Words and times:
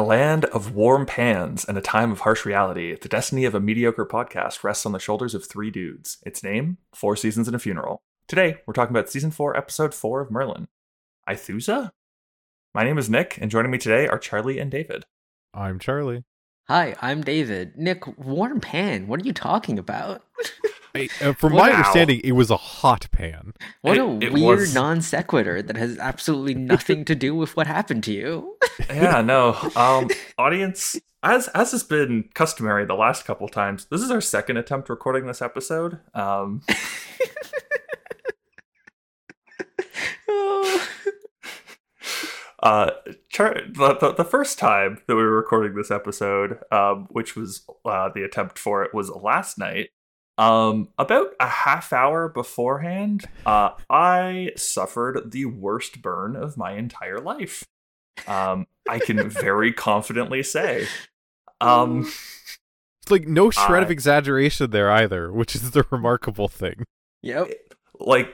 In 0.00 0.04
a 0.04 0.08
land 0.08 0.46
of 0.46 0.74
warm 0.74 1.04
pans 1.04 1.66
and 1.66 1.76
a 1.76 1.82
time 1.82 2.10
of 2.10 2.20
harsh 2.20 2.46
reality, 2.46 2.96
the 2.98 3.06
destiny 3.06 3.44
of 3.44 3.54
a 3.54 3.60
mediocre 3.60 4.06
podcast 4.06 4.64
rests 4.64 4.86
on 4.86 4.92
the 4.92 4.98
shoulders 4.98 5.34
of 5.34 5.44
three 5.44 5.70
dudes. 5.70 6.16
Its 6.24 6.42
name, 6.42 6.78
Four 6.94 7.16
Seasons 7.16 7.46
and 7.48 7.54
a 7.54 7.58
Funeral. 7.58 8.00
Today, 8.26 8.62
we're 8.64 8.72
talking 8.72 8.96
about 8.96 9.10
Season 9.10 9.30
4, 9.30 9.54
Episode 9.58 9.92
4 9.92 10.22
of 10.22 10.30
Merlin. 10.30 10.68
Aithusa? 11.28 11.90
My 12.74 12.82
name 12.82 12.96
is 12.96 13.10
Nick, 13.10 13.36
and 13.42 13.50
joining 13.50 13.70
me 13.70 13.76
today 13.76 14.08
are 14.08 14.18
Charlie 14.18 14.58
and 14.58 14.70
David. 14.70 15.04
I'm 15.52 15.78
Charlie. 15.78 16.24
Hi, 16.66 16.96
I'm 17.02 17.20
David. 17.22 17.76
Nick, 17.76 18.06
warm 18.16 18.58
pan. 18.58 19.06
What 19.06 19.20
are 19.20 19.26
you 19.26 19.34
talking 19.34 19.78
about? 19.78 20.22
I, 20.94 21.08
uh, 21.20 21.32
from 21.34 21.52
Wow. 21.52 21.66
my 21.66 21.70
understanding, 21.72 22.20
it 22.24 22.32
was 22.32 22.50
a 22.50 22.56
hot 22.56 23.06
pan. 23.12 23.52
What 23.82 23.96
It- 23.96 24.00
a 24.00 24.18
it 24.26 24.32
weird 24.32 24.58
was- 24.60 24.74
non 24.74 25.00
sequitur 25.00 25.62
that 25.62 25.76
has 25.76 25.98
absolutely 25.98 26.54
nothing 26.72 27.04
to 27.04 27.14
do 27.14 27.34
with 27.34 27.56
what 27.56 27.66
happened 27.66 28.02
to 28.04 28.12
you. 28.12 28.56
yeah, 28.90 29.20
no. 29.22 29.56
Um, 29.76 30.08
audience, 30.38 30.96
as 31.22 31.48
as 31.48 31.72
has 31.72 31.82
been 31.84 32.28
customary 32.34 32.84
the 32.86 32.94
last 32.94 33.24
couple 33.24 33.48
times, 33.48 33.86
this 33.90 34.00
is 34.00 34.10
our 34.10 34.20
second 34.20 34.56
attempt 34.56 34.88
recording 34.88 35.26
this 35.26 35.40
episode. 35.42 36.00
Um, 36.14 36.62
Oh. 40.28 40.86
uh, 42.62 42.90
Char- 43.28 43.60
the, 43.68 43.96
the 44.00 44.14
the 44.18 44.24
first 44.24 44.58
time 44.58 44.98
that 45.06 45.16
we 45.16 45.22
were 45.22 45.36
recording 45.36 45.74
this 45.74 45.90
episode, 45.90 46.58
um, 46.70 47.06
which 47.10 47.36
was 47.36 47.64
uh, 47.84 48.08
the 48.14 48.22
attempt 48.22 48.58
for 48.58 48.82
it, 48.82 48.94
was 48.94 49.10
last 49.10 49.58
night. 49.58 49.90
Um, 50.40 50.88
about 50.98 51.34
a 51.38 51.46
half 51.46 51.92
hour 51.92 52.28
beforehand, 52.28 53.26
uh, 53.44 53.72
I 53.90 54.52
suffered 54.56 55.32
the 55.32 55.44
worst 55.44 56.00
burn 56.00 56.34
of 56.34 56.56
my 56.56 56.72
entire 56.72 57.18
life. 57.18 57.62
Um, 58.26 58.66
I 58.88 59.00
can 59.00 59.28
very 59.28 59.70
confidently 59.74 60.42
say. 60.42 60.86
Um, 61.60 62.10
It's 63.02 63.10
like 63.10 63.28
no 63.28 63.50
shred 63.50 63.82
of 63.82 63.90
exaggeration 63.90 64.70
there 64.70 64.90
either, 64.90 65.30
which 65.30 65.54
is 65.54 65.72
the 65.72 65.84
remarkable 65.90 66.48
thing. 66.48 66.84
Yep. 67.22 67.50
Like 68.00 68.28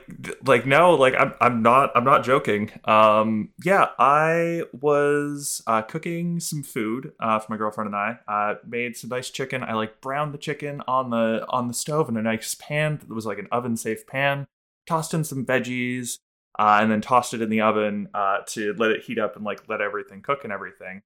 like 0.45 0.65
no 0.65 0.95
like 0.95 1.13
i'm 1.17 1.33
i'm 1.41 1.61
not 1.61 1.91
i'm 1.95 2.03
not 2.03 2.23
joking. 2.23 2.71
Um 2.85 3.49
yeah 3.63 3.89
i 3.99 4.63
was 4.71 5.61
uh 5.67 5.81
cooking 5.81 6.39
some 6.39 6.63
food 6.63 7.11
uh 7.19 7.39
for 7.39 7.51
my 7.51 7.57
girlfriend 7.57 7.87
and 7.87 7.95
i. 7.95 8.17
Uh 8.27 8.55
made 8.65 8.95
some 8.95 9.09
nice 9.09 9.29
chicken. 9.29 9.63
I 9.63 9.73
like 9.73 10.01
browned 10.01 10.33
the 10.33 10.37
chicken 10.37 10.81
on 10.87 11.09
the 11.09 11.45
on 11.49 11.67
the 11.67 11.73
stove 11.73 12.09
in 12.09 12.17
a 12.17 12.21
nice 12.21 12.55
pan 12.55 12.97
that 12.97 13.09
was 13.13 13.25
like 13.25 13.39
an 13.39 13.47
oven 13.51 13.75
safe 13.77 14.07
pan 14.07 14.47
tossed 14.87 15.13
in 15.13 15.23
some 15.23 15.45
veggies 15.45 16.19
uh 16.57 16.79
and 16.81 16.89
then 16.89 17.01
tossed 17.01 17.33
it 17.33 17.41
in 17.41 17.49
the 17.49 17.61
oven 17.61 18.07
uh 18.13 18.37
to 18.47 18.73
let 18.77 18.91
it 18.91 19.03
heat 19.03 19.19
up 19.19 19.35
and 19.35 19.43
like 19.43 19.67
let 19.67 19.81
everything 19.81 20.21
cook 20.21 20.43
and 20.43 20.53
everything. 20.53 21.01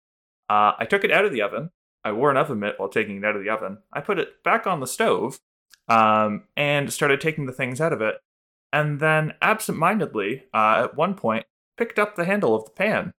Uh 0.50 0.74
i 0.78 0.86
took 0.86 1.04
it 1.04 1.12
out 1.12 1.26
of 1.26 1.32
the 1.32 1.42
oven. 1.42 1.72
I 2.04 2.12
wore 2.12 2.32
an 2.32 2.38
oven 2.38 2.60
mitt 2.60 2.76
while 2.80 2.90
taking 2.90 3.18
it 3.18 3.26
out 3.26 3.36
of 3.36 3.44
the 3.44 3.50
oven. 3.50 3.80
I 3.92 4.02
put 4.02 4.20
it 4.20 4.44
back 4.44 4.68
on 4.68 4.80
the 4.80 4.88
stove 4.88 5.40
um 5.88 6.44
and 6.56 6.94
started 6.94 7.20
taking 7.20 7.48
the 7.48 7.54
things 7.54 7.82
out 7.82 7.92
of 7.92 8.02
it 8.02 8.16
and 8.74 9.00
then 9.00 9.34
absentmindedly, 9.42 10.44
uh, 10.54 10.84
at 10.86 10.96
one 10.96 11.16
point, 11.16 11.46
picked 11.78 12.00
up 12.00 12.16
the 12.16 12.26
handle 12.26 12.56
of 12.56 12.66
the 12.66 12.72
pan 12.72 13.14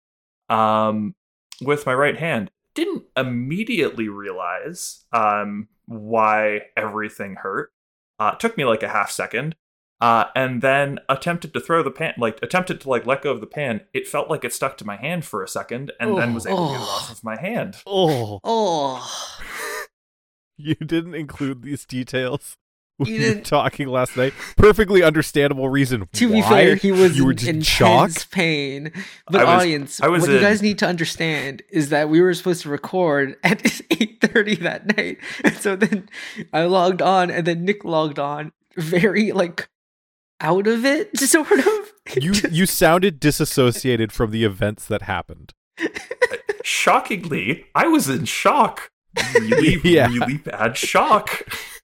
um, 0.50 1.16
with 1.62 1.86
my 1.86 1.94
right 1.94 2.18
hand. 2.18 2.52
Didn't 2.74 3.04
immediately 3.18 4.08
realize 4.08 5.06
um, 5.12 5.68
why 5.86 6.62
everything 6.78 7.36
hurt. 7.36 7.72
Uh, 8.20 8.32
took 8.36 8.56
me 8.58 8.64
like 8.66 8.84
a 8.84 8.88
half 8.90 9.10
second, 9.12 9.56
uh, 10.00 10.26
and 10.36 10.62
then 10.62 11.00
attempted 11.10 11.54
to 11.54 11.60
throw 11.60 11.82
the 11.84 11.92
pan, 11.92 12.14
like 12.18 12.40
attempted 12.42 12.80
to 12.82 12.90
like 12.90 13.06
let 13.06 13.22
go 13.24 13.32
of 13.32 13.42
the 13.42 13.48
pan. 13.48 13.82
It 13.94 14.08
felt 14.08 14.30
like 14.30 14.46
it 14.46 14.54
stuck 14.54 14.78
to 14.78 14.86
my 14.86 14.96
hand 14.96 15.26
for 15.26 15.44
a 15.44 15.48
second, 15.48 15.92
and 16.00 16.18
then 16.18 16.34
was 16.34 16.46
able 16.46 16.68
to 16.68 16.74
get 16.74 16.82
it 16.82 16.88
Oh. 16.88 16.90
off 16.92 17.12
of 17.12 17.24
my 17.24 17.40
hand. 17.40 17.78
Oh, 17.86 18.40
Oh. 18.44 19.36
you 20.58 20.76
didn't 20.76 21.16
include 21.16 21.64
these 21.64 21.86
details 21.86 22.58
when 22.58 22.61
You 23.08 23.16
you 23.16 23.36
were 23.36 23.42
talking 23.42 23.88
last 23.88 24.16
night. 24.18 24.34
Perfectly 24.58 25.04
understandable 25.04 25.70
reason. 25.70 26.08
To 26.14 26.32
be 26.32 26.42
fair, 26.42 26.76
he 26.76 26.92
was 26.92 27.18
you 27.18 27.26
were 27.26 27.32
in 27.32 27.38
just 27.38 27.50
intense 27.50 27.68
shocked. 27.68 28.32
pain. 28.32 28.92
But 29.30 29.42
I 29.42 29.56
was- 29.56 29.62
audience, 29.64 30.02
I 30.02 30.08
was 30.08 30.22
what 30.24 30.32
you 30.32 30.40
guys 30.40 30.62
need 30.62 30.78
to 30.80 30.88
understand 30.88 31.62
is 31.70 31.90
that 31.90 32.10
we 32.10 32.22
were 32.22 32.34
supposed 32.34 32.62
to 32.64 32.70
record 32.70 33.36
at 33.44 33.60
8.30 33.64 34.60
that 34.60 34.98
night. 34.98 35.18
And 35.44 35.56
so 35.58 35.76
then 35.76 36.10
I 36.54 36.64
logged 36.64 37.02
on 37.02 37.30
and 37.32 37.46
then 37.48 37.66
Nick 37.66 37.84
logged 37.84 38.20
on 38.20 38.52
very 38.78 39.32
like 39.32 39.68
out 40.40 40.66
of 40.68 40.86
it, 40.86 41.18
sort 41.20 41.52
of. 41.52 41.94
You 42.20 42.34
you 42.50 42.66
sounded 42.66 43.20
disassociated 43.20 44.12
from 44.12 44.32
the 44.32 44.44
events 44.44 44.86
that 44.88 45.04
happened. 45.04 45.54
Shockingly, 46.64 47.66
I 47.76 47.88
was 47.88 48.10
in 48.10 48.26
shock. 48.26 48.90
Really, 49.36 49.80
Yeah. 49.84 50.08
really 50.08 50.38
bad 50.38 50.78
shock. 50.78 51.42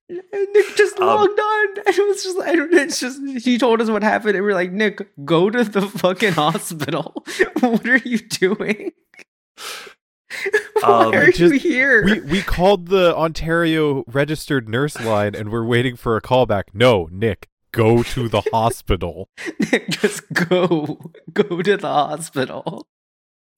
And 0.09 0.21
Nick 0.53 0.75
just 0.77 0.99
Um, 0.99 1.07
logged 1.07 1.39
on 1.39 1.67
and 1.85 1.95
it 1.97 2.07
was 2.07 2.23
just 2.23 2.39
I 2.39 2.55
don't 2.55 2.71
know, 2.71 2.79
it's 2.81 2.99
just 2.99 3.19
he 3.45 3.57
told 3.57 3.81
us 3.81 3.89
what 3.89 4.03
happened 4.03 4.35
and 4.35 4.43
we're 4.45 4.53
like, 4.53 4.71
Nick, 4.71 5.05
go 5.25 5.49
to 5.49 5.63
the 5.63 5.81
fucking 5.81 6.31
hospital. 6.43 7.25
what 7.59 7.85
are 7.85 7.97
you 7.97 8.19
doing? 8.19 8.93
Why 10.81 10.83
Um, 10.83 11.13
are 11.13 11.31
just- 11.31 11.39
you 11.53 11.59
here? 11.59 12.03
We 12.05 12.19
we 12.21 12.41
called 12.41 12.87
the 12.87 13.15
Ontario 13.15 14.03
registered 14.07 14.69
nurse 14.69 14.99
line 14.99 15.35
and 15.35 15.51
we're 15.51 15.65
waiting 15.65 15.95
for 15.95 16.15
a 16.15 16.21
callback. 16.21 16.63
No, 16.73 17.09
Nick, 17.11 17.49
go 17.71 18.03
to 18.03 18.29
the 18.29 18.41
hospital. 18.53 19.29
Nick, 19.71 19.89
just 19.89 20.21
go. 20.33 21.11
Go 21.33 21.61
to 21.61 21.77
the 21.77 21.87
hospital. 21.87 22.87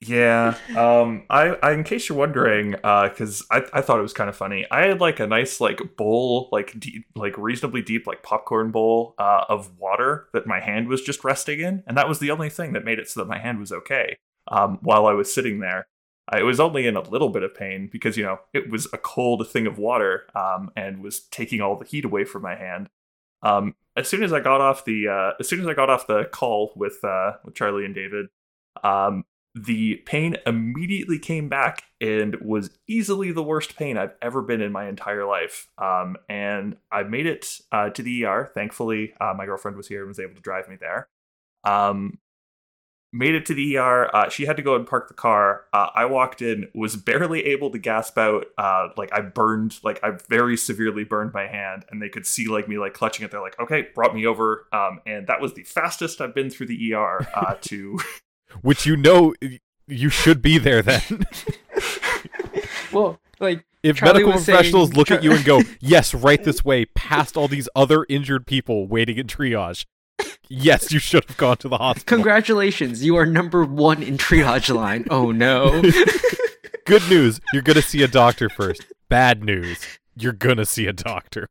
Yeah. 0.01 0.55
Um. 0.77 1.25
I, 1.29 1.57
I. 1.61 1.73
In 1.73 1.83
case 1.83 2.07
you're 2.07 2.17
wondering, 2.17 2.75
uh, 2.85 3.09
because 3.09 3.45
I, 3.51 3.63
I 3.73 3.81
thought 3.81 3.99
it 3.99 4.03
was 4.03 4.13
kind 4.13 4.29
of 4.29 4.35
funny. 4.35 4.65
I 4.71 4.87
had 4.87 5.01
like 5.01 5.19
a 5.19 5.27
nice 5.27 5.59
like 5.59 5.81
bowl, 5.97 6.47
like 6.53 6.79
deep, 6.79 7.05
like 7.15 7.37
reasonably 7.37 7.81
deep, 7.81 8.07
like 8.07 8.23
popcorn 8.23 8.71
bowl, 8.71 9.13
uh, 9.19 9.43
of 9.49 9.77
water 9.77 10.27
that 10.31 10.47
my 10.47 10.61
hand 10.61 10.87
was 10.87 11.01
just 11.01 11.25
resting 11.25 11.59
in, 11.59 11.83
and 11.85 11.97
that 11.97 12.07
was 12.07 12.19
the 12.19 12.31
only 12.31 12.49
thing 12.49 12.71
that 12.73 12.85
made 12.85 12.97
it 12.97 13.09
so 13.09 13.19
that 13.19 13.27
my 13.27 13.39
hand 13.39 13.59
was 13.59 13.73
okay. 13.73 14.15
Um. 14.47 14.79
While 14.83 15.05
I 15.05 15.11
was 15.11 15.33
sitting 15.33 15.59
there, 15.59 15.85
I 16.29 16.43
was 16.43 16.61
only 16.61 16.87
in 16.87 16.95
a 16.95 17.01
little 17.01 17.29
bit 17.29 17.43
of 17.43 17.53
pain 17.53 17.89
because 17.91 18.15
you 18.15 18.23
know 18.23 18.39
it 18.53 18.69
was 18.69 18.87
a 18.93 18.97
cold 18.97 19.49
thing 19.49 19.67
of 19.67 19.77
water, 19.77 20.27
um, 20.33 20.71
and 20.77 21.03
was 21.03 21.19
taking 21.19 21.59
all 21.59 21.75
the 21.77 21.85
heat 21.85 22.05
away 22.05 22.23
from 22.23 22.43
my 22.43 22.55
hand. 22.55 22.89
Um. 23.43 23.75
As 23.97 24.07
soon 24.07 24.23
as 24.23 24.31
I 24.31 24.39
got 24.39 24.61
off 24.61 24.85
the, 24.85 25.09
uh, 25.09 25.31
as 25.41 25.49
soon 25.49 25.59
as 25.59 25.67
I 25.67 25.73
got 25.73 25.89
off 25.89 26.07
the 26.07 26.23
call 26.31 26.71
with, 26.77 27.03
uh, 27.03 27.33
with 27.43 27.53
Charlie 27.53 27.83
and 27.83 27.93
David, 27.93 28.27
um, 28.81 29.25
the 29.65 29.95
pain 30.05 30.37
immediately 30.45 31.19
came 31.19 31.49
back 31.49 31.83
and 31.99 32.35
was 32.41 32.69
easily 32.87 33.31
the 33.31 33.43
worst 33.43 33.75
pain 33.75 33.97
I've 33.97 34.15
ever 34.21 34.41
been 34.41 34.61
in 34.61 34.71
my 34.71 34.87
entire 34.87 35.25
life. 35.25 35.67
Um, 35.77 36.17
and 36.29 36.77
I 36.91 37.03
made 37.03 37.25
it 37.25 37.59
uh, 37.71 37.89
to 37.89 38.03
the 38.03 38.25
ER. 38.25 38.51
Thankfully, 38.53 39.13
uh, 39.19 39.33
my 39.35 39.45
girlfriend 39.45 39.75
was 39.75 39.87
here 39.87 40.01
and 40.01 40.07
was 40.07 40.19
able 40.19 40.35
to 40.35 40.41
drive 40.41 40.69
me 40.69 40.77
there. 40.79 41.07
Um, 41.63 42.19
made 43.11 43.35
it 43.35 43.45
to 43.47 43.53
the 43.53 43.77
ER. 43.77 44.15
Uh, 44.15 44.29
she 44.29 44.45
had 44.45 44.55
to 44.57 44.63
go 44.63 44.75
and 44.75 44.87
park 44.87 45.07
the 45.07 45.13
car. 45.13 45.65
Uh, 45.73 45.87
I 45.93 46.05
walked 46.05 46.41
in, 46.41 46.69
was 46.73 46.95
barely 46.95 47.45
able 47.47 47.71
to 47.71 47.79
gasp 47.79 48.17
out. 48.17 48.45
Uh, 48.57 48.89
like 48.97 49.09
I 49.11 49.21
burned, 49.21 49.79
like 49.83 49.99
I 50.03 50.11
very 50.29 50.55
severely 50.55 51.03
burned 51.03 51.33
my 51.33 51.47
hand, 51.47 51.85
and 51.89 52.01
they 52.01 52.09
could 52.09 52.25
see 52.25 52.47
like 52.47 52.69
me 52.69 52.77
like 52.77 52.93
clutching 52.93 53.25
it. 53.25 53.31
They're 53.31 53.41
like, 53.41 53.59
okay, 53.59 53.87
brought 53.93 54.15
me 54.15 54.25
over. 54.25 54.67
Um, 54.71 55.01
and 55.05 55.27
that 55.27 55.41
was 55.41 55.53
the 55.53 55.63
fastest 55.63 56.21
I've 56.21 56.35
been 56.35 56.49
through 56.49 56.67
the 56.67 56.93
ER 56.93 57.27
to. 57.61 57.99
Which 58.61 58.85
you 58.85 58.95
know 58.97 59.33
you 59.87 60.09
should 60.09 60.41
be 60.41 60.57
there 60.57 60.81
then. 60.81 61.25
Well, 62.91 63.19
like 63.39 63.65
If 63.83 63.97
Charlie 63.97 64.23
medical 64.23 64.33
professionals 64.33 64.89
saying- 64.89 64.97
look 64.97 65.11
at 65.11 65.23
you 65.23 65.31
and 65.33 65.45
go, 65.45 65.61
"Yes, 65.79 66.13
right 66.13 66.43
this 66.43 66.65
way," 66.65 66.85
past 66.85 67.37
all 67.37 67.47
these 67.47 67.69
other 67.75 68.05
injured 68.09 68.47
people 68.47 68.87
waiting 68.87 69.17
in 69.17 69.27
triage, 69.27 69.85
yes, 70.49 70.91
you 70.91 70.97
should 70.99 71.25
have 71.27 71.37
gone 71.37 71.57
to 71.57 71.69
the 71.69 71.77
hospital. 71.77 72.15
congratulations, 72.17 73.03
you 73.03 73.15
are 73.15 73.25
number 73.27 73.63
one 73.63 74.01
in 74.01 74.17
triage 74.17 74.73
line. 74.73 75.05
Oh 75.09 75.31
no. 75.31 75.83
Good 76.85 77.07
news, 77.09 77.39
you're 77.53 77.61
gonna 77.61 77.83
see 77.83 78.01
a 78.01 78.07
doctor 78.07 78.49
first. 78.49 78.85
Bad 79.07 79.43
news, 79.43 79.79
you're 80.15 80.33
gonna 80.33 80.65
see 80.65 80.87
a 80.87 80.93
doctor. 80.93 81.47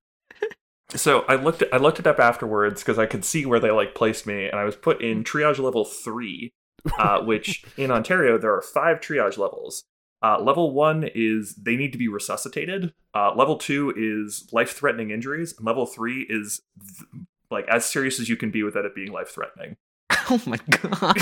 So 0.90 1.20
I 1.28 1.36
looked 1.36 1.62
I 1.72 1.76
looked 1.76 2.00
it 2.00 2.06
up 2.06 2.18
afterwards 2.18 2.82
because 2.82 2.98
I 2.98 3.06
could 3.06 3.24
see 3.24 3.46
where 3.46 3.60
they 3.60 3.70
like 3.70 3.94
placed 3.94 4.26
me, 4.26 4.46
and 4.48 4.58
I 4.58 4.64
was 4.64 4.74
put 4.74 5.00
in 5.00 5.22
triage 5.22 5.58
level 5.60 5.84
three, 5.84 6.52
uh, 6.98 7.20
which 7.20 7.64
in 7.76 7.90
Ontario 7.90 8.38
there 8.38 8.54
are 8.54 8.62
five 8.62 9.00
triage 9.00 9.38
levels. 9.38 9.84
Uh, 10.22 10.40
level 10.40 10.72
one 10.72 11.08
is 11.14 11.54
they 11.54 11.76
need 11.76 11.92
to 11.92 11.98
be 11.98 12.08
resuscitated. 12.08 12.92
Uh, 13.14 13.32
level 13.34 13.56
two 13.56 13.92
is 13.96 14.48
life 14.52 14.72
threatening 14.72 15.10
injuries, 15.10 15.54
and 15.56 15.66
level 15.66 15.86
three 15.86 16.26
is 16.28 16.60
th- 16.78 17.24
like 17.50 17.66
as 17.68 17.84
serious 17.84 18.18
as 18.18 18.28
you 18.28 18.36
can 18.36 18.50
be 18.50 18.62
without 18.62 18.84
it 18.84 18.94
being 18.94 19.12
life 19.12 19.28
threatening. 19.28 19.76
oh 20.30 20.42
my 20.46 20.58
god. 20.70 21.16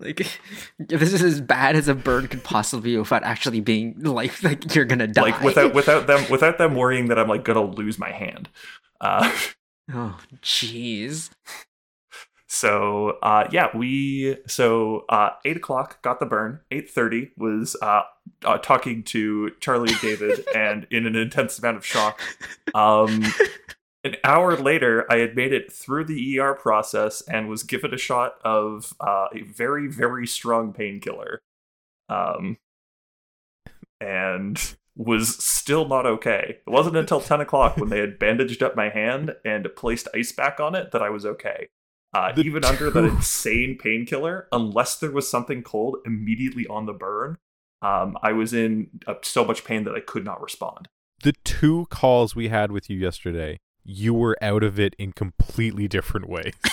Like 0.00 0.40
this 0.78 1.12
is 1.12 1.22
as 1.22 1.40
bad 1.40 1.74
as 1.74 1.88
a 1.88 1.94
burn 1.94 2.28
could 2.28 2.44
possibly 2.44 2.92
be 2.92 2.98
without 2.98 3.24
actually 3.24 3.60
being 3.60 4.00
like 4.00 4.42
like 4.44 4.74
you're 4.74 4.84
gonna 4.84 5.08
die. 5.08 5.22
Like 5.22 5.40
without 5.42 5.74
without 5.74 6.06
them 6.06 6.24
without 6.30 6.58
them 6.58 6.76
worrying 6.76 7.06
that 7.06 7.18
I'm 7.18 7.28
like 7.28 7.44
gonna 7.44 7.64
lose 7.64 7.98
my 7.98 8.12
hand. 8.12 8.48
Uh, 9.00 9.30
Oh 9.92 10.18
jeez. 10.42 11.30
So 12.58 13.18
uh, 13.22 13.46
yeah, 13.52 13.68
we 13.72 14.36
so 14.48 15.04
uh, 15.08 15.30
eight 15.44 15.56
o'clock 15.56 16.02
got 16.02 16.18
the 16.18 16.26
burn. 16.26 16.60
Eight 16.72 16.90
thirty 16.90 17.30
was 17.36 17.76
uh, 17.80 18.02
uh, 18.44 18.58
talking 18.58 19.04
to 19.04 19.52
Charlie 19.60 19.92
and 19.92 20.00
David, 20.00 20.44
and 20.56 20.86
in 20.90 21.06
an 21.06 21.14
intense 21.14 21.58
amount 21.60 21.76
of 21.76 21.86
shock. 21.86 22.20
Um, 22.74 23.24
an 24.02 24.16
hour 24.24 24.56
later, 24.56 25.06
I 25.08 25.18
had 25.18 25.36
made 25.36 25.52
it 25.52 25.70
through 25.70 26.06
the 26.06 26.40
ER 26.40 26.54
process 26.54 27.20
and 27.22 27.48
was 27.48 27.62
given 27.62 27.94
a 27.94 27.98
shot 27.98 28.34
of 28.44 28.92
uh, 28.98 29.26
a 29.32 29.42
very 29.42 29.86
very 29.86 30.26
strong 30.26 30.72
painkiller, 30.72 31.40
um, 32.08 32.56
and 34.00 34.74
was 34.96 35.44
still 35.44 35.86
not 35.86 36.06
okay. 36.06 36.58
It 36.66 36.70
wasn't 36.70 36.96
until 36.96 37.20
ten 37.20 37.40
o'clock 37.40 37.76
when 37.76 37.88
they 37.88 38.00
had 38.00 38.18
bandaged 38.18 38.64
up 38.64 38.74
my 38.74 38.88
hand 38.88 39.36
and 39.44 39.68
placed 39.76 40.08
ice 40.12 40.32
back 40.32 40.58
on 40.58 40.74
it 40.74 40.90
that 40.90 41.02
I 41.02 41.10
was 41.10 41.24
okay. 41.24 41.68
Uh, 42.14 42.32
The 42.32 42.42
even 42.42 42.64
under 42.64 42.90
that 42.90 43.04
insane 43.04 43.76
painkiller, 43.78 44.48
unless 44.52 44.96
there 44.98 45.10
was 45.10 45.30
something 45.30 45.62
cold 45.62 45.98
immediately 46.06 46.66
on 46.68 46.86
the 46.86 46.92
burn, 46.94 47.36
um, 47.82 48.16
I 48.22 48.32
was 48.32 48.52
in 48.54 48.88
uh, 49.06 49.14
so 49.22 49.44
much 49.44 49.64
pain 49.64 49.84
that 49.84 49.94
I 49.94 50.00
could 50.00 50.24
not 50.24 50.40
respond. 50.40 50.88
The 51.22 51.34
two 51.44 51.86
calls 51.90 52.34
we 52.34 52.48
had 52.48 52.72
with 52.72 52.88
you 52.88 52.96
yesterday, 52.98 53.58
you 53.84 54.14
were 54.14 54.36
out 54.40 54.62
of 54.62 54.78
it 54.80 54.94
in 54.98 55.12
completely 55.12 55.86
different 55.88 56.28
ways. 56.28 56.54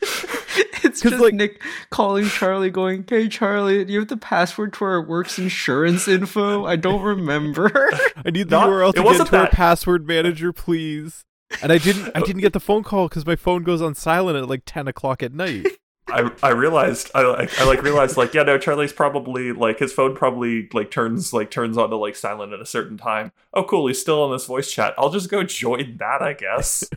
it's 0.84 1.00
just 1.00 1.18
like- 1.20 1.34
Nick 1.34 1.62
calling 1.90 2.26
Charlie, 2.28 2.70
going, 2.70 3.04
"Hey 3.08 3.28
Charlie, 3.28 3.84
do 3.84 3.92
you 3.92 4.00
have 4.00 4.08
the 4.08 4.16
password 4.16 4.72
to 4.74 4.84
our 4.84 5.02
works 5.02 5.38
insurance 5.38 6.08
info? 6.08 6.64
I 6.66 6.76
don't 6.76 7.02
remember." 7.02 7.70
I 8.24 8.30
need 8.30 8.48
the 8.48 8.58
Not- 8.60 8.68
URL 8.68 8.92
to 8.92 8.98
get 9.00 9.04
wasn't 9.04 9.28
to 9.30 9.38
our 9.38 9.48
password 9.48 10.06
manager, 10.06 10.52
please. 10.52 11.24
And 11.62 11.72
I 11.72 11.78
didn't. 11.78 12.12
I 12.14 12.20
didn't 12.20 12.42
get 12.42 12.52
the 12.52 12.60
phone 12.60 12.82
call 12.82 13.08
because 13.08 13.26
my 13.26 13.36
phone 13.36 13.62
goes 13.62 13.82
on 13.82 13.94
silent 13.94 14.36
at 14.36 14.48
like 14.48 14.62
ten 14.66 14.88
o'clock 14.88 15.22
at 15.22 15.32
night. 15.32 15.66
I 16.08 16.30
I 16.42 16.50
realized 16.50 17.10
I 17.14 17.22
like 17.22 17.58
I 17.60 17.64
like 17.64 17.82
realized 17.82 18.16
like 18.16 18.34
yeah 18.34 18.42
no 18.42 18.58
Charlie's 18.58 18.92
probably 18.92 19.52
like 19.52 19.78
his 19.78 19.92
phone 19.92 20.16
probably 20.16 20.68
like 20.72 20.90
turns 20.90 21.32
like 21.32 21.50
turns 21.50 21.78
on 21.78 21.90
to 21.90 21.96
like 21.96 22.16
silent 22.16 22.52
at 22.52 22.60
a 22.60 22.66
certain 22.66 22.96
time. 22.96 23.32
Oh 23.54 23.64
cool, 23.64 23.86
he's 23.86 24.00
still 24.00 24.22
on 24.22 24.32
this 24.32 24.46
voice 24.46 24.70
chat. 24.70 24.94
I'll 24.98 25.10
just 25.10 25.30
go 25.30 25.42
join 25.42 25.96
that 25.98 26.22
I 26.22 26.32
guess. 26.34 26.88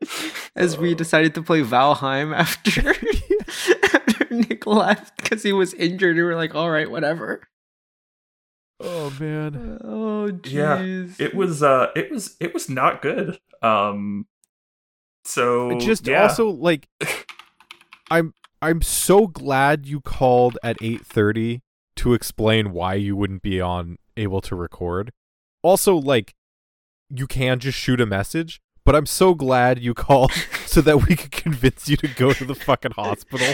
As 0.56 0.78
we 0.78 0.92
uh. 0.92 0.96
decided 0.96 1.34
to 1.34 1.42
play 1.42 1.62
Valheim 1.62 2.34
after 2.34 2.90
after 3.96 4.34
Nick 4.34 4.66
left 4.66 5.16
because 5.16 5.42
he 5.42 5.52
was 5.52 5.74
injured, 5.74 6.16
we 6.16 6.22
were 6.22 6.36
like, 6.36 6.54
"All 6.54 6.70
right, 6.70 6.90
whatever." 6.90 7.42
Oh 8.80 9.12
man. 9.18 9.78
Oh 9.82 10.30
Yeah, 10.44 10.80
it 10.80 11.34
was 11.34 11.62
uh 11.62 11.88
it 11.96 12.10
was 12.10 12.36
it 12.40 12.54
was 12.54 12.68
not 12.68 13.02
good. 13.02 13.38
Um 13.62 14.26
so 15.24 15.78
just 15.78 16.06
yeah. 16.06 16.22
also 16.22 16.48
like 16.48 16.88
i'm 18.10 18.32
i'm 18.62 18.80
so 18.80 19.26
glad 19.26 19.84
you 19.86 20.00
called 20.00 20.56
at 20.62 20.78
8:30 20.78 21.60
to 21.96 22.14
explain 22.14 22.72
why 22.72 22.94
you 22.94 23.14
wouldn't 23.14 23.42
be 23.42 23.60
on 23.60 23.98
able 24.16 24.40
to 24.40 24.54
record 24.56 25.12
also 25.62 25.94
like 25.96 26.34
you 27.10 27.26
can 27.26 27.58
just 27.58 27.76
shoot 27.76 28.00
a 28.00 28.06
message 28.06 28.60
but 28.86 28.96
i'm 28.96 29.04
so 29.04 29.34
glad 29.34 29.80
you 29.80 29.92
called 29.92 30.32
so 30.66 30.80
that 30.80 31.06
we 31.06 31.14
could 31.14 31.32
convince 31.32 31.90
you 31.90 31.96
to 31.98 32.08
go 32.08 32.32
to 32.32 32.46
the 32.46 32.54
fucking 32.54 32.92
hospital 32.92 33.46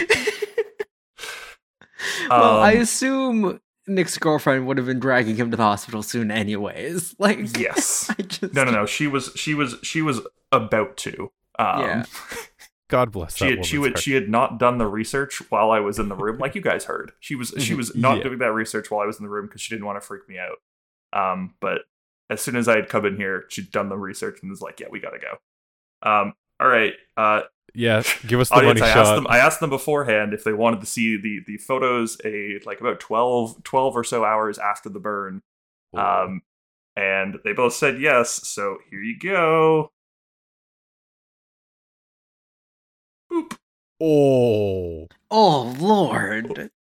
well, 2.29 2.59
I 2.59 2.75
Um, 2.75 2.81
assume 2.81 3.59
Nick's 3.87 4.17
girlfriend 4.17 4.65
would 4.67 4.77
have 4.77 4.85
been 4.87 4.99
dragging 4.99 5.35
him 5.35 5.51
to 5.51 5.57
the 5.57 5.63
hospital 5.63 6.01
soon, 6.03 6.31
anyways. 6.31 7.15
Like, 7.19 7.57
Yes. 7.57 8.09
I 8.17 8.21
just 8.23 8.53
No 8.53 8.63
no 8.63 8.71
no, 8.71 8.85
she 8.85 9.07
was 9.07 9.31
she 9.35 9.53
was 9.53 9.75
she 9.83 10.01
was 10.01 10.21
about 10.51 10.97
to. 10.97 11.31
Um 11.59 11.81
Yeah. 11.81 12.05
god 12.87 13.11
bless 13.11 13.35
she 13.37 13.45
had, 13.49 13.65
she 13.65 13.77
woman's 13.79 13.93
would 13.95 13.99
she 14.03 14.13
had 14.13 14.29
not 14.29 14.59
done 14.59 14.77
the 14.77 14.85
research 14.87 15.41
while 15.49 15.71
I 15.71 15.79
was 15.79 15.97
in 15.97 16.07
the 16.09 16.15
room, 16.15 16.37
like 16.37 16.53
you 16.55 16.61
guys 16.61 16.85
heard. 16.85 17.11
She 17.19 17.35
was 17.35 17.53
she 17.59 17.73
Mhm. 17.73 17.77
was 17.77 17.95
not 17.95 18.17
Yeah. 18.17 18.23
doing 18.23 18.39
that 18.39 18.53
research 18.53 18.91
while 18.91 19.01
I 19.01 19.05
was 19.07 19.17
in 19.19 19.23
the 19.25 19.29
room 19.31 19.47
because 19.47 19.61
she 19.61 19.73
didn't 19.73 19.85
want 19.85 19.99
to 20.01 20.05
freak 20.05 20.27
me 20.29 20.37
out. 20.39 20.57
Um, 21.13 21.55
but 21.61 21.81
as 22.29 22.41
soon 22.41 22.55
as 22.55 22.67
I 22.67 22.75
had 22.75 22.89
come 22.89 23.05
in 23.05 23.15
here, 23.17 23.45
she'd 23.49 23.71
done 23.71 23.89
the 23.89 23.97
research 23.97 24.39
and 24.41 24.49
was 24.51 24.61
like, 24.61 24.79
"Yeah, 24.79 24.87
we 24.91 24.99
gotta 24.99 25.19
go." 25.19 25.37
Um, 26.09 26.33
all 26.59 26.67
right, 26.67 26.93
uh, 27.17 27.41
yeah 27.75 28.03
give 28.27 28.39
us 28.39 28.49
the 28.49 28.55
audience. 28.55 28.79
money 28.79 28.91
I 28.91 28.93
shot 28.93 29.05
asked 29.05 29.15
them. 29.15 29.27
I 29.29 29.37
asked 29.39 29.59
them 29.59 29.69
beforehand 29.69 30.33
if 30.33 30.43
they 30.43 30.53
wanted 30.53 30.79
to 30.81 30.85
see 30.85 31.17
the 31.17 31.41
the 31.45 31.57
photos. 31.57 32.17
A 32.23 32.59
like 32.65 32.79
about 32.79 32.99
12, 32.99 33.63
12 33.63 33.97
or 33.97 34.03
so 34.03 34.23
hours 34.23 34.57
after 34.57 34.89
the 34.89 34.99
burn. 34.99 35.41
Um, 35.93 36.41
and 36.95 37.39
they 37.43 37.53
both 37.53 37.73
said 37.73 37.99
yes. 38.01 38.47
So 38.47 38.77
here 38.89 39.01
you 39.01 39.17
go. 39.17 39.91
Boop. 43.31 43.57
oh 44.01 45.07
Oh 45.31 45.75
Lord, 45.79 46.71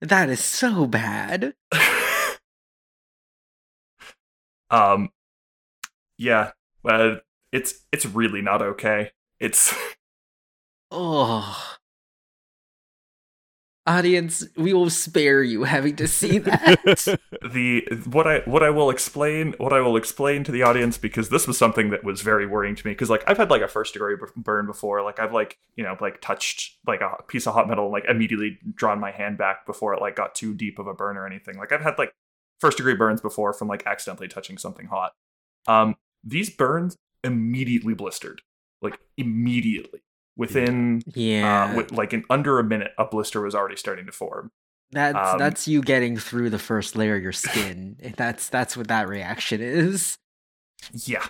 that 0.00 0.28
is 0.30 0.42
so 0.42 0.86
bad. 0.86 1.54
um 4.70 5.10
yeah 6.16 6.52
uh, 6.84 7.16
it's 7.50 7.84
it's 7.90 8.06
really 8.06 8.40
not 8.40 8.62
okay 8.62 9.10
it's 9.40 9.74
Oh, 10.92 11.76
audience, 13.86 14.44
we 14.56 14.72
will 14.72 14.90
spare 14.90 15.42
you 15.42 15.62
having 15.62 15.94
to 15.96 16.08
see 16.08 16.38
that. 16.38 17.18
the 17.52 17.86
what 18.06 18.26
i 18.26 18.40
what 18.40 18.62
i 18.62 18.70
will 18.70 18.90
explain 18.90 19.54
what 19.58 19.72
i 19.72 19.80
will 19.80 19.96
explain 19.96 20.44
to 20.44 20.52
the 20.52 20.62
audience 20.62 20.98
because 20.98 21.28
this 21.28 21.46
was 21.46 21.56
something 21.56 21.90
that 21.90 22.04
was 22.04 22.22
very 22.22 22.46
worrying 22.46 22.74
to 22.74 22.86
me 22.86 22.92
because 22.92 23.08
like 23.08 23.22
i've 23.28 23.36
had 23.36 23.50
like 23.50 23.62
a 23.62 23.68
first 23.68 23.92
degree 23.92 24.16
b- 24.16 24.26
burn 24.36 24.66
before 24.66 25.02
like 25.02 25.18
i've 25.18 25.32
like 25.32 25.58
you 25.76 25.82
know 25.82 25.96
like 26.00 26.20
touched 26.20 26.76
like 26.86 27.00
a 27.00 27.22
piece 27.28 27.46
of 27.46 27.54
hot 27.54 27.68
metal 27.68 27.84
and, 27.84 27.92
like 27.92 28.04
immediately 28.06 28.58
drawn 28.74 29.00
my 29.00 29.10
hand 29.10 29.38
back 29.38 29.64
before 29.64 29.94
it 29.94 30.00
like 30.00 30.16
got 30.16 30.34
too 30.34 30.54
deep 30.54 30.78
of 30.78 30.86
a 30.86 30.94
burn 30.94 31.16
or 31.16 31.26
anything 31.26 31.56
like 31.56 31.72
i've 31.72 31.82
had 31.82 31.96
like 31.98 32.12
first 32.60 32.76
degree 32.76 32.94
burns 32.94 33.20
before 33.20 33.52
from 33.52 33.68
like 33.68 33.86
accidentally 33.86 34.28
touching 34.28 34.58
something 34.58 34.86
hot. 34.86 35.12
Um 35.66 35.96
these 36.22 36.50
burns 36.50 36.96
immediately 37.24 37.94
blistered 37.94 38.42
like 38.82 38.98
immediately 39.16 40.00
within 40.36 41.02
yeah, 41.14 41.70
uh, 41.72 41.76
with, 41.76 41.92
like 41.92 42.12
in 42.12 42.24
under 42.30 42.58
a 42.58 42.64
minute 42.64 42.92
a 42.98 43.04
blister 43.04 43.40
was 43.40 43.54
already 43.54 43.76
starting 43.76 44.06
to 44.06 44.12
form 44.12 44.50
that's 44.92 45.32
um, 45.32 45.38
that's 45.38 45.68
you 45.68 45.82
getting 45.82 46.16
through 46.16 46.50
the 46.50 46.58
first 46.58 46.96
layer 46.96 47.16
of 47.16 47.22
your 47.22 47.32
skin. 47.32 47.96
that's 48.16 48.48
that's 48.48 48.76
what 48.76 48.88
that 48.88 49.06
reaction 49.08 49.60
is. 49.60 50.16
yeah 50.92 51.26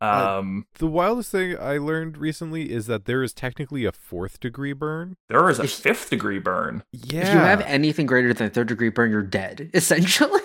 Uh, 0.00 0.38
um 0.38 0.64
the 0.78 0.86
wildest 0.86 1.30
thing 1.30 1.56
i 1.58 1.76
learned 1.76 2.16
recently 2.16 2.70
is 2.72 2.86
that 2.86 3.04
there 3.04 3.22
is 3.22 3.32
technically 3.32 3.84
a 3.84 3.92
fourth 3.92 4.40
degree 4.40 4.72
burn 4.72 5.16
There 5.28 5.48
is 5.50 5.58
a 5.58 5.64
if- 5.64 5.72
fifth 5.72 6.10
degree 6.10 6.38
burn 6.38 6.82
yeah 6.92 7.20
If 7.28 7.34
you 7.34 7.40
have 7.40 7.60
anything 7.62 8.06
greater 8.06 8.32
than 8.32 8.46
a 8.46 8.50
third 8.50 8.68
degree 8.68 8.88
burn, 8.90 9.10
you're 9.10 9.22
dead. 9.22 9.70
Essentially, 9.74 10.40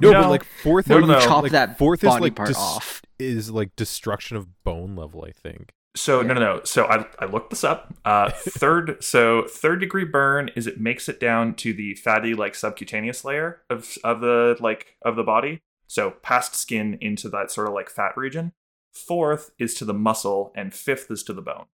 no, 0.00 0.10
No. 0.10 0.22
but 0.22 0.30
like 0.30 0.44
fourth 0.44 0.88
No, 0.88 0.98
is 0.98 1.06
no, 1.06 1.14
no. 1.14 1.20
chop 1.20 1.42
like, 1.44 1.52
that 1.52 1.78
fourth 1.78 2.02
body 2.02 2.14
is 2.16 2.20
like 2.20 2.34
part 2.34 2.48
dis- 2.48 2.56
off. 2.58 3.02
is 3.18 3.50
like 3.50 3.74
destruction 3.76 4.36
of 4.36 4.62
bone 4.64 4.94
level 4.96 5.24
i 5.26 5.30
think 5.32 5.72
so 5.96 6.20
Yeah. 6.20 6.26
no 6.28 6.34
no 6.34 6.40
no. 6.40 6.60
So 6.64 6.84
i 6.86 7.06
i 7.18 7.24
looked 7.26 7.50
this 7.50 7.64
up. 7.64 7.94
Uh 8.04 8.30
third 8.34 9.02
so 9.02 9.44
third 9.48 9.80
degree 9.80 10.04
burn 10.04 10.50
is 10.56 10.66
it 10.66 10.80
makes 10.80 11.08
it 11.08 11.20
down 11.20 11.54
to 11.56 11.72
the 11.72 11.94
fatty 11.94 12.34
like 12.34 12.54
subcutaneous 12.54 13.24
layer 13.24 13.62
of 13.70 13.96
of 14.04 14.20
the 14.20 14.56
like 14.60 14.96
of 15.02 15.16
the 15.16 15.22
body. 15.24 15.60
So 15.86 16.10
past 16.22 16.54
skin 16.56 16.98
into 17.00 17.28
that 17.28 17.50
sort 17.50 17.68
of 17.68 17.74
like 17.74 17.90
fat 17.90 18.16
region. 18.16 18.52
Fourth 18.92 19.50
is 19.58 19.74
to 19.74 19.84
the 19.84 19.94
muscle 19.94 20.52
and 20.56 20.72
fifth 20.72 21.10
is 21.10 21.22
to 21.24 21.32
the 21.32 21.42
bone. 21.42 21.66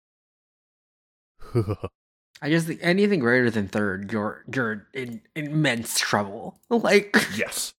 I 2.42 2.48
just 2.48 2.66
think 2.66 2.80
anything 2.82 3.20
greater 3.20 3.50
than 3.50 3.68
third, 3.68 4.10
you're 4.12 4.44
you're 4.54 4.86
in 4.94 5.20
immense 5.36 5.98
trouble. 5.98 6.58
Like, 6.70 7.14
yes. 7.36 7.74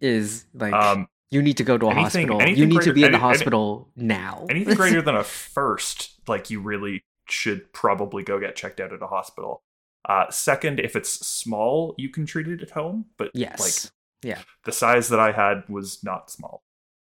is 0.00 0.44
like 0.52 0.72
um 0.74 1.08
you 1.30 1.42
need 1.42 1.56
to 1.56 1.64
go 1.64 1.76
to 1.78 1.86
a 1.86 1.90
anything- 1.90 2.28
hospital. 2.28 2.40
anything 2.42 2.58
You 2.60 2.66
need 2.66 2.74
greater- 2.76 2.90
to 2.90 2.94
be 2.94 3.04
in 3.04 3.12
the 3.12 3.16
any- 3.18 3.24
any- 3.24 3.34
hospital 3.34 3.90
now. 3.96 4.46
anything 4.50 4.74
greater 4.82 5.02
than 5.02 5.16
a 5.16 5.24
first 5.24 6.12
like 6.28 6.50
you 6.50 6.60
really 6.60 7.02
should 7.28 7.72
probably 7.72 8.22
go 8.22 8.38
get 8.38 8.54
checked 8.56 8.80
out 8.80 8.92
at 8.92 9.00
a 9.02 9.06
hospital 9.06 9.62
uh 10.08 10.30
second 10.30 10.78
if 10.80 10.94
it's 10.94 11.08
small 11.26 11.94
you 11.96 12.08
can 12.10 12.26
treat 12.26 12.46
it 12.48 12.60
at 12.60 12.70
home 12.70 13.06
but 13.16 13.30
yes. 13.34 13.90
like 14.24 14.36
the 14.64 14.72
size 14.72 15.08
that 15.08 15.18
i 15.20 15.32
had 15.32 15.66
was 15.68 16.04
not 16.04 16.30
small 16.30 16.62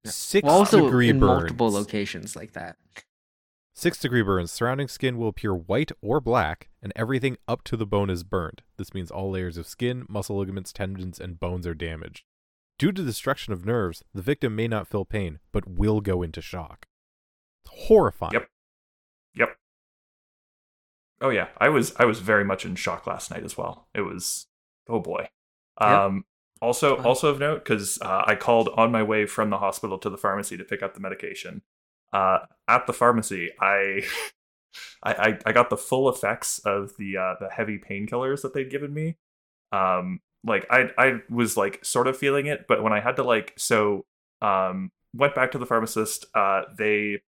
six 0.06 0.46
well, 0.46 0.58
also 0.60 0.84
degree 0.86 1.10
in 1.10 1.20
burns 1.20 1.42
multiple 1.44 1.72
locations 1.72 2.36
like 2.36 2.52
that. 2.54 2.76
Six 3.74 3.98
degree 4.00 4.22
burns. 4.22 4.52
Surrounding 4.52 4.88
skin 4.88 5.18
will 5.18 5.30
appear 5.30 5.56
white 5.56 5.92
or 6.02 6.20
black, 6.20 6.70
and 6.84 6.92
everything 6.96 7.38
up 7.48 7.64
to 7.64 7.78
the 7.78 7.86
bone 7.86 8.10
is 8.10 8.24
burned. 8.24 8.62
This 8.78 8.94
means 8.94 9.10
all 9.10 9.32
layers 9.32 9.58
of 9.58 9.66
skin, 9.66 10.06
muscle 10.10 10.38
ligaments, 10.38 10.74
tendons, 10.74 11.20
and 11.20 11.40
bones 11.40 11.66
are 11.66 11.74
damaged. 11.74 12.26
Due 12.82 12.92
to 12.92 13.04
destruction 13.04 13.54
of 13.54 13.64
nerves, 13.64 14.04
the 14.12 14.24
victim 14.24 14.56
may 14.56 14.68
not 14.68 14.88
feel 14.88 15.06
pain, 15.06 15.38
but 15.52 15.70
will 15.70 16.02
go 16.02 16.24
into 16.24 16.42
shock. 16.42 16.88
It's 17.64 17.86
horrifying. 17.86 18.34
Yep. 18.34 18.48
Yep. 19.36 19.50
Oh 21.22 21.30
yeah, 21.30 21.50
I 21.60 21.70
was 21.70 21.94
I 21.98 22.06
was 22.06 22.22
very 22.22 22.44
much 22.44 22.66
in 22.66 22.74
shock 22.74 23.06
last 23.06 23.30
night 23.30 23.44
as 23.44 23.56
well. 23.56 23.88
It 23.94 24.02
was 24.02 24.48
oh 24.90 25.00
boy. 25.00 25.30
Yep. 25.80 25.90
Um 25.90 26.26
also 26.60 26.96
Fine. 26.96 27.06
also 27.06 27.28
of 27.30 27.38
note 27.40 27.64
cuz 27.66 28.00
uh, 28.02 28.24
I 28.26 28.34
called 28.34 28.70
on 28.76 28.92
my 28.92 29.04
way 29.04 29.28
from 29.28 29.52
the 29.52 29.60
hospital 29.60 30.00
to 30.00 30.10
the 30.10 30.18
pharmacy 30.18 30.58
to 30.58 30.64
pick 30.64 30.82
up 30.82 30.96
the 30.96 31.00
medication. 31.02 31.62
uh, 32.14 32.40
at 32.68 32.88
the 32.88 32.94
pharmacy, 32.94 33.52
I, 33.60 34.02
I, 35.04 35.14
I, 35.14 35.40
I 35.46 35.52
got 35.52 35.70
the 35.70 35.78
full 35.78 36.10
effects 36.10 36.58
of 36.66 36.98
the 36.98 37.16
uh, 37.16 37.36
the 37.40 37.50
heavy 37.52 37.78
painkillers 37.78 38.42
that 38.42 38.56
they'd 38.56 38.72
given 38.72 38.92
me. 38.92 39.18
Um, 39.72 40.22
like 40.44 40.66
I 40.70 40.90
I 40.98 41.20
was 41.30 41.58
like 41.58 41.84
sort 41.84 42.08
of 42.08 42.18
feeling 42.18 42.48
it, 42.48 42.66
but 42.68 42.84
when 42.84 42.94
I 42.94 43.00
had 43.00 43.16
to 43.18 43.24
like 43.24 43.54
so 43.58 44.06
um 44.42 44.92
went 45.14 45.36
back 45.36 45.52
to 45.52 45.58
the 45.58 45.66
pharmacist, 45.66 46.26
uh, 46.36 46.64
they 46.78 47.22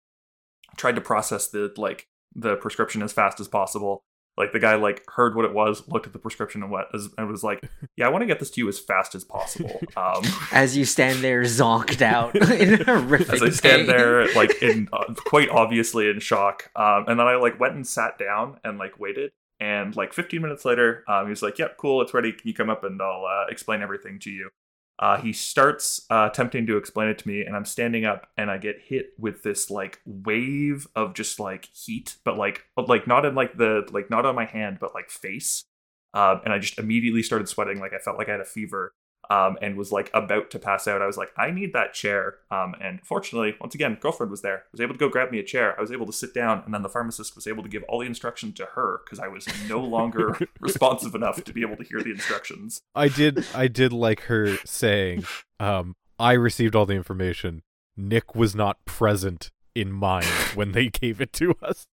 tried 0.77 0.95
to 0.97 1.01
process 1.01 1.49
the 1.49 1.73
like 1.77 2.09
the 2.35 2.57
prescription 2.57 3.03
as 3.03 3.13
fast 3.13 3.41
as 3.41 3.49
possible. 3.49 4.05
Like 4.39 4.53
the 4.53 4.59
guy 4.59 4.77
like 4.77 5.03
heard 5.09 5.37
what 5.37 5.45
it 5.45 5.53
was, 5.53 5.87
looked 5.89 6.07
at 6.07 6.15
the 6.15 6.19
prescription 6.19 6.63
and 6.63 6.73
what 6.73 6.89
and 7.19 7.29
was 7.29 7.45
like, 7.45 7.69
"Yeah, 7.97 8.07
I 8.07 8.09
want 8.09 8.23
to 8.23 8.27
get 8.27 8.39
this 8.39 8.51
to 8.53 8.63
you 8.63 8.69
as 8.69 8.79
fast 8.79 9.15
as 9.15 9.25
possible." 9.25 9.79
Um, 9.95 10.23
As 10.53 10.75
you 10.75 10.87
stand 10.87 11.19
there 11.19 11.43
zonked 11.43 12.01
out 12.01 12.35
in 12.51 12.83
horrific 12.83 13.35
as 13.35 13.43
I 13.43 13.51
stand 13.51 13.81
pain. 13.81 13.87
there, 13.89 14.33
like 14.35 14.63
in 14.63 14.89
uh, 14.91 15.13
quite 15.17 15.51
obviously 15.51 16.09
in 16.09 16.19
shock, 16.21 16.71
um, 16.75 17.05
and 17.09 17.21
then 17.21 17.27
I 17.27 17.37
like 17.37 17.61
went 17.61 17.75
and 17.75 17.87
sat 17.87 18.19
down 18.19 18.59
and 18.65 18.79
like 18.79 18.99
waited, 18.99 19.33
and 19.63 19.95
like 19.95 20.13
15 20.13 20.43
minutes 20.43 20.65
later, 20.65 21.05
um, 21.07 21.33
like, 21.41 21.57
"Yep, 21.57 21.77
cool, 21.77 22.03
it's 22.03 22.13
ready. 22.13 22.33
Can 22.33 22.49
you 22.49 22.55
come 22.55 22.69
up 22.69 22.83
and 22.83 23.01
I'll 23.01 23.25
uh, 23.25 23.47
explain 23.49 23.81
everything 23.81 24.19
to 24.21 24.31
you?" 24.31 24.51
Uh, 24.99 25.19
he 25.19 25.33
starts 25.33 26.05
uh, 26.11 26.29
attempting 26.31 26.67
to 26.67 26.77
explain 26.77 27.09
it 27.09 27.19
to 27.19 27.29
me, 27.29 27.43
and 27.45 27.55
I'm 27.55 27.65
standing 27.65 28.05
up, 28.05 28.27
and 28.37 28.51
I 28.51 28.59
get 28.59 28.81
hit 28.81 29.13
with 29.19 29.45
this 29.45 29.71
like 29.71 30.01
wave 30.05 30.89
of 30.97 31.15
just 31.15 31.39
like 31.39 31.67
heat, 31.73 32.17
but 32.25 32.37
like 32.37 32.67
like 32.77 33.07
not 33.07 33.25
in 33.25 33.37
like 33.37 33.57
the 33.57 33.89
like 33.93 34.11
not 34.11 34.27
on 34.27 34.35
my 34.35 34.47
hand, 34.47 34.79
but 34.81 34.95
like 34.95 35.11
face, 35.11 35.65
um, 36.13 36.41
and 36.45 36.53
I 36.53 36.59
just 36.59 36.79
immediately 36.81 37.23
started 37.23 37.49
sweating, 37.49 37.79
like 37.79 37.93
I 37.93 37.99
felt 37.99 38.19
like 38.19 38.29
I 38.29 38.33
had 38.33 38.41
a 38.41 38.45
fever, 38.45 38.95
um, 39.31 39.57
and 39.63 39.77
was 39.77 39.93
like 39.93 40.11
about 40.15 40.51
to 40.51 40.59
pass 40.59 40.87
out. 40.87 41.03
I 41.03 41.07
was 41.07 41.17
like, 41.17 41.33
I 41.37 41.51
need 41.51 41.73
that 41.73 41.95
chair, 41.95 42.37
um, 42.51 42.75
and 42.81 43.01
fortunately, 43.05 43.55
once 43.61 43.75
again, 43.75 43.99
girlfriend 44.01 44.31
was 44.31 44.43
there, 44.43 44.65
was 44.73 44.81
able 44.81 44.95
to 44.95 44.99
go 44.99 45.09
grab 45.09 45.31
me 45.31 45.39
a 45.39 45.43
chair. 45.43 45.75
I 45.79 45.81
was 45.81 45.93
able 45.93 46.07
to 46.07 46.13
sit 46.13 46.35
down, 46.35 46.63
and 46.65 46.75
then 46.75 46.83
the 46.83 46.89
pharmacist 46.89 47.35
was 47.35 47.47
able 47.47 47.63
to 47.63 47.69
give 47.69 47.83
all 47.85 48.01
the 48.01 48.07
instructions 48.07 48.55
to 48.55 48.67
her 48.75 49.01
because 49.05 49.19
I 49.19 49.29
was 49.29 49.47
no 49.69 49.81
longer 49.81 50.39
responsive 50.61 51.15
enough 51.15 51.43
to 51.43 51.53
be 51.53 51.63
able 51.63 51.77
to 51.77 51.85
hear 51.85 52.03
the 52.03 52.11
instructions. 52.11 52.81
I 52.95 53.09
did 53.09 53.47
I 53.55 53.69
did 53.69 53.93
like 53.93 54.23
her 54.23 54.57
saying, 54.65 55.25
um, 55.61 55.95
I 56.19 56.33
received 56.33 56.75
all 56.75 56.87
the 56.87 56.95
information. 56.95 57.63
Nick 57.97 58.35
was 58.35 58.55
not 58.55 58.85
present 58.85 59.51
in 59.75 59.93
mind 59.93 60.27
when 60.55 60.73
they 60.73 60.89
gave 60.89 61.21
it 61.21 61.33
to 61.35 61.55
us. 61.63 61.87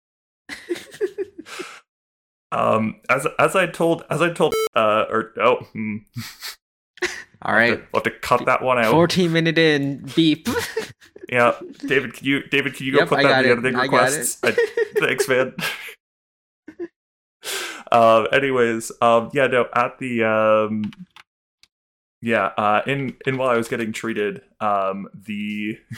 Um, 2.52 3.00
as 3.10 3.26
as 3.38 3.56
I 3.56 3.66
told 3.66 4.04
as 4.08 4.22
I 4.22 4.32
told 4.32 4.54
uh 4.74 5.04
or 5.10 5.32
oh 5.38 5.56
hmm, 5.72 5.96
All 7.46 7.54
right, 7.54 7.78
we'll 7.92 8.02
have 8.02 8.02
to 8.02 8.10
cut 8.10 8.44
that 8.46 8.60
one 8.60 8.78
out. 8.78 8.90
14 8.90 9.32
minute 9.32 9.56
in, 9.58 9.98
beep. 10.14 10.48
Yeah, 11.28 11.54
David, 11.84 12.14
can 12.14 12.24
you 12.24 12.42
David, 12.50 12.74
can 12.74 12.86
you 12.86 12.92
go 12.92 12.98
Yep, 13.00 13.08
put 13.08 13.18
I 13.18 13.22
that 13.24 13.44
in 13.46 13.60
the 13.62 13.68
it. 13.68 13.74
editing 13.74 13.80
requests? 13.80 14.38
I- 14.44 14.52
thanks, 15.00 15.26
man. 15.28 15.54
um. 17.90 18.28
Anyways, 18.32 18.92
um. 19.02 19.30
Yeah. 19.32 19.48
No. 19.48 19.66
At 19.74 19.98
the 19.98 20.22
um. 20.22 20.92
Yeah. 22.22 22.52
Uh. 22.56 22.82
In 22.86 23.16
in 23.26 23.38
while 23.38 23.48
I 23.50 23.56
was 23.56 23.66
getting 23.66 23.92
treated, 23.92 24.42
um. 24.60 25.08
The. 25.14 25.78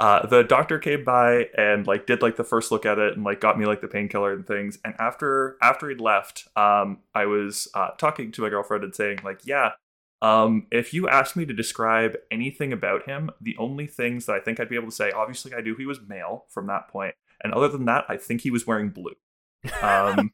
Uh, 0.00 0.26
the 0.26 0.42
doctor 0.42 0.78
came 0.78 1.04
by 1.04 1.46
and 1.58 1.86
like 1.86 2.06
did 2.06 2.22
like 2.22 2.36
the 2.36 2.42
first 2.42 2.72
look 2.72 2.86
at 2.86 2.98
it 2.98 3.14
and 3.14 3.22
like 3.22 3.38
got 3.38 3.58
me 3.58 3.66
like 3.66 3.82
the 3.82 3.86
painkiller 3.86 4.32
and 4.32 4.46
things. 4.46 4.78
And 4.82 4.94
after 4.98 5.58
after 5.60 5.90
he'd 5.90 6.00
left, 6.00 6.48
um, 6.56 7.00
I 7.14 7.26
was 7.26 7.68
uh, 7.74 7.90
talking 7.98 8.32
to 8.32 8.40
my 8.40 8.48
girlfriend 8.48 8.82
and 8.82 8.94
saying 8.94 9.18
like, 9.22 9.40
yeah, 9.44 9.72
um, 10.22 10.66
if 10.70 10.94
you 10.94 11.06
asked 11.06 11.36
me 11.36 11.44
to 11.44 11.52
describe 11.52 12.16
anything 12.30 12.72
about 12.72 13.04
him, 13.04 13.30
the 13.42 13.54
only 13.58 13.86
things 13.86 14.24
that 14.24 14.36
I 14.36 14.40
think 14.40 14.58
I'd 14.58 14.70
be 14.70 14.76
able 14.76 14.88
to 14.88 14.94
say, 14.94 15.10
obviously, 15.10 15.54
I 15.54 15.60
knew 15.60 15.76
he 15.76 15.84
was 15.84 16.00
male 16.00 16.46
from 16.48 16.66
that 16.68 16.88
point, 16.88 17.14
and 17.44 17.52
other 17.52 17.68
than 17.68 17.84
that, 17.84 18.06
I 18.08 18.16
think 18.16 18.40
he 18.40 18.50
was 18.50 18.66
wearing 18.66 18.88
blue. 18.88 19.16
Um, 19.82 20.32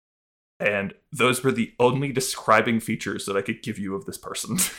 and 0.60 0.94
those 1.12 1.42
were 1.42 1.52
the 1.52 1.72
only 1.80 2.12
describing 2.12 2.78
features 2.78 3.26
that 3.26 3.36
I 3.36 3.42
could 3.42 3.60
give 3.60 3.76
you 3.76 3.96
of 3.96 4.04
this 4.04 4.18
person. 4.18 4.58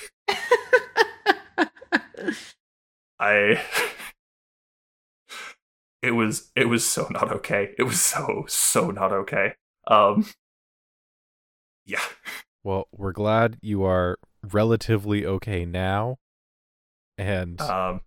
I. 3.19 3.61
It 6.01 6.11
was 6.11 6.51
it 6.55 6.65
was 6.65 6.85
so 6.85 7.07
not 7.11 7.31
okay. 7.31 7.73
It 7.77 7.83
was 7.83 8.01
so 8.01 8.45
so 8.47 8.91
not 8.91 9.11
okay. 9.11 9.53
Um. 9.87 10.25
Yeah. 11.83 12.03
Well, 12.63 12.87
we're 12.91 13.11
glad 13.11 13.57
you 13.61 13.83
are 13.83 14.19
relatively 14.43 15.25
okay 15.25 15.65
now, 15.65 16.17
and 17.17 17.59
Um. 17.59 18.01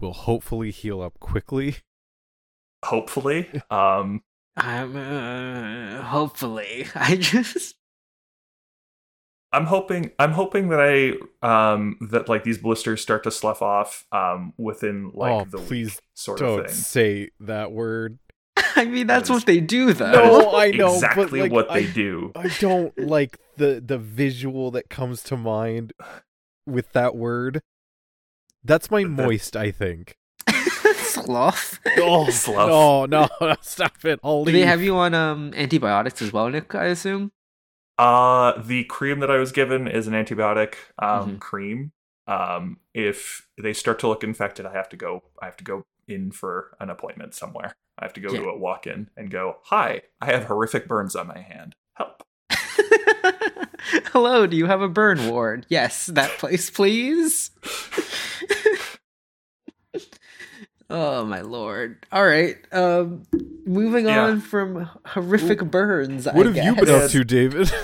will 0.00 0.12
hopefully 0.12 0.72
heal 0.72 1.00
up 1.00 1.18
quickly. 1.20 1.76
Hopefully. 2.84 3.48
Um. 3.70 4.22
I'm 4.56 4.96
uh, 4.96 6.02
hopefully. 6.02 6.86
I 6.94 7.16
just 7.16 7.76
I'm 9.56 9.66
hoping 9.66 10.10
I'm 10.18 10.32
hoping 10.32 10.68
that 10.68 10.80
I 10.80 11.14
um 11.74 11.96
that 12.10 12.28
like 12.28 12.44
these 12.44 12.58
blisters 12.58 13.00
start 13.00 13.24
to 13.24 13.30
slough 13.30 13.62
off 13.62 14.04
um 14.12 14.52
within 14.58 15.10
like 15.14 15.32
oh, 15.32 15.46
the 15.50 15.58
please 15.58 15.86
week 15.96 16.00
sort 16.14 16.38
don't 16.40 16.60
of 16.60 16.66
thing. 16.66 16.74
say 16.74 17.30
that 17.40 17.72
word. 17.72 18.18
I 18.76 18.84
mean 18.84 19.06
that's 19.06 19.28
That 19.28 19.34
is- 19.34 19.36
what 19.40 19.46
they 19.46 19.60
do 19.60 19.92
though. 19.92 20.12
No, 20.12 20.56
I 20.56 20.70
know, 20.70 20.88
but, 20.88 20.94
exactly 20.94 21.40
like, 21.40 21.52
what 21.52 21.70
I- 21.70 21.80
they 21.80 21.92
do. 21.92 22.32
I 22.36 22.48
don't 22.60 22.96
like 22.98 23.38
the 23.56 23.82
the 23.84 23.98
visual 23.98 24.70
that 24.72 24.90
comes 24.90 25.22
to 25.24 25.36
mind 25.36 25.92
with 26.66 26.92
that 26.92 27.16
word. 27.16 27.62
That's 28.64 28.90
my 28.90 29.04
moist, 29.04 29.56
I 29.56 29.70
think. 29.70 30.16
Sloth. 30.96 31.78
Oh, 31.98 32.28
Slough. 32.30 33.08
no, 33.08 33.28
no, 33.40 33.56
stop 33.62 34.04
it. 34.04 34.20
I'll 34.24 34.44
Do 34.44 34.52
they 34.52 34.66
have 34.66 34.82
you 34.82 34.96
on 34.96 35.14
um 35.14 35.52
antibiotics 35.54 36.20
as 36.20 36.32
well, 36.32 36.48
Nick? 36.50 36.74
I 36.74 36.86
assume. 36.86 37.32
Uh 37.98 38.60
the 38.60 38.84
cream 38.84 39.20
that 39.20 39.30
I 39.30 39.38
was 39.38 39.52
given 39.52 39.88
is 39.88 40.06
an 40.06 40.12
antibiotic 40.14 40.74
um 40.98 41.36
Mhm. 41.36 41.40
cream. 41.40 41.92
Um 42.26 42.78
if 42.94 43.46
they 43.56 43.72
start 43.72 43.98
to 44.00 44.08
look 44.08 44.24
infected, 44.24 44.66
I 44.66 44.72
have 44.72 44.88
to 44.90 44.96
go 44.96 45.22
I 45.40 45.46
have 45.46 45.56
to 45.58 45.64
go 45.64 45.84
in 46.08 46.30
for 46.30 46.76
an 46.80 46.90
appointment 46.90 47.34
somewhere. 47.34 47.74
I 47.98 48.04
have 48.04 48.12
to 48.14 48.20
go 48.20 48.30
Yeah. 48.32 48.40
to 48.40 48.48
a 48.50 48.58
walk-in 48.58 49.08
and 49.16 49.30
go, 49.30 49.58
"Hi, 49.64 50.02
I 50.20 50.26
have 50.26 50.44
horrific 50.44 50.86
burns 50.86 51.16
on 51.16 51.26
my 51.28 51.38
hand. 51.38 51.74
Help." 51.94 52.22
Hello, 54.12 54.46
do 54.46 54.56
you 54.56 54.66
have 54.66 54.82
a 54.82 54.88
burn 54.88 55.28
ward? 55.30 55.66
Yes, 55.68 56.06
that 56.06 56.30
place, 56.38 56.68
please. 56.70 57.50
oh 60.90 61.24
my 61.24 61.40
lord! 61.40 62.04
All 62.12 62.24
right, 62.26 62.56
um, 62.72 63.22
moving 63.66 64.06
Yeah. 64.06 64.24
on 64.24 64.40
from 64.40 64.88
horrific 65.06 65.64
burns. 65.70 66.26
what 66.26 66.46
I 66.46 66.50
have 66.52 66.56
you 66.56 66.74
been 66.84 66.94
up 66.94 67.10
to, 67.10 67.24
David? 67.24 67.70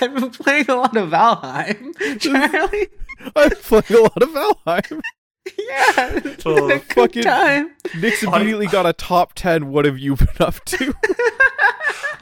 I've 0.00 0.14
been 0.14 0.30
playing 0.30 0.66
a 0.68 0.74
lot 0.76 0.96
of 0.96 1.08
Valheim, 1.10 1.96
Charlie. 2.20 2.88
I'm 3.34 3.50
playing 3.50 3.98
a 3.98 4.02
lot 4.02 4.22
of 4.22 4.28
Valheim. 4.28 5.00
yeah, 5.58 6.20
it's 6.24 6.44
Oh, 6.44 6.78
fucking- 6.94 7.22
time. 7.22 7.70
Nick's 7.98 8.22
immediately 8.22 8.66
got 8.66 8.84
a 8.86 8.92
top 8.92 9.32
ten. 9.34 9.70
What 9.70 9.84
have 9.84 9.98
you 9.98 10.16
been 10.16 10.28
up 10.40 10.62
to? 10.66 10.94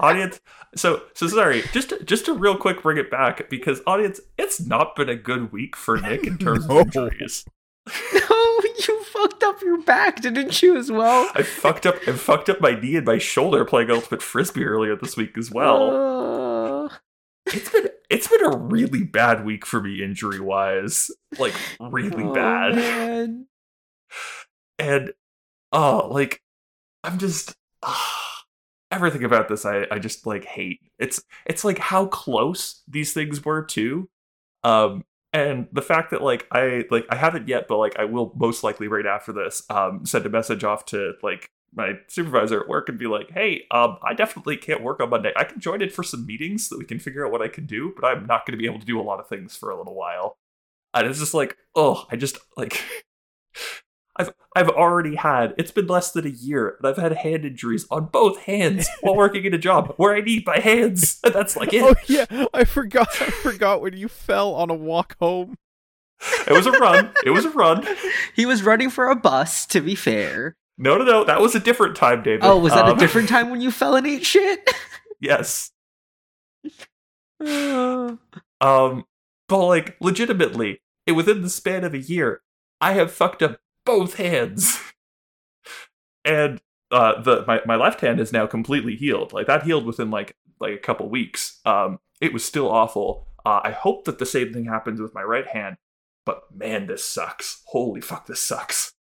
audience 0.01 0.41
so 0.75 1.03
so 1.15 1.29
sorry 1.29 1.63
just 1.73 1.93
just 2.05 2.25
to 2.27 2.35
real 2.35 2.57
quick 2.57 2.83
bring 2.83 2.99
it 2.99 3.09
back 3.11 3.49
because 3.49 3.81
audience 3.87 4.19
it's 4.37 4.61
not 4.61 4.97
been 4.97 5.09
a 5.09 5.15
good 5.15 5.53
week 5.53 5.77
for 5.77 5.97
nick 6.01 6.27
in 6.27 6.37
terms 6.37 6.67
No. 6.67 6.79
of 6.81 6.87
injuries 6.87 7.45
no, 7.87 7.93
you 8.13 8.21
fucked 9.15 9.43
up 9.43 9.63
your 9.63 9.79
back, 9.83 10.21
didn't 10.21 10.61
you? 10.63 10.77
As 10.77 10.91
well. 10.91 11.31
i 11.35 11.43
fucked 11.43 11.87
up 11.87 11.97
i 12.07 12.13
fucked 12.13 12.49
up 12.49 12.61
my 12.61 12.73
knee 12.79 12.97
and 12.97 13.07
my 13.07 13.19
shoulder 13.19 13.65
playing 13.65 13.91
ultimate 13.91 14.23
frisbee 14.23 14.65
earlier 14.65 14.97
this 14.97 15.17
week 15.17 15.39
as 15.39 15.51
well 15.51 16.87
Uh, 16.87 16.89
it's 17.47 17.71
been 17.71 17.89
it's 18.11 18.29
been 18.29 18.45
a 18.45 18.57
really 18.57 19.03
bad 19.05 19.45
week 19.45 19.65
for 19.67 19.81
me 19.81 20.03
injury 20.03 20.41
wise 20.41 21.11
like 21.39 21.55
really 21.81 22.25
oh, 22.25 22.33
bad 22.35 22.75
man. 22.75 23.47
and 24.79 25.13
oh 25.73 26.09
like 26.11 26.43
i'm 27.03 27.19
just 27.19 27.55
ah, 27.83 28.43
everything 28.91 29.25
about 29.25 29.49
this 29.49 29.65
i 29.67 29.87
i 29.91 29.99
just 29.99 30.27
like 30.27 30.45
hate 30.45 30.81
it's 30.99 31.23
it's 31.47 31.65
like 31.65 31.79
how 31.79 32.07
close 32.07 32.83
these 32.89 33.13
things 33.13 33.45
were 33.45 33.63
too 33.65 34.09
um 34.63 35.03
and 35.35 35.67
the 35.73 35.83
fact 35.83 36.13
that 36.13 36.23
like 36.23 36.47
i 36.53 36.85
like 36.91 37.05
i 37.11 37.17
haven't 37.17 37.49
yet 37.49 37.67
but 37.69 37.77
like 37.77 37.99
i 37.99 38.05
will 38.05 38.33
most 38.37 38.63
likely 38.65 38.89
right 38.89 39.05
after 39.05 39.33
this 39.33 39.63
um 39.69 40.07
send 40.07 40.25
a 40.25 40.31
message 40.31 40.65
off 40.65 40.87
to 40.87 41.13
like 41.23 41.51
my 41.75 41.95
supervisor 42.07 42.61
at 42.61 42.69
work 42.69 42.89
and 42.89 42.99
be 42.99 43.07
like 43.07 43.31
hey 43.33 43.65
um 43.73 43.99
i 44.03 44.15
definitely 44.15 44.57
can't 44.57 44.83
work 44.83 45.01
on 45.01 45.11
monday. 45.11 45.33
I 45.37 45.45
can 45.45 45.61
join 45.61 45.83
in 45.83 45.91
for 45.91 46.05
some 46.05 46.25
meetings 46.25 46.69
so 46.69 46.77
that 46.77 46.79
we 46.79 46.87
can 46.87 47.01
figure 47.01 47.27
out 47.27 47.33
what 47.33 47.43
i 47.43 47.49
can 47.49 47.67
do 47.67 47.93
but 48.01 48.07
i'm 48.07 48.27
not 48.27 48.47
going 48.47 48.57
to 48.57 48.63
be 48.63 48.67
able 48.67 48.79
to 48.79 48.87
do 48.87 48.99
a 48.99 49.03
lot 49.03 49.19
of 49.19 49.29
things 49.29 49.57
for 49.57 49.71
a 49.71 49.77
little 49.77 49.95
while. 49.95 50.39
And 50.95 51.09
it's 51.09 51.19
just 51.19 51.35
like 51.35 51.57
oh 51.75 52.07
i 52.11 52.17
just 52.17 52.39
like 52.57 52.81
I've 54.17 54.33
I've 54.55 54.69
already 54.69 55.17
had 55.17 55.55
it's 55.59 55.71
been 55.73 55.87
less 55.89 56.13
than 56.13 56.25
a 56.27 56.31
year 56.31 56.77
and 56.79 56.87
I've 56.89 56.97
had 56.97 57.13
hand 57.13 57.45
injuries 57.45 57.87
on 57.91 58.07
both 58.07 58.39
hands 58.43 58.89
while 59.01 59.17
working 59.17 59.45
in 59.45 59.53
a 59.55 59.59
job 59.59 59.95
where 59.97 60.15
I 60.15 60.21
need 60.21 60.47
my 60.47 60.59
hands 60.61 61.19
and 61.25 61.35
that's 61.35 61.57
like 61.57 61.73
it. 61.73 61.83
oh 61.83 61.95
yeah, 62.07 62.47
I 62.55 62.65
forgot. 62.65 63.09
I 63.21 63.31
forgot 63.31 63.81
when 63.81 63.97
you 63.97 64.09
fell 64.09 64.55
on 64.55 64.71
a 64.71 64.75
walk 64.75 65.17
home. 65.19 65.57
It 66.47 66.53
was 66.53 66.67
a 66.67 66.71
run. 66.73 67.11
It 67.25 67.31
was 67.31 67.45
a 67.45 67.51
run. 67.51 67.87
He 68.35 68.47
was 68.47 68.63
running 68.63 68.89
for 68.89 69.11
a 69.11 69.17
bus, 69.17 69.67
to 69.67 69.81
be 69.81 69.95
fair. 69.95 70.57
No, 70.79 70.97
no, 70.97 71.05
no. 71.05 71.25
That 71.25 71.41
was 71.41 71.55
a 71.55 71.61
different 71.61 71.97
time, 71.97 72.23
David. 72.23 72.45
Oh, 72.45 72.59
was 72.59 72.73
that 72.73 72.87
Um, 72.87 72.97
a 72.97 73.01
different 73.01 73.29
time 73.29 73.51
when 73.51 73.61
you 73.61 73.71
fell 73.71 73.95
and 73.97 74.07
ate 74.07 74.25
shit? 74.25 74.71
Yes. 75.21 75.71
Um, 77.41 79.05
but 79.49 79.67
like 79.67 79.97
legitimately, 80.01 80.81
it, 81.07 81.13
within 81.13 81.43
the 81.43 81.51
span 81.51 81.85
of 81.85 81.95
a 81.95 81.99
year, 81.99 82.43
I 82.81 82.93
have 82.93 83.11
fucked 83.13 83.43
up 83.43 83.59
both 83.85 84.15
hands, 84.15 84.81
and 86.25 86.61
uh, 86.91 87.21
the 87.21 87.45
my 87.47 87.61
my 87.67 87.77
left 87.77 88.01
hand 88.01 88.21
is 88.21 88.33
now 88.33 88.47
completely 88.47 88.97
healed. 88.97 89.33
Like 89.33 89.47
that 89.47 89.65
healed 89.65 89.85
within 89.87 90.11
like 90.11 90.37
like 90.61 90.73
a 90.73 90.79
couple 90.79 91.09
weeks. 91.09 91.61
Um, 91.65 91.99
it 92.21 92.33
was 92.33 92.45
still 92.45 92.71
awful. 92.71 93.29
Uh, 93.45 93.61
I 93.63 93.73
hope 93.73 94.05
that 94.05 94.19
the 94.19 94.27
same 94.27 94.53
thing 94.53 94.65
happens 94.65 95.01
with 95.01 95.15
my 95.15 95.23
right 95.23 95.47
hand, 95.47 95.77
but 96.25 96.45
man, 96.55 96.87
this 96.87 97.05
sucks. 97.05 97.63
Holy 97.67 98.01
fuck, 98.01 98.27
this 98.27 98.41
sucks. 98.41 98.93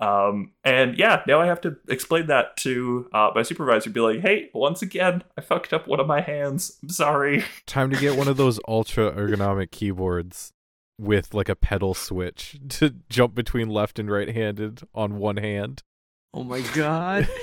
Um, 0.00 0.52
and 0.64 0.98
yeah, 0.98 1.22
now 1.26 1.40
I 1.40 1.46
have 1.46 1.60
to 1.62 1.76
explain 1.88 2.26
that 2.26 2.56
to 2.58 3.08
uh, 3.12 3.30
my 3.34 3.42
supervisor. 3.42 3.90
Be 3.90 4.00
like, 4.00 4.20
hey, 4.20 4.50
once 4.52 4.82
again, 4.82 5.22
I 5.38 5.40
fucked 5.40 5.72
up 5.72 5.86
one 5.86 6.00
of 6.00 6.06
my 6.06 6.20
hands. 6.20 6.78
I'm 6.82 6.88
sorry. 6.88 7.44
Time 7.66 7.90
to 7.90 7.96
get 7.96 8.16
one 8.16 8.28
of 8.28 8.36
those 8.36 8.58
ultra 8.66 9.12
ergonomic 9.12 9.70
keyboards 9.70 10.52
with 10.98 11.34
like 11.34 11.48
a 11.48 11.56
pedal 11.56 11.94
switch 11.94 12.58
to 12.70 12.94
jump 13.08 13.34
between 13.34 13.68
left 13.68 13.98
and 13.98 14.10
right 14.10 14.28
handed 14.28 14.82
on 14.94 15.18
one 15.18 15.36
hand. 15.36 15.82
oh 16.32 16.44
my 16.44 16.60
god. 16.74 17.28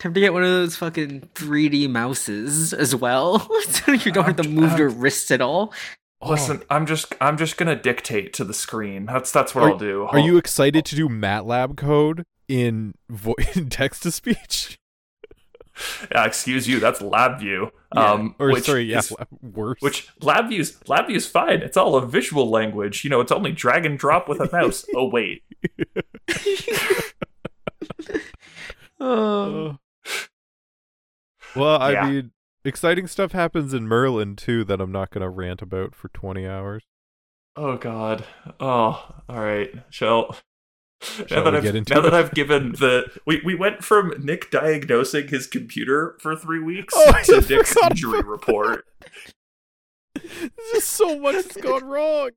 Time 0.00 0.12
to 0.12 0.20
get 0.20 0.32
one 0.32 0.42
of 0.42 0.48
those 0.50 0.74
fucking 0.76 1.28
3D 1.34 1.88
mouses 1.88 2.72
as 2.74 2.96
well. 2.96 3.48
so 3.70 3.92
you 3.92 4.10
don't 4.10 4.24
have 4.24 4.36
to 4.36 4.48
move 4.48 4.76
your 4.76 4.88
wrists 4.88 5.30
at 5.30 5.40
all. 5.40 5.72
Oh. 6.20 6.30
Listen, 6.30 6.62
I'm 6.68 6.84
just 6.84 7.14
I'm 7.20 7.36
just 7.36 7.56
gonna 7.56 7.76
dictate 7.76 8.32
to 8.34 8.44
the 8.44 8.54
screen. 8.54 9.06
That's 9.06 9.30
that's 9.30 9.54
what 9.54 9.64
Are- 9.64 9.70
I'll 9.70 9.78
do. 9.78 10.04
Are 10.10 10.18
you 10.18 10.36
excited 10.36 10.84
to 10.86 10.96
do 10.96 11.08
MATLAB 11.08 11.76
code 11.76 12.24
in, 12.48 12.94
vo- 13.08 13.36
in 13.54 13.68
text 13.70 14.02
to 14.02 14.10
speech? 14.10 14.78
Yeah, 16.12 16.24
excuse 16.26 16.68
you. 16.68 16.78
That's 16.80 17.00
LabVIEw. 17.00 17.70
Yeah. 17.94 18.10
Um, 18.12 18.34
Or 18.38 18.50
which 18.52 18.64
sorry, 18.64 18.84
yeah, 18.84 18.98
is- 18.98 19.12
worse. 19.42 19.80
which 19.80 20.08
LabView's 20.20 20.72
LabView's 20.86 21.26
fine. 21.26 21.62
It's 21.62 21.76
all 21.76 21.96
a 21.96 22.06
visual 22.06 22.48
language. 22.50 23.04
You 23.04 23.10
know, 23.10 23.20
it's 23.20 23.32
only 23.32 23.52
drag 23.52 23.84
and 23.86 23.98
drop 23.98 24.28
with 24.28 24.40
a 24.40 24.48
mouse. 24.52 24.84
oh 24.94 25.08
wait, 25.08 25.42
Oh. 29.00 29.70
Uh, 29.70 29.74
well, 31.56 31.80
I 31.80 31.92
Yeah. 31.92 32.08
mean, 32.10 32.30
exciting 32.64 33.06
stuff 33.06 33.32
happens 33.32 33.74
in 33.74 33.86
Merlin 33.86 34.36
too 34.36 34.64
that 34.64 34.80
I'm 34.80 34.92
not 34.92 35.10
going 35.10 35.22
to 35.22 35.28
rant 35.28 35.62
about 35.62 35.94
for 35.94 36.08
20 36.08 36.46
hours. 36.46 36.84
oh 37.56 37.76
god. 37.76 38.24
Oh, 38.60 39.14
all 39.28 39.40
right. 39.40 39.72
Shall. 39.90 40.36
Now 41.30 41.42
that 41.42 41.54
I've 41.54 41.88
now 41.90 42.00
that 42.00 42.14
I've 42.14 42.32
given 42.32 42.72
the 42.72 43.04
we, 43.26 43.40
we 43.44 43.54
went 43.54 43.84
from 43.84 44.14
Nick 44.18 44.50
diagnosing 44.50 45.28
his 45.28 45.46
computer 45.46 46.16
for 46.20 46.34
three 46.36 46.60
weeks 46.60 46.94
Oh, 46.96 47.12
to 47.24 47.40
Nick's 47.40 47.76
injury 47.90 48.22
report. 48.22 48.86
There's 50.14 50.50
just 50.72 50.88
so 50.88 51.18
much 51.18 51.34
that's 51.34 51.56
gone 51.56 51.84
wrong. 51.84 52.30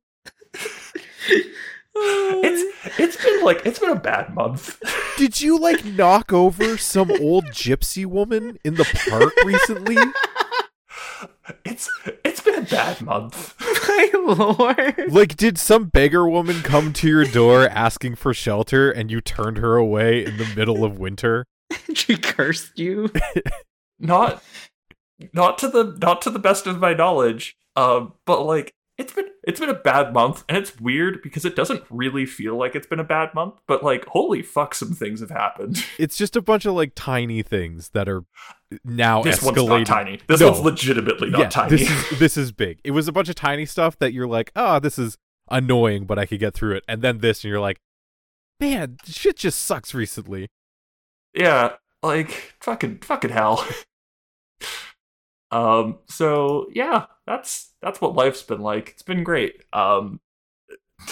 It's 1.99 2.99
it's 2.99 3.23
been 3.23 3.43
like 3.43 3.65
it's 3.65 3.79
been 3.79 3.89
a 3.89 3.95
bad 3.99 4.33
month. 4.35 4.79
Did 5.17 5.41
you 5.41 5.59
like 5.59 5.83
knock 5.83 6.31
over 6.31 6.77
some 6.77 7.09
old 7.11 7.45
gypsy 7.45 8.05
woman 8.05 8.59
in 8.63 8.75
the 8.75 8.85
park 9.09 9.33
recently? 9.43 9.97
It's 11.65 11.89
it's 12.23 12.41
been 12.41 12.55
a 12.55 12.61
bad 12.61 13.01
month. 13.01 13.55
My 13.87 14.09
lord. 14.13 15.11
Like, 15.11 15.35
did 15.37 15.57
some 15.57 15.85
beggar 15.85 16.27
woman 16.27 16.61
come 16.61 16.93
to 16.93 17.07
your 17.07 17.25
door 17.25 17.67
asking 17.69 18.15
for 18.15 18.33
shelter 18.33 18.91
and 18.91 19.09
you 19.09 19.21
turned 19.21 19.57
her 19.57 19.75
away 19.75 20.25
in 20.25 20.37
the 20.37 20.47
middle 20.55 20.83
of 20.83 20.99
winter? 20.99 21.45
she 21.93 22.17
cursed 22.17 22.77
you. 22.77 23.11
Not 23.99 24.43
not 25.33 25.57
to 25.59 25.67
the 25.67 25.97
not 26.01 26.21
to 26.23 26.29
the 26.29 26.39
best 26.39 26.67
of 26.67 26.79
my 26.79 26.93
knowledge. 26.93 27.55
Um, 27.75 28.13
but 28.25 28.43
like 28.43 28.73
it's 28.97 29.13
been 29.13 29.27
it's 29.43 29.59
been 29.59 29.69
a 29.69 29.75
bad 29.75 30.13
month, 30.13 30.43
and 30.49 30.57
it's 30.57 30.79
weird 30.79 31.21
because 31.21 31.45
it 31.45 31.55
doesn't 31.55 31.83
really 31.89 32.25
feel 32.25 32.57
like 32.57 32.75
it's 32.75 32.87
been 32.87 32.99
a 32.99 33.03
bad 33.03 33.33
month. 33.33 33.55
But 33.67 33.83
like, 33.83 34.05
holy 34.07 34.41
fuck, 34.41 34.73
some 34.73 34.93
things 34.93 35.19
have 35.19 35.29
happened. 35.29 35.85
It's 35.99 36.17
just 36.17 36.35
a 36.35 36.41
bunch 36.41 36.65
of 36.65 36.73
like 36.73 36.93
tiny 36.95 37.43
things 37.43 37.89
that 37.89 38.09
are 38.09 38.23
now 38.83 39.23
this 39.23 39.39
escalated. 39.39 39.67
one's 39.69 39.87
not 39.87 39.95
tiny. 39.95 40.19
This 40.27 40.39
No. 40.41 40.51
one's 40.51 40.63
legitimately 40.63 41.29
not 41.29 41.39
yeah, 41.39 41.49
tiny. 41.49 41.69
This 41.77 41.89
is 41.89 42.19
this 42.19 42.37
is 42.37 42.51
big. 42.51 42.79
It 42.83 42.91
was 42.91 43.07
a 43.07 43.11
bunch 43.11 43.29
of 43.29 43.35
tiny 43.35 43.65
stuff 43.65 43.97
that 43.99 44.13
you're 44.13 44.27
like, 44.27 44.51
oh, 44.55 44.79
this 44.79 44.97
is 44.99 45.17
annoying, 45.49 46.05
but 46.05 46.19
I 46.19 46.25
could 46.25 46.39
get 46.39 46.53
through 46.53 46.75
it. 46.75 46.83
And 46.87 47.01
then 47.01 47.19
this, 47.19 47.43
and 47.43 47.49
you're 47.51 47.59
like, 47.61 47.79
man, 48.59 48.97
shit 49.05 49.37
just 49.37 49.59
sucks 49.59 49.93
recently. 49.93 50.47
yeah, 51.33 51.73
like 52.03 52.55
fucking 52.61 52.99
fucking 52.99 53.31
hell. 53.31 53.65
um. 55.51 55.99
So 56.07 56.67
yeah, 56.73 57.05
that's 57.25 57.71
that's 57.81 58.01
what 58.01 58.15
life's 58.15 58.43
been 58.43 58.61
like. 58.61 58.89
It's 58.89 59.03
been 59.03 59.23
great. 59.23 59.63
Um. 59.73 60.19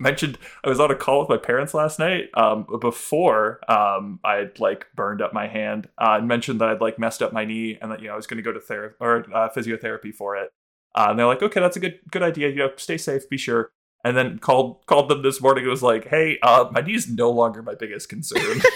mentioned 0.04 0.38
I 0.64 0.68
was 0.68 0.80
on 0.80 0.90
a 0.90 0.94
call 0.94 1.20
with 1.20 1.28
my 1.28 1.36
parents 1.36 1.74
last 1.74 1.98
night. 1.98 2.30
Um, 2.34 2.66
before 2.80 3.60
um, 3.70 4.18
I 4.24 4.36
had 4.36 4.58
like 4.58 4.86
burned 4.94 5.22
up 5.22 5.32
my 5.32 5.46
hand. 5.46 5.88
Uh, 5.98 6.16
and 6.18 6.26
mentioned 6.26 6.60
that 6.60 6.68
I'd 6.68 6.80
like 6.80 6.98
messed 6.98 7.22
up 7.22 7.32
my 7.32 7.44
knee 7.44 7.78
and 7.80 7.90
that 7.90 8.00
you 8.00 8.08
know 8.08 8.14
I 8.14 8.16
was 8.16 8.26
going 8.26 8.38
to 8.38 8.42
go 8.42 8.52
to 8.52 8.60
therapy 8.60 8.96
or 9.00 9.26
uh, 9.34 9.48
physiotherapy 9.50 10.14
for 10.14 10.36
it. 10.36 10.52
Uh, 10.94 11.08
and 11.10 11.18
they're 11.18 11.26
like, 11.26 11.42
okay, 11.42 11.60
that's 11.60 11.76
a 11.76 11.80
good 11.80 12.00
good 12.10 12.22
idea. 12.22 12.48
You 12.48 12.56
know, 12.56 12.70
stay 12.76 12.96
safe, 12.96 13.28
be 13.28 13.36
sure. 13.36 13.70
And 14.02 14.16
then 14.16 14.38
called 14.38 14.86
called 14.86 15.08
them 15.10 15.22
this 15.22 15.40
morning. 15.40 15.64
and 15.64 15.70
was 15.70 15.82
like, 15.82 16.08
hey, 16.08 16.38
uh, 16.42 16.68
my 16.72 16.80
is 16.86 17.08
no 17.08 17.30
longer 17.30 17.62
my 17.62 17.74
biggest 17.74 18.08
concern. 18.08 18.62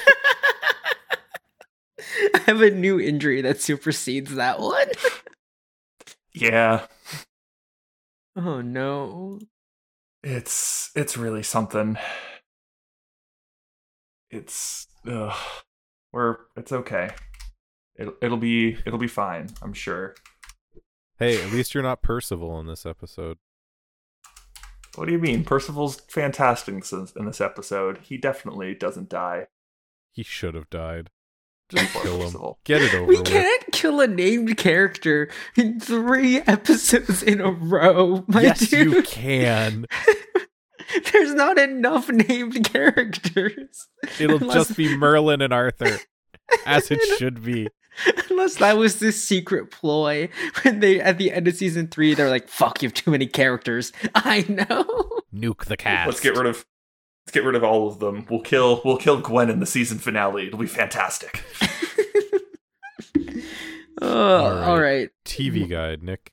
I 2.35 2.39
have 2.47 2.61
a 2.61 2.71
new 2.71 3.01
injury 3.01 3.41
that 3.41 3.63
supersedes 3.63 4.35
that 4.35 4.61
one. 4.61 4.89
yeah, 6.35 6.87
Oh 8.37 8.61
no. 8.61 9.39
It's 10.25 10.91
it's 10.97 11.17
really 11.17 11.43
something. 11.43 11.97
It's 14.31 14.87
ugh, 15.07 15.37
we're 16.13 16.37
it's 16.57 16.73
okay. 16.73 17.11
It'll 17.97 18.15
it'll 18.21 18.39
be 18.39 18.79
it'll 18.87 18.99
be 18.99 19.07
fine. 19.07 19.51
I'm 19.63 19.75
sure. 19.75 20.15
Hey, 21.19 21.41
at 21.41 21.53
least 21.53 21.75
you're 21.75 21.83
not 21.83 22.03
Percival 22.03 22.59
in 22.59 22.67
this 22.67 22.85
episode. 22.85 23.39
What 24.97 25.07
do 25.07 25.13
you 25.13 25.19
mean? 25.19 25.45
Percival's 25.45 26.01
fantastic 26.09 26.75
in 26.75 27.25
this 27.25 27.41
episode. 27.41 27.99
He 28.03 28.17
definitely 28.17 28.75
doesn't 28.75 29.09
die. 29.09 29.47
He 30.13 30.23
should 30.23 30.55
have 30.55 30.71
died. 30.71 31.11
Just 31.77 31.93
kill 31.95 32.29
him. 32.29 32.55
Get 32.65 32.83
it 32.83 32.95
over 32.95 33.05
We 33.07 33.17
with. 33.19 33.27
can't 33.27 33.65
kill 33.73 34.01
a 34.01 34.07
named 34.07 34.57
character 34.57 35.29
in 35.57 35.81
three 35.81 36.39
episodes 36.47 37.23
in 37.23 37.41
a 37.41 37.51
row, 37.51 38.25
my 38.29 38.43
yes, 38.43 38.69
dude. 38.69 38.93
you 38.93 39.03
can. 39.03 39.87
There's 41.13 41.35
not 41.35 41.59
enough 41.59 42.09
named 42.09 42.65
characters. 42.71 43.89
It'll 44.21 44.37
Unless- 44.39 44.69
just 44.69 44.77
be 44.77 44.97
Merlin 44.97 45.41
and 45.43 45.53
Arthur, 45.53 45.99
as 46.67 46.91
it 46.91 47.01
should 47.19 47.43
be. 47.43 47.69
Unless 48.29 48.57
that 48.57 48.77
was 48.77 48.99
this 48.99 49.23
secret 49.23 49.71
ploy 49.71 50.29
when 50.63 50.81
they 50.81 51.01
at 51.01 51.17
the 51.17 51.31
end 51.31 51.47
of 51.47 51.55
season 51.55 51.87
three 51.87 52.13
they're 52.15 52.29
like, 52.29 52.49
"Fuck, 52.49 52.83
you 52.83 52.89
have 52.89 52.95
too 52.95 53.13
many 53.13 53.27
characters." 53.27 53.93
I 54.17 54.45
know. 54.49 55.21
Nuke 55.33 55.67
the 55.67 55.77
cast. 55.77 56.09
Let's 56.09 56.21
get 56.21 56.37
rid 56.37 56.47
of 56.47 56.67
let's 57.27 57.33
get 57.33 57.45
rid 57.45 57.55
of 57.55 57.65
all 57.65 57.89
of 57.89 57.99
them. 57.99 58.27
We'll 58.31 58.41
kill 58.41 58.81
we'll 58.85 58.97
kill 58.99 59.21
Gwen 59.21 59.51
in 59.51 59.61
the 59.61 59.67
season 59.67 59.99
finale. 59.99 60.47
It'll 60.47 60.59
be 60.59 60.67
fantastic. 60.67 61.43
Oh, 64.03 64.09
All 64.45 64.51
right. 64.55 64.69
all 64.69 64.81
right. 64.81 65.11
TV 65.25 65.69
guide, 65.69 66.03
Nick. 66.03 66.33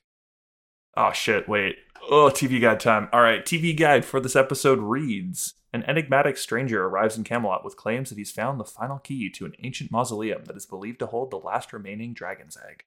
Oh 0.96 1.12
shit, 1.12 1.48
wait. 1.48 1.76
Oh, 2.10 2.30
TV 2.34 2.60
guide 2.60 2.80
time. 2.80 3.08
All 3.12 3.22
right, 3.22 3.44
TV 3.44 3.76
guide 3.76 4.04
for 4.04 4.20
this 4.20 4.34
episode 4.36 4.80
reads 4.80 5.54
An 5.72 5.84
enigmatic 5.84 6.36
stranger 6.36 6.84
arrives 6.84 7.16
in 7.16 7.24
Camelot 7.24 7.64
with 7.64 7.76
claims 7.76 8.10
that 8.10 8.18
he's 8.18 8.32
found 8.32 8.58
the 8.58 8.64
final 8.64 8.98
key 8.98 9.30
to 9.30 9.46
an 9.46 9.52
ancient 9.62 9.90
mausoleum 9.90 10.44
that 10.44 10.56
is 10.56 10.66
believed 10.66 10.98
to 10.98 11.06
hold 11.06 11.30
the 11.30 11.38
last 11.38 11.72
remaining 11.72 12.12
dragon's 12.12 12.58
egg. 12.68 12.82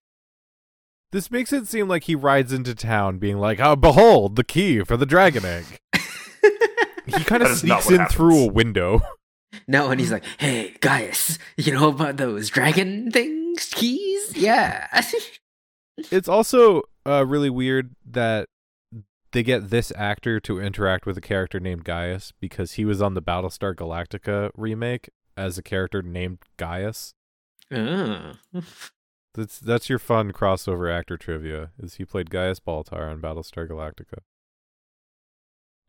This 1.11 1.31
makes 1.31 1.53
it 1.53 1.67
seem 1.67 1.87
like 1.87 2.03
he 2.03 2.15
rides 2.15 2.51
into 2.51 2.75
town 2.75 3.17
being 3.19 3.37
like, 3.37 3.59
oh, 3.61 3.77
behold, 3.77 4.35
the 4.35 4.43
key 4.43 4.83
for 4.83 4.97
the 4.97 5.05
dragon 5.05 5.45
egg. 5.45 5.63
He 7.05 7.23
kind 7.23 7.43
of 7.43 7.57
sneaks 7.57 7.85
what 7.85 7.93
in 7.93 8.05
through 8.07 8.39
a 8.45 8.51
window. 8.51 9.01
No, 9.69 9.89
and 9.89 10.01
he's 10.01 10.11
like, 10.11 10.25
"Hey, 10.37 10.75
Gaius, 10.81 11.39
you 11.55 11.71
know 11.71 11.87
about 11.87 12.17
those 12.17 12.49
dragon 12.49 13.09
things, 13.09 13.69
keys? 13.73 14.35
Yeah." 14.35 14.87
It's 16.11 16.27
also 16.27 16.81
uh, 17.07 17.25
really 17.25 17.49
weird 17.49 17.95
that 18.05 18.49
they 19.31 19.43
get 19.43 19.69
this 19.69 19.93
actor 19.95 20.41
to 20.41 20.59
interact 20.59 21.05
with 21.05 21.17
a 21.17 21.21
character 21.21 21.57
named 21.57 21.85
Gaius 21.85 22.33
because 22.41 22.73
he 22.73 22.83
was 22.83 23.01
on 23.01 23.13
the 23.13 23.21
Battlestar 23.21 23.73
Galactica 23.73 24.49
remake 24.57 25.09
as 25.37 25.57
a 25.57 25.63
character 25.63 26.01
named 26.01 26.39
Gaius. 26.57 27.13
oh. 27.71 28.33
That's 29.33 29.59
that's 29.59 29.89
your 29.89 29.99
fun 29.99 30.31
crossover 30.31 30.93
actor 30.93 31.17
trivia. 31.17 31.71
Is 31.77 31.95
he 31.95 32.05
played 32.05 32.29
Gaius 32.29 32.59
Baltar 32.59 33.09
on 33.11 33.21
Battlestar 33.21 33.69
Galactica? 33.69 34.19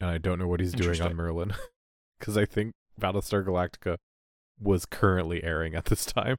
And 0.00 0.10
I 0.10 0.18
don't 0.18 0.38
know 0.38 0.48
what 0.48 0.60
he's 0.60 0.72
doing 0.72 1.00
on 1.00 1.14
Merlin 1.14 1.54
because 2.18 2.36
I 2.36 2.44
think 2.44 2.72
Battlestar 3.00 3.44
Galactica 3.44 3.96
was 4.60 4.86
currently 4.86 5.42
airing 5.44 5.74
at 5.74 5.86
this 5.86 6.04
time. 6.06 6.36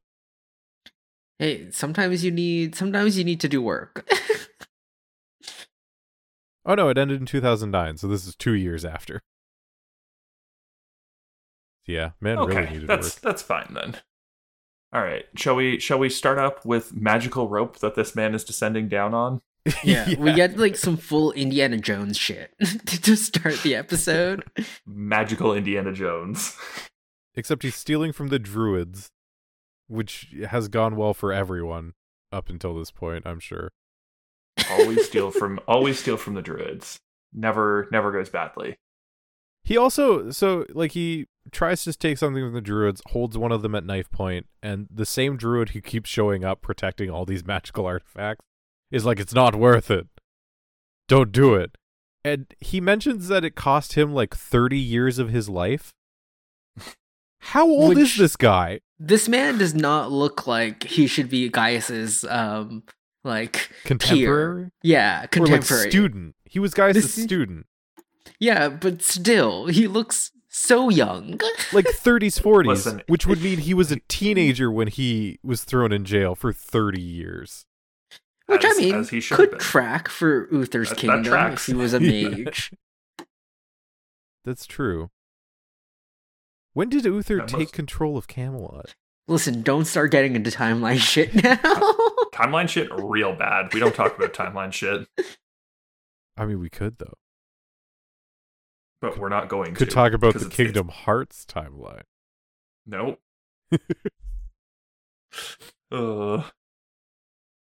Hey, 1.39 1.69
sometimes 1.71 2.23
you 2.23 2.31
need 2.31 2.75
sometimes 2.75 3.17
you 3.17 3.23
need 3.23 3.39
to 3.41 3.49
do 3.49 3.61
work. 3.61 4.09
Oh 6.67 6.75
no, 6.75 6.89
it 6.89 6.97
ended 6.97 7.21
in 7.21 7.25
2009, 7.25 7.95
so 7.95 8.07
this 8.07 8.27
is 8.27 8.35
two 8.35 8.53
years 8.53 8.83
after. 8.83 9.21
Yeah, 11.85 12.11
man 12.19 12.39
really 12.39 12.57
okay, 12.57 12.73
needed 12.73 12.89
that's 12.89 13.15
work. 13.15 13.21
that's 13.21 13.41
fine 13.41 13.71
then. 13.73 13.95
All 14.91 15.01
right, 15.01 15.25
shall 15.35 15.55
we 15.55 15.79
shall 15.79 15.97
we 15.97 16.09
start 16.09 16.37
up 16.37 16.65
with 16.65 16.93
magical 16.93 17.47
rope 17.47 17.79
that 17.79 17.95
this 17.95 18.15
man 18.15 18.35
is 18.35 18.43
descending 18.43 18.89
down 18.89 19.13
on? 19.13 19.41
Yeah, 19.83 20.15
we 20.19 20.33
get 20.33 20.57
like 20.57 20.75
some 20.75 20.97
full 20.97 21.31
Indiana 21.31 21.77
Jones 21.77 22.17
shit 22.17 22.53
to 22.85 23.15
start 23.15 23.61
the 23.63 23.75
episode. 23.75 24.43
Magical 24.85 25.53
Indiana 25.53 25.93
Jones. 25.93 26.55
Except 27.35 27.63
he's 27.63 27.75
stealing 27.75 28.13
from 28.13 28.29
the 28.29 28.39
druids, 28.39 29.09
which 29.87 30.33
has 30.49 30.67
gone 30.67 30.95
well 30.95 31.13
for 31.13 31.31
everyone 31.31 31.93
up 32.31 32.49
until 32.49 32.77
this 32.77 32.91
point, 32.91 33.25
I'm 33.25 33.39
sure. 33.39 33.71
always 34.69 35.05
steal 35.07 35.31
from 35.31 35.59
always 35.67 35.99
steal 35.99 36.17
from 36.17 36.33
the 36.33 36.41
druids. 36.41 36.99
Never 37.33 37.87
never 37.91 38.11
goes 38.11 38.29
badly. 38.29 38.77
He 39.63 39.77
also 39.77 40.31
so 40.31 40.65
like 40.69 40.93
he 40.93 41.27
tries 41.51 41.83
to 41.83 41.93
take 41.93 42.17
something 42.17 42.43
from 42.43 42.53
the 42.53 42.61
druids, 42.61 43.01
holds 43.07 43.37
one 43.37 43.51
of 43.51 43.61
them 43.61 43.75
at 43.75 43.85
knife 43.85 44.09
point, 44.11 44.47
and 44.63 44.87
the 44.93 45.05
same 45.05 45.37
druid 45.37 45.69
who 45.69 45.81
keeps 45.81 46.09
showing 46.09 46.43
up 46.43 46.61
protecting 46.61 47.09
all 47.09 47.25
these 47.25 47.45
magical 47.45 47.85
artifacts 47.85 48.43
is 48.91 49.05
like 49.05 49.19
it's 49.19 49.33
not 49.33 49.55
worth 49.55 49.89
it. 49.91 50.07
Don't 51.07 51.31
do 51.31 51.55
it. 51.55 51.77
And 52.23 52.53
he 52.59 52.81
mentions 52.81 53.27
that 53.29 53.45
it 53.45 53.55
cost 53.55 53.93
him 53.93 54.13
like 54.13 54.35
30 54.35 54.77
years 54.77 55.19
of 55.19 55.29
his 55.29 55.47
life. 55.47 55.93
How 57.39 57.67
old 57.67 57.97
is 57.97 58.17
this 58.17 58.35
guy? 58.35 58.81
This 58.99 59.29
man 59.29 59.57
does 59.57 59.73
not 59.73 60.11
look 60.11 60.47
like 60.47 60.83
he 60.83 61.07
should 61.07 61.29
be 61.29 61.49
Gaius's 61.49 62.25
um 62.25 62.83
like 63.23 63.69
Contemporary? 63.83 64.63
peer. 64.65 64.71
Yeah, 64.83 65.23
Or 65.23 65.27
contemporary. 65.27 65.83
like 65.83 65.91
student. 65.91 66.35
He 66.45 66.59
was 66.59 66.73
Gaius' 66.73 66.95
This- 66.95 67.23
student. 67.23 67.65
Yeah, 68.39 68.69
but 68.69 69.01
still, 69.01 69.67
he 69.67 69.87
looks 69.87 70.31
so 70.49 70.89
young. 70.89 71.39
Like 71.73 71.85
30s, 71.85 72.41
40s, 72.41 72.65
Listen, 72.65 73.01
which 73.07 73.25
would 73.27 73.41
mean 73.41 73.59
he 73.59 73.73
was 73.73 73.91
a 73.91 73.99
teenager 74.07 74.71
when 74.71 74.87
he 74.87 75.37
was 75.43 75.63
thrown 75.63 75.91
in 75.91 76.05
jail 76.05 76.33
for 76.35 76.53
30 76.53 77.01
years. 77.01 77.65
Which 78.47 78.65
As- 78.65 78.77
I 78.77 78.81
mean 78.81 78.95
as 78.95 79.09
he 79.09 79.19
should 79.19 79.35
could 79.37 79.51
been. 79.51 79.59
track 79.59 80.07
for 80.09 80.47
Uther's 80.51 80.89
That- 80.89 80.95
that 80.95 81.01
kingdom 81.01 81.19
if 81.21 81.27
tracks. 81.27 81.65
he 81.67 81.73
was 81.73 81.93
a 81.93 82.01
Yeah. 82.03 82.29
mage. 82.29 82.71
That's 84.45 84.65
true. 84.65 85.09
When 86.73 86.89
did 86.89 87.05
Uther 87.05 87.37
That 87.37 87.47
take 87.49 87.59
must- 87.59 87.73
control 87.73 88.17
of 88.17 88.27
Camelot? 88.27 88.95
Listen, 89.27 89.61
don't 89.61 89.83
start 89.85 90.11
getting 90.11 90.35
into 90.35 90.49
timeline 90.51 90.99
shit 90.99 91.35
now. 91.35 91.57
Timeline 92.33 92.69
shit 92.69 92.87
real 92.93 93.35
bad. 93.35 93.73
We 93.73 93.79
don't 93.81 93.93
talk 93.95 94.15
about 94.17 94.33
timeline 94.33 94.71
shit, 94.71 95.07
I 96.37 96.45
mean, 96.45 96.59
we 96.59 96.69
could 96.69 96.97
though. 96.99 97.17
but 99.01 99.17
we're 99.17 99.27
not 99.29 99.49
going 99.49 99.73
Could 99.75 99.89
to. 99.89 99.93
talk 99.95 100.13
about 100.13 100.33
the 100.33 100.39
it's- 100.39 100.53
it's- 100.53 100.55
Kingdom 100.67 100.87
Hearts 100.89 101.45
timeline. 101.45 102.03
Nope. 102.85 103.19
uh, 105.91 105.95
all 105.97 106.43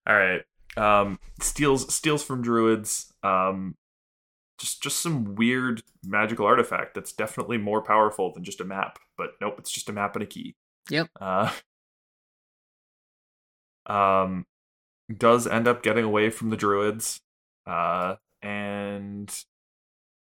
right. 0.08 0.42
Um, 0.78 1.20
steals 1.40 1.94
steals 1.94 2.24
from 2.24 2.42
druids. 2.42 3.14
Um, 3.24 3.76
just 4.58 4.82
just 4.82 5.02
some 5.02 5.36
weird 5.36 5.84
magical 6.04 6.46
artifact 6.46 6.94
that's 6.94 7.14
definitely 7.14 7.58
more 7.58 7.82
powerful 7.82 8.34
than 8.34 8.44
just 8.44 8.62
a 8.62 8.66
map. 8.66 9.00
But 9.18 9.32
nope, 9.42 9.56
it's 9.60 9.72
just 9.72 9.90
a 9.90 9.94
map 9.94 10.16
and 10.16 10.24
a 10.24 10.28
key. 10.28 10.56
Yep. 10.90 11.10
Uh, 11.20 11.52
um, 13.86 14.46
does 15.16 15.48
end 15.48 15.68
up 15.68 15.84
getting 15.84 16.06
away 16.06 16.30
from 16.30 16.50
the 16.50 16.58
druids. 16.58 17.22
Uh, 17.66 18.16
and 18.42 19.44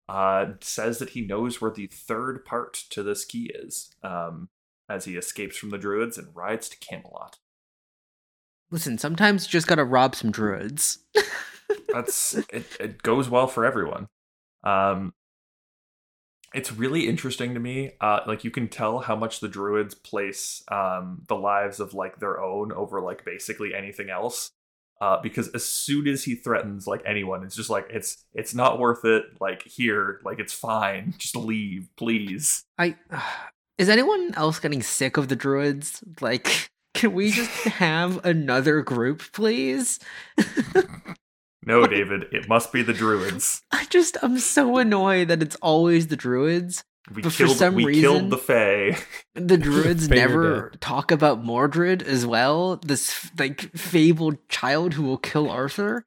uh 0.09 0.45
says 0.61 0.97
that 0.97 1.09
he 1.09 1.21
knows 1.21 1.61
where 1.61 1.69
the 1.69 1.85
third 1.87 2.43
part 2.45 2.73
to 2.89 3.03
this 3.03 3.25
key 3.25 3.51
is. 3.53 3.93
Um, 4.03 4.49
as 4.89 5.05
he 5.05 5.17
escapes 5.17 5.57
from 5.57 5.69
the 5.69 5.77
druids 5.77 6.17
and 6.17 6.35
rides 6.35 6.69
to 6.69 6.77
Camelot. 6.77 7.37
Listen, 8.69 8.97
sometimes 8.97 9.45
you 9.45 9.51
just 9.51 9.67
gotta 9.67 9.83
rob 9.83 10.15
some 10.15 10.31
druids. 10.31 10.99
That's 11.93 12.35
it, 12.49 12.65
it 12.79 13.03
goes 13.03 13.29
well 13.29 13.47
for 13.47 13.65
everyone. 13.65 14.07
Um 14.63 15.13
it's 16.53 16.71
really 16.71 17.07
interesting 17.07 17.53
to 17.53 17.59
me. 17.59 17.91
Uh 18.01 18.21
like 18.25 18.43
you 18.43 18.51
can 18.51 18.67
tell 18.67 18.99
how 18.99 19.15
much 19.15 19.39
the 19.39 19.47
druids 19.47 19.95
place 19.95 20.63
um 20.69 21.23
the 21.27 21.35
lives 21.35 21.79
of 21.79 21.93
like 21.93 22.19
their 22.19 22.41
own 22.41 22.71
over 22.71 23.01
like 23.01 23.25
basically 23.25 23.73
anything 23.73 24.09
else. 24.09 24.51
Uh, 24.99 25.21
because 25.21 25.49
as 25.49 25.63
soon 25.63 26.07
as 26.07 26.23
he 26.23 26.33
threatens 26.33 26.87
like 26.87 27.03
anyone, 27.05 27.43
it's 27.43 27.55
just 27.55 27.69
like 27.69 27.85
it's 27.91 28.25
it's 28.33 28.55
not 28.55 28.79
worth 28.79 29.05
it. 29.05 29.25
Like 29.39 29.61
here, 29.63 30.19
like 30.25 30.39
it's 30.39 30.53
fine. 30.53 31.13
Just 31.19 31.35
leave, 31.35 31.87
please. 31.97 32.63
I 32.79 32.95
is 33.77 33.89
anyone 33.89 34.33
else 34.33 34.59
getting 34.59 34.81
sick 34.81 35.17
of 35.17 35.27
the 35.27 35.35
druids? 35.35 36.03
Like, 36.19 36.71
can 36.97 37.13
we 37.13 37.31
just 37.31 37.49
have 37.65 38.23
another 38.25 38.81
group, 38.81 39.23
please? 39.31 39.99
No, 41.65 41.85
David, 41.85 42.27
it 42.31 42.47
must 42.47 42.71
be 42.71 42.81
the 42.81 42.93
druids. 42.93 43.61
I 43.71 43.85
just 43.85 44.15
I'm 44.21 44.39
so 44.39 44.77
annoyed 44.77 45.27
that 45.27 45.41
it's 45.43 45.57
always 45.57 46.07
the 46.07 46.15
druids. 46.15 46.83
We 47.13 47.21
But 47.21 47.31
for 47.33 47.45
killed 47.45 47.57
some 47.57 47.75
we 47.75 47.85
reason- 47.85 48.01
killed 48.01 48.29
the 48.29 48.37
Fae. 48.37 48.97
The 49.35 49.57
druids 49.57 50.07
Fair 50.07 50.17
never 50.17 50.69
dead. 50.71 50.81
talk 50.81 51.11
about 51.11 51.43
Mordred 51.43 52.03
as 52.03 52.25
well. 52.25 52.77
This 52.77 53.29
like 53.37 53.61
fabled 53.75 54.37
child 54.49 54.93
who 54.93 55.03
will 55.03 55.17
kill 55.17 55.49
Arthur. 55.49 56.05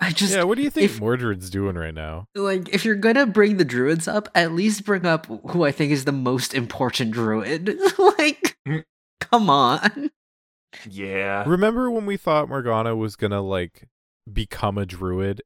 I 0.00 0.10
just 0.12 0.32
yeah, 0.34 0.44
what 0.44 0.56
do 0.56 0.62
you 0.62 0.70
think 0.70 0.84
if- 0.90 1.00
Mordred's 1.00 1.50
doing 1.50 1.76
right 1.76 1.94
now? 1.94 2.26
like 2.34 2.68
if 2.74 2.84
you're 2.84 2.94
gonna 2.96 3.26
bring 3.26 3.56
the 3.56 3.64
druids 3.64 4.06
up, 4.08 4.28
at 4.34 4.52
least 4.52 4.84
bring 4.84 5.06
up 5.06 5.26
who 5.50 5.64
I 5.64 5.70
think 5.72 5.92
is 5.92 6.04
the 6.06 6.12
most 6.12 6.54
important 6.54 7.12
druid. 7.12 7.76
like, 8.18 8.56
come 9.20 9.48
on. 9.50 10.10
Yeah. 10.88 11.44
Remember 11.46 11.90
when 11.90 12.06
we 12.06 12.16
thought 12.16 12.48
Morgana 12.48 12.94
was 12.94 13.16
gonna 13.16 13.40
like 13.40 13.88
become 14.30 14.78
a 14.78 14.86
druid 14.86 15.42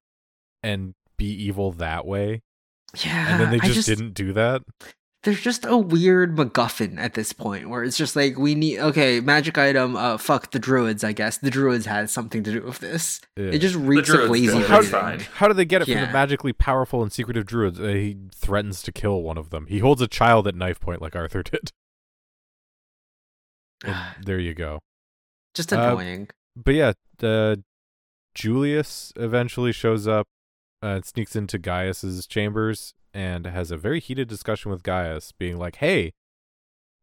and 0.62 0.94
be 1.16 1.26
evil 1.26 1.72
that 1.72 2.06
way, 2.06 2.42
Yeah, 3.04 3.32
and 3.32 3.40
then 3.40 3.50
they 3.50 3.60
I 3.60 3.68
just, 3.68 3.86
didn't 3.86 4.14
do 4.14 4.32
that? 4.32 4.62
There's 5.22 5.40
just 5.40 5.64
a 5.64 5.76
weird 5.76 6.36
MacGuffin 6.36 6.98
at 6.98 7.14
this 7.14 7.32
point 7.32 7.68
where 7.68 7.84
it's 7.84 7.96
just 7.96 8.16
like 8.16 8.36
we 8.36 8.56
need 8.56 8.80
okay, 8.80 9.20
magic 9.20 9.56
item. 9.56 9.94
Uh, 9.94 10.18
fuck 10.18 10.50
the 10.50 10.58
druids. 10.58 11.04
I 11.04 11.12
guess 11.12 11.38
the 11.38 11.50
druids 11.50 11.86
had 11.86 12.10
something 12.10 12.42
to 12.42 12.52
do 12.52 12.62
with 12.62 12.80
this. 12.80 13.20
Yeah. 13.36 13.50
It 13.52 13.58
just 13.60 13.76
reeks 13.76 14.08
of 14.08 14.28
lazy. 14.28 14.58
did, 14.58 14.66
How, 14.66 14.80
it's 14.80 15.26
how 15.26 15.46
do 15.46 15.54
they 15.54 15.64
get 15.64 15.82
it 15.82 15.84
from 15.84 15.94
the 15.94 16.12
magically 16.12 16.52
powerful 16.52 17.02
and 17.04 17.12
secretive 17.12 17.46
druids? 17.46 17.78
Uh, 17.78 17.84
he 17.84 18.16
threatens 18.34 18.82
to 18.82 18.90
kill 18.90 19.22
one 19.22 19.38
of 19.38 19.50
them. 19.50 19.66
He 19.68 19.78
holds 19.78 20.02
a 20.02 20.08
child 20.08 20.48
at 20.48 20.56
knife 20.56 20.80
point 20.80 21.00
like 21.00 21.14
Arthur 21.14 21.44
did. 21.44 21.70
And 23.84 24.24
there 24.24 24.38
you 24.38 24.54
go. 24.54 24.80
Just 25.54 25.72
Uh, 25.72 25.76
annoying. 25.80 26.28
But 26.56 26.74
yeah, 26.74 26.92
uh, 27.22 27.56
Julius 28.34 29.12
eventually 29.16 29.72
shows 29.72 30.06
up, 30.08 30.26
uh, 30.80 31.00
sneaks 31.02 31.36
into 31.36 31.58
Gaius's 31.58 32.26
chambers, 32.26 32.94
and 33.14 33.46
has 33.46 33.70
a 33.70 33.76
very 33.76 34.00
heated 34.00 34.28
discussion 34.28 34.70
with 34.70 34.82
Gaius, 34.82 35.32
being 35.32 35.58
like, 35.58 35.76
"Hey, 35.76 36.12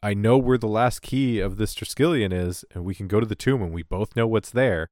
I 0.01 0.13
know 0.13 0.37
where 0.37 0.57
the 0.57 0.67
last 0.67 1.01
key 1.01 1.39
of 1.39 1.57
this 1.57 1.75
Triskelion 1.75 2.33
is, 2.33 2.65
and 2.71 2.83
we 2.83 2.95
can 2.95 3.07
go 3.07 3.19
to 3.19 3.25
the 3.25 3.35
tomb, 3.35 3.61
and 3.61 3.73
we 3.73 3.83
both 3.83 4.15
know 4.15 4.27
what's 4.27 4.51
there." 4.51 4.89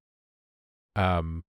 Um, 0.96 1.43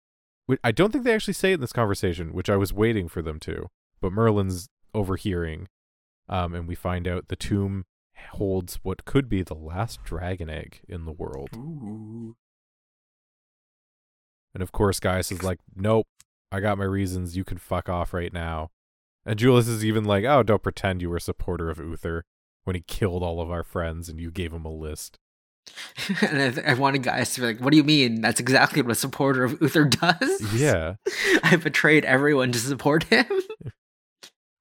I 0.64 0.72
don't 0.72 0.92
think 0.92 1.04
they 1.04 1.14
actually 1.14 1.34
say 1.34 1.52
it 1.52 1.56
in 1.56 1.62
this 1.62 1.74
conversation, 1.74 2.34
which 2.34 2.50
I 2.50 2.56
was 2.56 2.72
waiting 2.72 3.10
for 3.10 3.22
them 3.22 3.40
to, 3.42 3.68
but 4.00 4.14
Merlin's 4.14 4.70
overhearing, 4.94 5.68
um, 6.30 6.54
and 6.54 6.68
we 6.68 6.76
find 6.76 7.08
out 7.08 7.28
the 7.28 7.36
tomb 7.36 7.86
holds 8.34 8.80
what 8.84 9.06
could 9.06 9.30
be 9.30 9.42
the 9.42 9.56
last 9.56 10.04
dragon 10.04 10.50
egg 10.50 10.82
in 10.88 11.06
the 11.06 11.12
world. 11.12 11.50
Ooh. 11.56 12.36
And 14.54 14.64
of 14.64 14.72
course, 14.72 15.00
Gaius 15.00 15.32
is 15.32 15.44
like, 15.44 15.60
nope, 15.76 16.08
I 16.52 16.60
got 16.60 16.78
my 16.78 16.86
reasons. 16.86 17.38
You 17.38 17.44
can 17.44 17.58
fuck 17.58 17.90
off 17.90 18.14
right 18.14 18.34
now. 18.34 18.70
And 19.26 19.38
Julius 19.38 19.68
is 19.68 19.84
even 19.84 20.06
like, 20.06 20.24
oh, 20.24 20.42
don't 20.42 20.64
pretend 20.64 21.02
you 21.02 21.10
were 21.10 21.18
a 21.18 21.22
supporter 21.22 21.70
of 21.70 21.80
Uther 21.80 22.24
when 22.64 22.76
he 22.76 22.82
killed 22.82 23.24
all 23.24 23.42
of 23.42 23.52
our 23.52 23.64
friends 23.64 24.10
and 24.10 24.20
you 24.20 24.32
gave 24.32 24.54
him 24.54 24.66
a 24.66 24.74
list. 24.74 25.18
and 26.22 26.42
I, 26.42 26.50
th- 26.52 26.66
I 26.66 26.74
wanted 26.76 27.04
Gaius 27.04 27.36
to 27.36 27.42
be 27.42 27.48
like, 27.48 27.60
"What 27.60 27.72
do 27.72 27.78
you 27.78 27.84
mean? 27.84 28.22
That's 28.22 28.40
exactly 28.40 28.82
what 28.82 28.92
a 28.92 28.96
supporter 28.96 29.44
of 29.44 29.62
Uther 29.62 29.84
does." 29.84 30.54
Yeah. 30.54 30.96
I 31.44 31.58
betrayed 31.58 32.06
everyone 32.06 32.54
to 32.54 32.60
support 32.60 33.04
him. 33.04 33.26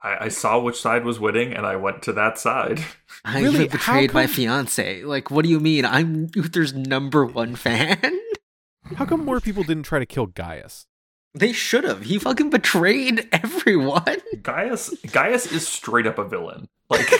I, 0.06 0.24
I 0.26 0.28
saw 0.28 0.58
which 0.60 0.80
side 0.80 1.04
was 1.04 1.18
winning 1.18 1.52
and 1.52 1.66
I 1.66 1.76
went 1.76 2.02
to 2.04 2.12
that 2.12 2.38
side. 2.38 2.80
I 3.24 3.40
Really? 3.42 3.54
even 3.64 3.68
betrayed 3.70 4.10
How 4.10 4.14
my 4.20 4.26
come- 4.26 4.34
fiance. 4.34 5.02
Like, 5.02 5.30
what 5.30 5.42
do 5.44 5.48
you 5.50 5.58
mean? 5.60 5.84
I'm 5.84 6.28
Uther's 6.34 6.72
number 6.74 7.24
one 7.26 7.56
fan. 7.56 7.98
How 8.96 9.04
come 9.04 9.24
more 9.24 9.40
people 9.40 9.64
didn't 9.64 9.82
try 9.82 9.98
to 9.98 10.06
kill 10.06 10.26
Gaius? 10.26 10.86
They 11.34 11.52
should 11.52 11.84
have. 11.84 12.02
He 12.02 12.18
fucking 12.18 12.50
betrayed 12.50 13.28
everyone. 13.32 14.18
Gaius 14.42 14.90
Gaius 15.12 15.50
is 15.52 15.66
straight 15.66 16.06
up 16.06 16.18
a 16.18 16.24
villain. 16.24 16.68
Like 16.88 17.10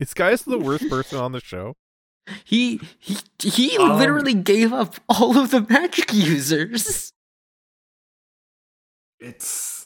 Is 0.00 0.12
Gaius 0.12 0.42
the 0.42 0.58
worst 0.58 0.88
person 0.90 1.18
on 1.18 1.30
the 1.32 1.40
show? 1.40 1.74
He 2.44 2.80
he 2.98 3.16
he 3.40 3.78
Um, 3.78 3.96
literally 3.96 4.34
gave 4.34 4.72
up 4.72 4.96
all 5.08 5.38
of 5.38 5.50
the 5.52 5.60
magic 5.62 6.12
users. 6.12 7.12
it's 9.20 9.81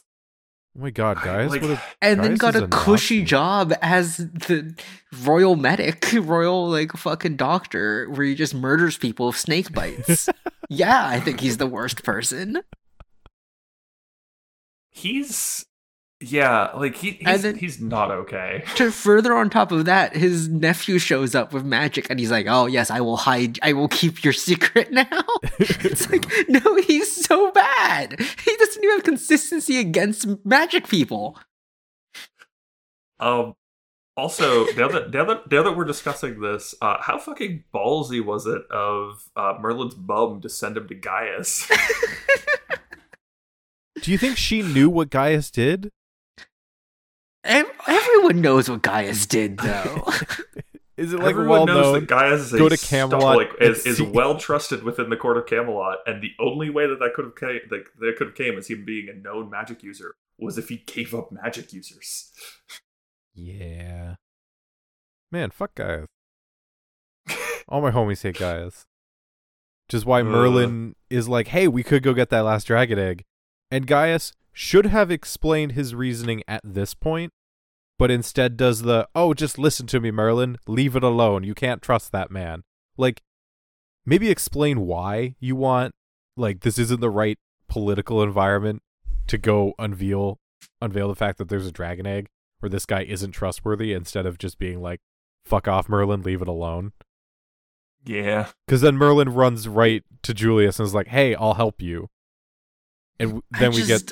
Oh 0.77 0.81
my 0.83 0.91
god, 0.91 1.17
guys! 1.23 1.49
like, 1.49 1.61
would 1.61 1.71
have 1.71 1.95
And 2.03 2.23
then 2.23 2.35
got 2.35 2.55
a 2.55 2.65
a 2.65 2.67
cushy 2.67 3.19
Nazi. 3.19 3.25
job 3.25 3.73
as 3.81 4.17
the 4.17 4.75
royal 5.23 5.55
medic, 5.55 6.05
royal 6.13 6.69
like 6.69 6.91
fucking 6.93 7.35
doctor, 7.35 8.07
where 8.11 8.27
he 8.27 8.35
just 8.35 8.53
murders 8.53 8.95
people 8.97 9.27
with 9.27 9.37
snake 9.37 9.73
bites. 9.73 10.29
yeah, 10.69 11.07
I 11.07 11.19
think 11.19 11.39
he's 11.39 11.57
the 11.57 11.65
worst 11.65 12.03
person. 12.03 12.61
he's 14.89 15.65
yeah, 16.19 16.71
like 16.75 16.95
he 16.95 17.11
he's, 17.11 17.41
then- 17.43 17.55
he's 17.57 17.79
not 17.79 18.09
okay. 18.11 18.63
To 18.75 18.91
further 18.91 19.35
on 19.35 19.49
top 19.49 19.71
of 19.71 19.85
that, 19.85 20.15
his 20.15 20.47
nephew 20.49 20.97
shows 20.97 21.35
up 21.35 21.53
with 21.53 21.63
magic 21.63 22.09
and 22.09 22.19
he's 22.19 22.31
like, 22.31 22.47
Oh 22.49 22.65
yes, 22.65 22.89
I 22.89 23.01
will 23.01 23.17
hide 23.17 23.59
I 23.61 23.73
will 23.73 23.87
keep 23.87 24.23
your 24.23 24.33
secret 24.33 24.91
now. 24.91 25.05
it's 25.59 26.09
like, 26.09 26.25
no, 26.49 26.75
he's 26.81 27.25
so 27.25 27.51
bad. 27.51 28.19
He 28.19 28.55
doesn't 28.57 28.83
even 28.83 28.95
have 28.97 29.03
consistency 29.03 29.77
against 29.79 30.27
magic 30.43 30.87
people. 30.87 31.37
Um 33.19 33.53
also 34.15 34.65
now 34.73 34.87
that 34.87 35.11
now 35.11 35.25
that 35.25 35.51
now 35.51 35.61
that 35.61 35.77
we're 35.77 35.85
discussing 35.85 36.41
this, 36.41 36.73
uh 36.81 36.97
how 36.99 37.19
fucking 37.19 37.63
ballsy 37.71 38.25
was 38.25 38.47
it 38.47 38.63
of 38.71 39.29
uh 39.35 39.53
Merlin's 39.59 39.95
mum 39.95 40.41
to 40.41 40.49
send 40.49 40.77
him 40.77 40.87
to 40.87 40.95
Gaius? 40.95 41.69
Do 44.01 44.11
you 44.11 44.17
think 44.17 44.37
she 44.37 44.61
knew 44.63 44.89
what 44.89 45.09
Gaius 45.11 45.51
did? 45.51 45.91
Ev- 47.47 47.71
Everyone 47.87 48.41
knows 48.41 48.69
what 48.69 48.81
Gaius 48.81 49.25
did 49.25 49.57
though. 49.57 50.03
Is 50.97 51.13
it 51.13 51.17
like 51.19 51.29
Everyone 51.29 51.49
well 51.49 51.65
knows 51.67 51.83
known? 51.83 51.93
that 52.01 52.07
Gaius 52.07 52.39
is 52.41 52.53
a 52.53 52.57
Go 52.57 52.69
to 52.69 52.75
stu- 52.77 52.87
Camelot 52.87 53.37
like 53.37 53.49
is, 53.61 53.85
is 53.85 54.01
well 54.01 54.35
trusted 54.39 54.81
within 54.81 55.11
the 55.11 55.15
court 55.15 55.37
of 55.37 55.45
Camelot, 55.45 55.99
and 56.07 56.23
the 56.23 56.31
only 56.39 56.71
way 56.71 56.87
that 56.87 56.97
that 56.99 57.13
could 57.13 57.25
have 57.25 57.35
came, 57.35 57.59
that, 57.69 57.83
that 57.99 58.15
could 58.17 58.27
have 58.27 58.35
came 58.35 58.57
as 58.57 58.67
him 58.67 58.83
being 58.83 59.07
a 59.07 59.13
known 59.13 59.47
magic 59.49 59.83
user 59.83 60.15
was 60.39 60.57
if 60.57 60.69
he 60.69 60.77
gave 60.77 61.13
up 61.13 61.31
magic 61.31 61.71
users. 61.71 62.31
Yeah. 63.35 64.15
Man, 65.31 65.51
fuck 65.51 65.75
Gaius. 65.75 66.07
All 67.69 67.81
my 67.81 67.91
homies 67.91 68.23
hate 68.23 68.39
Gaius. 68.39 68.85
Which 69.87 69.93
is 69.93 70.05
why 70.05 70.21
Uh. 70.21 70.25
Merlin 70.25 70.95
is 71.11 71.27
like, 71.27 71.49
hey, 71.49 71.67
we 71.67 71.83
could 71.83 72.01
go 72.01 72.13
get 72.15 72.29
that 72.29 72.41
last 72.41 72.65
dragon 72.65 72.97
egg. 72.97 73.23
And 73.69 73.85
Gaius 73.85 74.33
should 74.51 74.87
have 74.87 75.11
explained 75.11 75.73
his 75.73 75.93
reasoning 75.93 76.41
at 76.47 76.61
this 76.63 76.93
point, 76.95 77.33
but 77.97 78.11
instead 78.11 78.57
does 78.57 78.81
the, 78.83 79.07
oh, 79.15 79.33
just 79.33 79.57
listen 79.57 79.87
to 79.87 79.99
me, 79.99 80.11
Merlin. 80.11 80.57
Leave 80.67 80.95
it 80.95 81.03
alone. 81.03 81.43
You 81.43 81.53
can't 81.55 81.81
trust 81.81 82.11
that 82.11 82.29
man. 82.31 82.63
Like, 82.97 83.21
maybe 84.05 84.29
explain 84.29 84.81
why 84.81 85.35
you 85.39 85.55
want, 85.55 85.93
like, 86.35 86.61
this 86.61 86.77
isn't 86.77 86.99
the 87.01 87.09
right 87.09 87.37
political 87.67 88.21
environment 88.23 88.81
to 89.27 89.37
go 89.37 89.73
unveil 89.77 90.39
unveil 90.81 91.07
the 91.07 91.15
fact 91.15 91.37
that 91.37 91.49
there's 91.49 91.67
a 91.67 91.71
dragon 91.71 92.05
egg 92.07 92.27
where 92.59 92.69
this 92.69 92.85
guy 92.85 93.03
isn't 93.03 93.31
trustworthy 93.31 93.93
instead 93.93 94.25
of 94.25 94.37
just 94.37 94.57
being 94.57 94.81
like, 94.81 94.99
fuck 95.45 95.67
off, 95.67 95.89
Merlin, 95.89 96.21
leave 96.21 96.41
it 96.41 96.47
alone. 96.47 96.93
Yeah, 98.05 98.47
Because 98.65 98.81
then 98.81 98.95
Merlin 98.95 99.33
runs 99.33 99.67
right 99.67 100.03
to 100.23 100.33
Julius 100.33 100.79
and 100.79 100.85
is 100.85 100.93
like, 100.93 101.07
hey, 101.07 101.35
I'll 101.35 101.55
help 101.55 101.81
you. 101.81 102.07
And 103.19 103.29
w- 103.29 103.43
then 103.51 103.71
we 103.71 103.85
get 103.85 104.11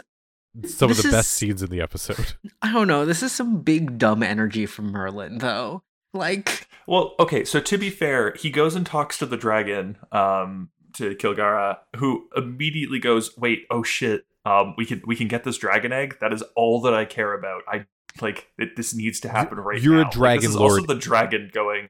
just- 0.62 0.78
some 0.78 0.92
of 0.92 0.98
this 0.98 1.06
the 1.06 1.12
best 1.12 1.32
scenes 1.32 1.62
in 1.62 1.70
the 1.70 1.82
episode. 1.82 2.34
I 2.62 2.72
don't 2.72 2.88
know. 2.88 3.06
This 3.06 3.24
is 3.24 3.32
some 3.32 3.62
big 3.62 3.98
dumb 3.98 4.24
energy 4.24 4.66
from 4.66 4.92
Merlin, 4.92 5.38
though. 5.40 5.84
Like, 6.14 6.68
Well, 6.88 7.14
okay, 7.20 7.44
so 7.44 7.60
to 7.60 7.78
be 7.78 7.90
fair, 7.90 8.34
he 8.38 8.50
goes 8.50 8.76
and 8.76 8.86
talks 8.86 9.18
to 9.18 9.26
the 9.26 9.36
dragon, 9.38 9.98
um, 10.12 10.70
to 10.94 11.14
Kilgharrah, 11.16 11.80
who 11.98 12.30
immediately 12.38 13.00
goes, 13.00 13.38
"Wait, 13.38 13.66
oh 13.70 13.84
shit, 13.84 14.26
um, 14.46 14.76
we 14.78 14.86
can 14.86 15.02
we 15.06 15.16
can 15.18 15.28
get 15.28 15.44
this 15.44 15.58
dragon 15.58 15.92
egg. 15.92 16.18
That 16.22 16.32
is 16.32 16.42
all 16.56 16.80
that 16.84 16.94
I 16.94 17.04
care 17.04 17.34
about. 17.34 17.64
I 17.68 17.86
like 18.22 18.48
it, 18.58 18.78
this 18.78 18.96
needs 18.96 19.20
to 19.22 19.30
happen 19.30 19.58
right 19.60 19.82
You're 19.82 19.96
a 19.96 19.98
now." 19.98 20.04
Like, 20.04 20.12
dragon 20.14 20.42
this 20.44 20.50
is 20.52 20.56
also 20.56 20.78
lord. 20.78 20.88
the 20.88 20.96
dragon 20.96 21.50
going. 21.54 21.90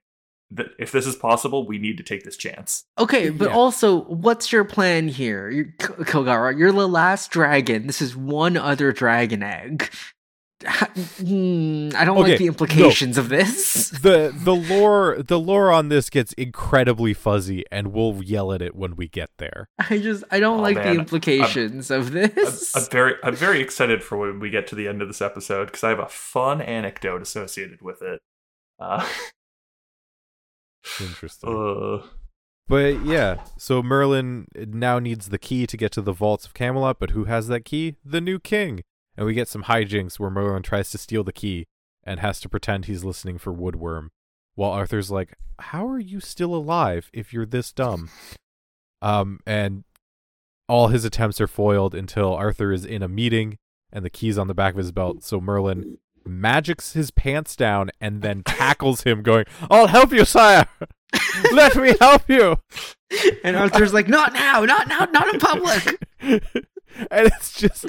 That 0.56 0.68
if 0.80 0.92
this 0.92 1.06
is 1.06 1.16
possible, 1.16 1.66
we 1.68 1.78
need 1.78 1.98
to 1.98 2.04
take 2.04 2.24
this 2.24 2.38
chance. 2.38 2.84
okay, 2.98 3.30
but 3.30 3.50
Yeah. 3.50 3.56
also, 3.56 4.02
what's 4.06 4.52
your 4.52 4.64
plan 4.64 5.08
here, 5.08 5.50
you 5.50 5.66
K- 5.80 5.88
Kilgharrah? 6.04 6.58
You're 6.58 6.72
the 6.72 6.88
last 6.88 7.32
dragon. 7.32 7.88
This 7.88 8.02
is 8.02 8.16
one 8.16 8.58
other 8.58 8.92
dragon 8.92 9.44
egg. 9.44 9.90
Hmm, 10.66 11.90
I 11.96 12.06
don't 12.06 12.18
Okay, 12.20 12.30
like 12.32 12.38
the 12.40 12.48
implications 12.48 13.18
of 13.18 13.30
this. 13.30 13.90
the 14.02 14.34
the 14.36 14.56
lore 14.56 15.18
the 15.22 15.38
lore 15.40 15.72
on 15.72 15.90
this 15.90 16.10
gets 16.10 16.34
incredibly 16.34 17.14
fuzzy 17.14 17.66
and 17.72 17.88
we'll 17.88 18.24
yell 18.24 18.52
at 18.54 18.62
it 18.62 18.76
when 18.76 18.96
we 18.96 19.08
get 19.08 19.30
there. 19.38 19.68
I 19.78 19.98
just, 20.00 20.24
I 20.32 20.40
don't 20.40 20.60
Oh, 20.60 20.64
like 20.64 20.76
man. 20.78 20.96
the 20.96 21.00
implications 21.02 21.92
of 21.92 22.08
I'm, 22.08 22.14
this. 22.14 22.76
I'm 22.76 22.86
very 22.92 23.16
I'm 23.24 23.36
very 23.36 23.60
excited 23.62 24.04
for 24.04 24.18
when 24.18 24.40
we 24.40 24.50
get 24.50 24.66
to 24.68 24.76
the 24.76 24.88
end 24.88 25.02
of 25.02 25.08
this 25.10 25.22
episode 25.22 25.66
because 25.66 25.84
I 25.84 25.90
have 25.90 26.00
a 26.00 26.08
fun 26.08 26.62
anecdote 26.62 27.22
associated 27.22 27.82
with 27.82 28.02
it. 28.02 28.22
Uh, 28.80 29.06
Interesting. 31.02 31.50
uh, 31.50 32.06
But 32.68 33.06
yeah, 33.06 33.44
so 33.58 33.84
Merlin 33.84 34.48
now 34.56 35.00
needs 35.00 35.30
the 35.30 35.38
key 35.38 35.68
to 35.68 35.78
get 35.78 35.92
to 35.94 36.02
the 36.02 36.14
vaults 36.14 36.46
of 36.46 36.54
Camelot, 36.54 37.00
but 37.00 37.12
who 37.12 37.26
has 37.26 37.48
that 37.48 37.66
key? 37.66 37.96
The 38.04 38.22
new 38.22 38.40
king. 38.40 38.82
And 39.18 39.26
we 39.26 39.34
get 39.34 39.48
some 39.48 39.64
hijinks 39.64 40.20
where 40.20 40.30
Merlin 40.30 40.64
tries 40.64 40.90
to 40.92 40.98
steal 40.98 41.24
the 41.24 41.32
key 41.32 41.68
and 42.04 42.20
has 42.20 42.40
to 42.42 42.50
pretend 42.50 42.86
he's 42.86 43.04
listening 43.04 43.38
for 43.38 43.54
Woodworm, 43.54 44.10
while 44.56 44.72
Arthur's 44.72 45.10
like, 45.10 45.36
"How 45.60 45.88
are 45.88 46.00
you 46.00 46.20
still 46.20 46.54
alive 46.54 47.10
if 47.14 47.32
you're 47.34 47.46
this 47.46 47.72
dumb?" 47.72 48.10
Um, 49.02 49.40
and 49.46 49.84
all 50.68 50.90
his 50.90 51.06
attempts 51.06 51.40
are 51.40 51.48
foiled 51.48 51.96
until 51.96 52.34
Arthur 52.34 52.72
is 52.72 52.84
in 52.86 53.02
a 53.04 53.08
meeting 53.08 53.58
and 53.92 54.04
the 54.04 54.10
key's 54.10 54.38
on 54.38 54.48
the 54.48 54.54
back 54.54 54.74
of 54.74 54.80
his 54.80 54.92
belt. 54.92 55.24
So 55.24 55.40
Merlin 55.40 56.00
magics 56.26 56.94
his 56.94 57.12
pants 57.12 57.56
down 57.56 57.92
and 58.02 58.22
then 58.22 58.44
tackles 58.44 59.04
him, 59.04 59.22
going, 59.22 59.46
"I'll 59.70 59.88
help 59.88 60.12
you, 60.12 60.26
sire. 60.26 60.68
Let 61.52 61.76
me 61.76 61.96
help 62.00 62.28
you." 62.30 62.58
and 63.44 63.56
Arthur's 63.56 63.94
like, 63.94 64.08
not 64.08 64.34
now, 64.34 64.66
not 64.66 64.88
now, 64.88 65.06
not 65.06 65.34
in 65.34 65.40
public. 65.40 66.02
and 66.20 66.42
it's 67.12 67.54
just 67.60 67.86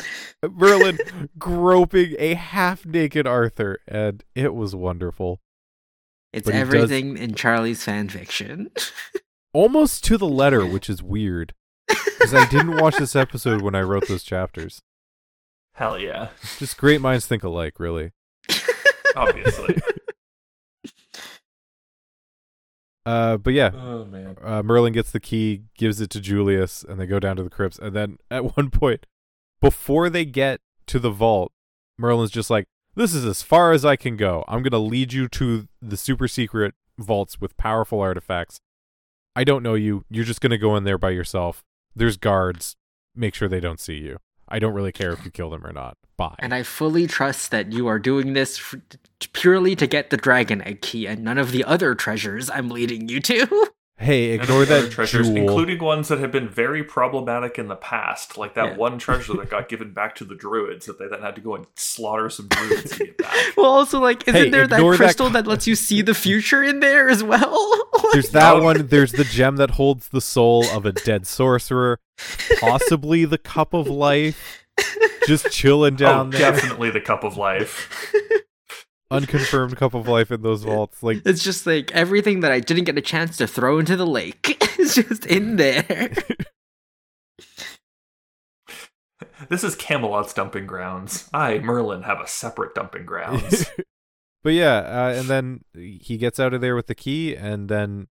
Merlin 0.49 0.99
groping 1.39 2.15
a 2.19 2.35
half 2.35 2.85
naked 2.87 3.27
Arthur, 3.27 3.79
and 3.89 4.23
it 4.35 4.55
was 4.55 4.75
wonderful. 4.77 5.41
It's 6.33 6.45
But 6.45 6.55
he 6.55 6.61
does- 6.61 6.75
everything 6.75 7.17
in 7.17 7.35
Charlie's 7.35 7.83
fan 7.83 8.09
fiction. 8.09 8.71
Almost 9.55 10.05
to 10.05 10.19
the 10.19 10.29
letter, 10.29 10.67
which 10.67 10.91
is 10.91 11.03
weird. 11.03 11.55
Because 11.89 12.35
I 12.35 12.47
didn't 12.47 12.77
watch 12.77 12.97
this 12.97 13.17
episode 13.17 13.63
when 13.63 13.75
I 13.75 13.81
wrote 13.81 14.07
those 14.09 14.23
chapters. 14.25 14.83
hell 15.75 15.99
yeah, 15.99 16.29
Just 16.59 16.77
great 16.77 17.01
minds 17.01 17.27
think 17.27 17.43
alike, 17.43 17.79
really. 17.81 18.11
Obviously. 19.17 19.77
Uh, 23.05 23.37
but 23.37 23.53
yeah, 23.53 23.71
oh 23.73 24.05
man. 24.05 24.37
uh, 24.43 24.65
Merlin 24.65 24.93
gets 24.93 25.13
the 25.13 25.21
key, 25.21 25.63
gives 25.79 26.01
it 26.01 26.11
to 26.11 26.21
Julius, 26.21 26.83
and 26.83 26.99
they 26.99 27.07
go 27.07 27.21
down 27.21 27.37
to 27.37 27.45
the 27.45 27.51
crypts. 27.51 27.79
And 27.79 27.95
then 27.95 28.19
at 28.33 28.57
one 28.57 28.69
point, 28.69 29.07
before 29.61 30.11
they 30.11 30.25
get 30.25 30.61
to 30.89 30.99
the 30.99 31.11
vault, 31.11 31.53
Merlin's 31.99 32.33
just 32.33 32.51
like, 32.51 32.67
"This 32.97 33.15
is 33.15 33.25
as 33.25 33.43
far 33.43 33.71
as 33.71 33.85
I 33.85 33.95
can 33.95 34.17
go. 34.17 34.45
I'm 34.49 34.61
gonna 34.65 34.81
lead 34.83 35.13
you 35.13 35.29
to 35.29 35.69
the 35.81 35.97
super 35.97 36.27
secret 36.27 36.75
vaults 36.99 37.41
with 37.41 37.57
powerful 37.57 38.01
artifacts. 38.01 38.59
I 39.37 39.45
don't 39.45 39.63
know 39.63 39.75
you. 39.75 40.05
You're 40.11 40.25
just 40.25 40.41
gonna 40.41 40.59
go 40.59 40.75
in 40.75 40.83
there 40.83 40.99
by 40.99 41.11
yourself. 41.11 41.63
There's 41.95 42.17
guards. 42.17 42.75
Make 43.15 43.37
sure 43.37 43.47
they 43.49 43.61
don't 43.61 43.79
see 43.81 43.99
you. 43.99 44.19
I 44.49 44.59
don't 44.59 44.75
really 44.75 44.93
care 44.93 45.13
if 45.13 45.25
you 45.25 45.31
kill 45.31 45.51
them 45.51 45.67
or 45.67 45.73
not. 45.73 45.97
Bye." 46.17 46.37
and 46.39 46.55
I 46.55 46.63
fully 46.63 47.07
trust 47.07 47.51
that 47.51 47.73
you 47.73 47.87
are 47.89 47.99
doing 47.99 48.33
this 48.33 48.59
f- 48.59 48.81
purely 49.33 49.77
to 49.77 49.87
get 49.87 50.11
the 50.11 50.17
dragon 50.17 50.63
egg 50.63 50.81
key 50.81 51.07
and 51.07 51.23
none 51.23 51.37
of 51.39 51.53
the 51.53 51.63
other 51.65 51.95
treasures 51.95 52.49
I'm 52.49 52.69
leading 52.69 53.09
you 53.09 53.21
to. 53.21 53.69
hey, 53.99 54.31
ignore 54.33 54.63
other 54.63 54.83
that 54.83 54.91
treasures, 54.91 55.27
jewel. 55.29 55.39
including 55.39 55.79
ones 55.83 56.09
that 56.09 56.19
have 56.19 56.31
been 56.31 56.49
very 56.49 56.85
problematic 56.85 57.59
in 57.59 57.69
the 57.69 57.77
past, 57.77 58.37
like 58.37 58.55
that 58.55 58.73
Yeah. 58.73 58.77
one 58.77 58.99
treasure 58.99 59.35
that 59.35 59.49
got 59.51 59.69
given 59.71 59.93
back 59.93 60.15
to 60.17 60.25
the 60.25 60.35
druids 60.35 60.87
that 60.87 60.99
they 60.99 61.09
then 61.09 61.23
had 61.23 61.35
to 61.37 61.41
go 61.41 61.55
and 61.55 61.67
slaughter 61.75 62.29
some 62.29 62.49
druids 62.49 62.97
to 62.99 63.05
get 63.07 63.19
back. 63.19 63.57
well, 63.57 63.67
also, 63.67 64.01
like, 64.01 64.27
isn't 64.29 64.35
Hey, 64.35 64.51
there 64.51 64.67
that 64.67 64.77
ignore 64.77 64.93
that 64.93 64.97
crystal 64.99 65.31
that, 65.31 65.47
lets 65.47 65.67
you 65.67 65.75
see 65.89 66.03
the 66.03 66.15
future 66.15 66.63
in 66.63 66.81
there 66.81 67.09
as 67.09 67.23
well? 67.23 67.89
There's 68.13 68.31
that 68.31 68.57
No. 68.59 68.63
one. 68.63 68.87
There's 68.89 69.13
the 69.13 69.25
gem 69.25 69.57
that 69.57 69.71
holds 69.73 70.09
the 70.09 70.21
soul 70.21 70.65
of 70.71 70.85
a 70.87 70.93
dead 70.93 71.27
sorcerer. 71.27 71.99
Possibly 72.61 73.25
the 73.25 73.39
cup 73.39 73.75
of 73.75 73.89
life. 73.89 74.65
Just 75.27 75.51
chilling 75.51 75.95
oh, 75.95 75.97
down 75.97 76.27
oh, 76.29 76.31
there. 76.31 76.53
definitely 76.53 76.91
the 76.91 77.01
cup 77.01 77.25
of 77.25 77.37
life. 77.37 78.13
Unconfirmed 79.11 79.77
cup 79.77 79.95
of 79.95 80.09
life 80.09 80.33
in 80.33 80.43
those 80.43 80.65
vaults. 80.65 81.03
Like 81.03 81.23
it's 81.25 81.43
just 81.43 81.67
like 81.67 81.93
everything 81.93 82.41
that 82.41 82.51
I 82.51 82.61
didn't 82.61 82.85
get 82.85 82.99
a 82.99 83.03
chance 83.03 83.37
to 83.37 83.47
throw 83.47 83.79
into 83.79 83.97
the 83.97 84.07
lake 84.07 84.63
is 84.79 84.97
just 84.97 85.25
in 85.27 85.57
there. 85.57 86.13
this 89.49 89.63
is 89.63 89.77
Camelot's 89.77 90.35
dumping 90.35 90.67
grounds. 90.67 91.29
I, 91.33 91.59
Merlin, 91.59 92.03
have 92.03 92.21
a 92.21 92.27
separate 92.27 92.75
dumping 92.75 93.07
grounds. 93.07 93.71
but 94.43 94.55
yeah, 94.55 94.79
uh, 94.79 95.15
and 95.17 95.29
then 95.29 95.61
he 95.75 96.17
gets 96.17 96.41
out 96.41 96.53
of 96.53 96.61
there 96.61 96.75
with 96.75 96.89
the 96.89 96.95
key, 96.95 97.37
and 97.37 97.69
then 97.69 98.09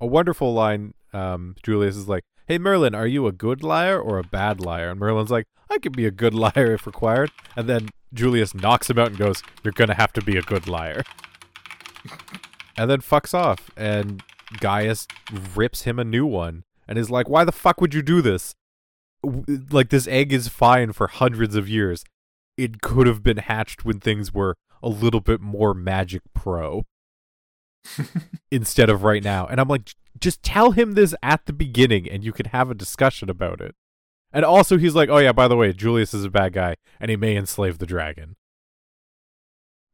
a 0.00 0.06
wonderful 0.06 0.52
line. 0.52 0.94
Um, 1.12 1.54
Julius 1.62 1.96
is 1.96 2.08
like, 2.08 2.24
"Hey 2.48 2.58
Merlin, 2.58 2.94
are 2.94 3.06
you 3.06 3.26
a 3.26 3.32
good 3.32 3.62
liar 3.62 4.00
or 4.00 4.18
a 4.18 4.24
bad 4.24 4.60
liar?" 4.60 4.90
And 4.90 4.98
Merlin's 4.98 5.30
like, 5.30 5.46
"I 5.70 5.78
could 5.78 5.96
be 5.96 6.06
a 6.06 6.10
good 6.10 6.34
liar 6.34 6.72
if 6.74 6.86
required." 6.86 7.30
And 7.54 7.68
then 7.68 7.90
Julius 8.12 8.54
knocks 8.54 8.90
him 8.90 8.98
out 8.98 9.08
and 9.08 9.18
goes, 9.18 9.42
"You're 9.62 9.72
gonna 9.72 9.94
have 9.94 10.12
to 10.14 10.22
be 10.22 10.36
a 10.36 10.42
good 10.42 10.66
liar." 10.66 11.02
and 12.76 12.90
then 12.90 13.00
fucks 13.00 13.34
off, 13.34 13.70
and 13.76 14.22
Gaius 14.60 15.06
rips 15.54 15.82
him 15.82 15.98
a 15.98 16.04
new 16.04 16.26
one, 16.26 16.64
and 16.86 16.98
is 16.98 17.10
like, 17.10 17.28
"Why 17.28 17.44
the 17.44 17.52
fuck 17.52 17.80
would 17.80 17.94
you 17.94 18.02
do 18.02 18.22
this? 18.22 18.54
Like 19.70 19.90
this 19.90 20.08
egg 20.08 20.32
is 20.32 20.48
fine 20.48 20.92
for 20.92 21.06
hundreds 21.06 21.54
of 21.54 21.68
years. 21.68 22.04
It 22.56 22.82
could 22.82 23.06
have 23.06 23.22
been 23.22 23.38
hatched 23.38 23.84
when 23.84 24.00
things 24.00 24.32
were 24.34 24.56
a 24.82 24.88
little 24.88 25.20
bit 25.20 25.40
more 25.40 25.74
magic 25.74 26.22
pro." 26.34 26.84
instead 28.50 28.88
of 28.88 29.02
right 29.02 29.22
now. 29.22 29.46
And 29.46 29.60
I'm 29.60 29.68
like, 29.68 29.94
just 30.18 30.42
tell 30.42 30.72
him 30.72 30.92
this 30.92 31.14
at 31.22 31.46
the 31.46 31.52
beginning 31.52 32.08
and 32.08 32.24
you 32.24 32.32
can 32.32 32.46
have 32.46 32.70
a 32.70 32.74
discussion 32.74 33.30
about 33.30 33.60
it. 33.60 33.74
And 34.32 34.44
also, 34.44 34.78
he's 34.78 34.94
like, 34.94 35.08
oh, 35.08 35.18
yeah, 35.18 35.32
by 35.32 35.46
the 35.48 35.56
way, 35.56 35.72
Julius 35.72 36.14
is 36.14 36.24
a 36.24 36.30
bad 36.30 36.52
guy 36.52 36.76
and 37.00 37.10
he 37.10 37.16
may 37.16 37.36
enslave 37.36 37.78
the 37.78 37.86
dragon. 37.86 38.36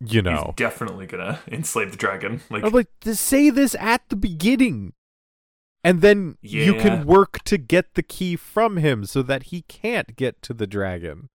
You 0.01 0.23
know. 0.23 0.45
He's 0.47 0.55
definitely 0.57 1.07
gonna 1.07 1.41
enslave 1.51 1.91
the 1.91 1.97
dragon. 1.97 2.41
Like, 2.51 2.65
I'm 2.65 2.73
like, 2.73 2.89
to 3.01 3.17
say 3.17 3.51
this 3.51 3.75
at 3.81 4.09
the 4.09 4.17
beginning. 4.17 4.93
And 5.85 6.03
then 6.03 6.37
you 6.43 6.75
can 6.75 7.07
work 7.07 7.43
to 7.45 7.57
get 7.57 7.95
the 7.95 8.03
key 8.03 8.37
from 8.37 8.77
him 8.79 9.05
so 9.07 9.23
that 9.23 9.45
he 9.45 9.63
can't 9.63 10.17
get 10.17 10.43
to 10.43 10.53
the 10.55 10.67
dragon. 10.67 11.29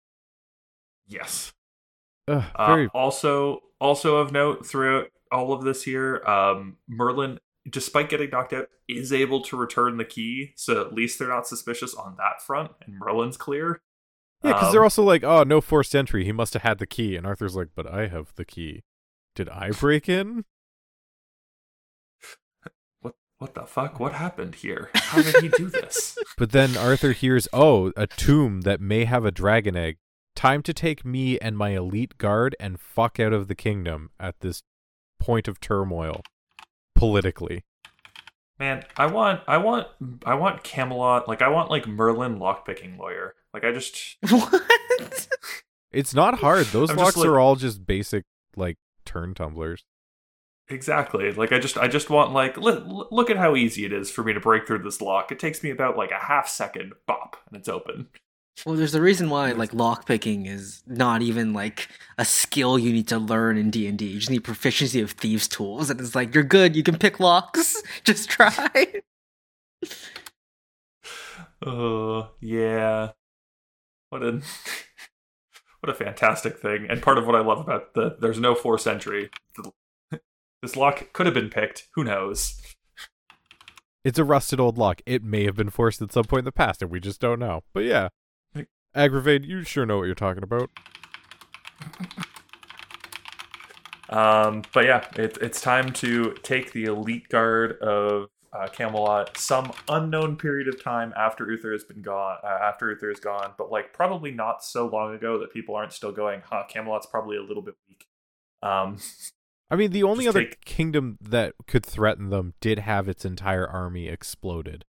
yes. 1.06 1.52
Ugh, 2.28 2.44
Uh, 2.54 2.86
also, 2.94 3.60
also 3.80 4.16
of 4.16 4.32
note 4.32 4.66
throughout 4.66 5.08
all 5.32 5.52
of 5.52 5.62
this 5.62 5.82
here, 5.84 6.22
um, 6.26 6.76
Merlin, 6.88 7.38
despite 7.68 8.08
getting 8.08 8.30
knocked 8.30 8.52
out, 8.52 8.68
is 8.88 9.12
able 9.12 9.42
to 9.42 9.56
return 9.56 9.96
the 9.96 10.04
key. 10.04 10.52
So 10.56 10.80
at 10.80 10.92
least 10.92 11.18
they're 11.18 11.28
not 11.28 11.46
suspicious 11.46 11.94
on 11.94 12.16
that 12.16 12.42
front, 12.42 12.72
and 12.84 12.98
Merlin's 12.98 13.36
clear. 13.36 13.80
yeah, 14.42 14.52
because 14.52 14.72
they're 14.72 14.80
um, 14.80 14.86
also 14.86 15.02
like, 15.02 15.22
oh, 15.24 15.42
no 15.42 15.60
forced 15.60 15.94
entry. 15.94 16.24
He 16.24 16.32
must 16.32 16.54
have 16.54 16.62
had 16.62 16.78
the 16.78 16.86
key. 16.86 17.16
And 17.16 17.26
Arthur's 17.26 17.56
like, 17.56 17.68
but 17.74 17.86
I 17.86 18.08
have 18.08 18.32
the 18.36 18.44
key. 18.44 18.82
Did 19.34 19.48
I 19.48 19.70
break 19.70 20.08
in? 20.08 20.44
What? 23.00 23.14
What 23.38 23.54
the 23.54 23.62
fuck? 23.62 23.98
What 23.98 24.12
happened 24.12 24.56
here? 24.56 24.90
How 24.94 25.22
did 25.22 25.36
he 25.36 25.48
do 25.48 25.68
this? 25.68 26.18
But 26.38 26.52
then 26.52 26.76
Arthur 26.76 27.12
hears, 27.12 27.48
oh, 27.52 27.92
a 27.96 28.06
tomb 28.06 28.62
that 28.62 28.80
may 28.80 29.04
have 29.04 29.24
a 29.24 29.30
dragon 29.30 29.76
egg. 29.76 29.96
Time 30.36 30.62
to 30.62 30.72
take 30.72 31.04
me 31.04 31.38
and 31.38 31.56
my 31.56 31.70
elite 31.70 32.16
guard 32.16 32.56
and 32.58 32.80
fuck 32.80 33.18
out 33.20 33.32
of 33.32 33.48
the 33.48 33.54
kingdom 33.54 34.10
at 34.18 34.40
this 34.40 34.62
point 35.18 35.48
of 35.48 35.60
turmoil 35.60 36.22
politically. 37.00 37.64
Man, 38.58 38.84
I 38.96 39.06
want, 39.06 39.40
I 39.48 39.56
want, 39.56 39.88
I 40.26 40.34
want 40.34 40.62
Camelot. 40.62 41.26
Like, 41.26 41.40
I 41.40 41.48
want 41.48 41.70
like 41.70 41.86
Merlin 41.86 42.38
lockpicking 42.38 42.98
lawyer. 42.98 43.34
Like, 43.54 43.64
I 43.64 43.72
just 43.72 44.16
what? 44.28 44.62
It's 45.92 46.14
not 46.14 46.38
hard. 46.38 46.66
Those 46.66 46.90
I'm 46.90 46.96
locks 46.96 47.16
like- 47.16 47.26
are 47.26 47.40
all 47.40 47.56
just 47.56 47.84
basic, 47.84 48.24
like, 48.54 48.76
turn 49.04 49.34
tumblers. 49.34 49.84
exactly 50.68 51.32
like 51.32 51.50
I 51.52 51.58
just, 51.58 51.76
I 51.76 51.88
just 51.88 52.10
want 52.10 52.32
like, 52.32 52.56
li- 52.56 52.80
look 53.10 53.28
at 53.28 53.36
how 53.38 53.56
easy 53.56 53.84
it 53.84 53.92
is 53.92 54.08
for 54.08 54.22
me 54.22 54.32
to 54.32 54.38
break 54.40 54.66
through 54.68 54.84
this 54.84 55.00
lock. 55.00 55.32
It 55.32 55.40
takes 55.40 55.64
me 55.64 55.70
about 55.70 55.96
like 55.96 56.12
a 56.12 56.18
half 56.26 56.48
second, 56.48 56.92
bop, 57.08 57.36
and 57.48 57.56
it's 57.58 57.68
open. 57.68 58.06
Well, 58.66 58.74
there's 58.76 58.94
a 58.94 59.00
reason 59.00 59.30
why 59.30 59.52
like 59.52 59.72
lockpicking 59.72 60.46
is 60.46 60.82
not 60.86 61.22
even 61.22 61.52
like 61.52 61.88
a 62.18 62.24
skill 62.24 62.78
you 62.78 62.92
need 62.92 63.08
to 63.08 63.18
learn 63.18 63.56
in 63.56 63.70
D 63.70 63.86
and 63.86 63.98
D. 63.98 64.06
You 64.06 64.18
just 64.18 64.30
need 64.30 64.44
proficiency 64.44 65.00
of 65.00 65.12
thieves' 65.12 65.48
tools, 65.48 65.88
and 65.90 66.00
it's 66.00 66.14
like 66.14 66.34
you're 66.34 66.44
good. 66.44 66.76
You 66.76 66.82
can 66.82 66.98
pick 66.98 67.20
locks. 67.20 67.82
Just 68.04 68.28
try. 68.28 68.86
Uh, 71.64 72.26
yeah. 72.40 73.12
What 74.10 74.22
a 74.22 74.32
what 75.80 75.90
a 75.90 75.94
fantastic 75.94 76.58
thing, 76.58 76.86
and 76.88 77.02
part 77.02 77.18
of 77.18 77.26
what 77.26 77.36
I 77.36 77.40
love 77.40 77.60
about 77.60 77.94
the 77.94 78.16
there's 78.20 78.40
no 78.40 78.54
force 78.54 78.86
entry. 78.86 79.30
This 80.62 80.76
lock 80.76 81.14
could 81.14 81.24
have 81.24 81.34
been 81.34 81.48
picked. 81.48 81.88
Who 81.94 82.04
knows? 82.04 82.60
It's 84.04 84.18
a 84.18 84.24
rusted 84.24 84.60
old 84.60 84.76
lock. 84.76 85.00
It 85.06 85.22
may 85.22 85.44
have 85.44 85.56
been 85.56 85.70
forced 85.70 86.02
at 86.02 86.12
some 86.12 86.24
point 86.24 86.40
in 86.40 86.44
the 86.44 86.52
past, 86.52 86.82
and 86.82 86.90
we 86.90 87.00
just 87.00 87.20
don't 87.20 87.38
know. 87.38 87.62
But 87.72 87.84
yeah. 87.84 88.08
Aggravate, 88.94 89.44
you 89.44 89.62
sure 89.62 89.86
know 89.86 89.98
what 89.98 90.04
you're 90.04 90.14
talking 90.14 90.42
about. 90.42 90.70
Um, 94.10 94.64
but 94.72 94.84
yeah, 94.84 95.06
it, 95.16 95.38
it's 95.40 95.60
time 95.60 95.92
to 95.94 96.34
take 96.42 96.72
the 96.72 96.84
elite 96.84 97.28
guard 97.28 97.78
of 97.78 98.28
uh, 98.52 98.66
Camelot 98.66 99.36
some 99.36 99.72
unknown 99.88 100.36
period 100.36 100.66
of 100.66 100.82
time 100.82 101.14
after 101.16 101.48
Uther 101.50 101.72
has 101.72 101.84
been 101.84 102.02
gone. 102.02 102.38
Uh, 102.42 102.58
after 102.60 102.90
Uther 102.90 103.10
is 103.10 103.20
gone, 103.20 103.52
but 103.56 103.70
like 103.70 103.92
probably 103.92 104.32
not 104.32 104.64
so 104.64 104.88
long 104.88 105.14
ago 105.14 105.38
that 105.38 105.52
people 105.52 105.76
aren't 105.76 105.92
still 105.92 106.10
going. 106.10 106.42
Huh, 106.44 106.64
Camelot's 106.68 107.06
probably 107.06 107.36
a 107.36 107.42
little 107.42 107.62
bit 107.62 107.74
weak. 107.88 108.06
Um, 108.62 108.98
I 109.70 109.76
mean, 109.76 109.92
the 109.92 110.02
only 110.02 110.26
other 110.26 110.42
take- 110.42 110.64
kingdom 110.64 111.16
that 111.20 111.54
could 111.68 111.86
threaten 111.86 112.30
them 112.30 112.54
did 112.60 112.80
have 112.80 113.08
its 113.08 113.24
entire 113.24 113.68
army 113.68 114.08
exploded. 114.08 114.84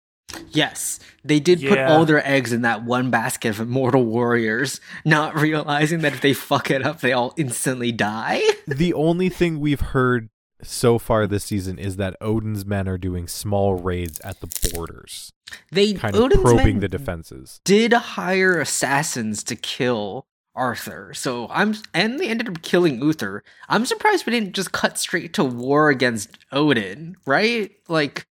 Yes, 0.52 1.00
they 1.24 1.40
did 1.40 1.62
put 1.62 1.80
all 1.80 2.06
their 2.06 2.26
eggs 2.28 2.52
in 2.52 2.62
that 2.64 2.84
one 2.84 3.10
basket 3.10 3.50
of 3.50 3.60
immortal 3.60 4.06
warriors, 4.06 4.82
not 5.06 5.36
realizing 5.36 6.00
that 6.00 6.14
if 6.14 6.22
they 6.22 6.34
fuck 6.34 6.70
it 6.70 6.86
up, 6.86 7.00
they 7.00 7.14
all 7.14 7.34
instantly 7.38 7.92
die. 7.92 8.42
the 8.68 8.94
only 8.94 9.30
thing 9.30 9.60
we've 9.60 9.80
heard 9.82 10.30
so 10.64 10.98
far 10.98 11.28
this 11.28 11.46
season 11.46 11.78
is 11.80 11.98
that 11.98 12.18
Odin's 12.20 12.66
men 12.66 12.88
are 12.90 12.98
doing 12.98 13.28
small 13.28 13.76
raids 13.76 14.20
at 14.22 14.40
the 14.42 14.48
borders, 14.74 15.32
They 15.72 15.94
kind 15.94 16.16
of 16.16 16.22
Odin's 16.22 16.42
probing 16.42 16.80
the 16.80 16.88
defenses. 16.88 17.62
did 17.64 17.94
hire 17.94 18.60
assassins 18.60 19.44
to 19.46 19.56
kill 19.56 20.26
Arthur. 20.56 21.14
So 21.14 21.48
I'm 21.52 21.76
and 21.94 22.20
they 22.20 22.28
ended 22.28 22.50
up 22.50 22.64
killing 22.64 23.00
Uther. 23.02 23.44
I'm 23.70 23.86
surprised 23.86 24.26
we 24.26 24.32
didn't 24.34 24.54
just 24.54 24.72
cut 24.72 24.98
straight 24.98 25.34
to 25.36 25.44
war 25.44 25.90
against 25.90 26.30
Odin, 26.52 27.16
right? 27.28 27.72
Like 27.88 28.26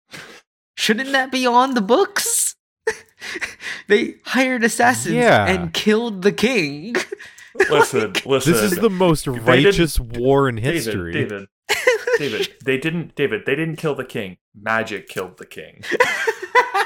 shouldn't 0.76 1.10
that 1.12 1.32
be 1.32 1.46
on 1.46 1.74
the 1.74 1.80
books? 1.80 2.54
they 3.88 4.14
hired 4.24 4.62
assassins 4.62 5.14
Yeah. 5.16 5.46
and 5.46 5.72
killed 5.72 6.22
the 6.22 6.32
king. 6.32 6.94
listen, 7.70 8.12
listen. 8.24 8.52
This 8.52 8.62
is 8.62 8.76
the 8.78 8.90
most 8.90 9.26
righteous 9.26 9.98
war 9.98 10.48
in 10.48 10.56
David, 10.56 10.74
history. 10.74 11.12
David, 11.12 11.48
David. 12.18 12.48
They 12.64 12.78
didn't. 12.78 13.14
David. 13.16 13.42
They 13.46 13.56
didn't 13.56 13.76
kill 13.76 13.94
the 13.94 14.04
king. 14.04 14.36
Magic 14.54 15.08
killed 15.08 15.38
the 15.38 15.46
king. 15.46 15.82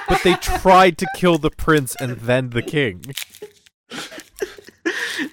But 0.09 0.23
they 0.25 0.35
tried 0.35 0.99
to 0.99 1.07
kill 1.17 1.39
the 1.39 1.51
prince 1.51 1.95
and 2.01 2.13
then 2.19 2.51
the 2.51 2.63
king. 2.63 3.03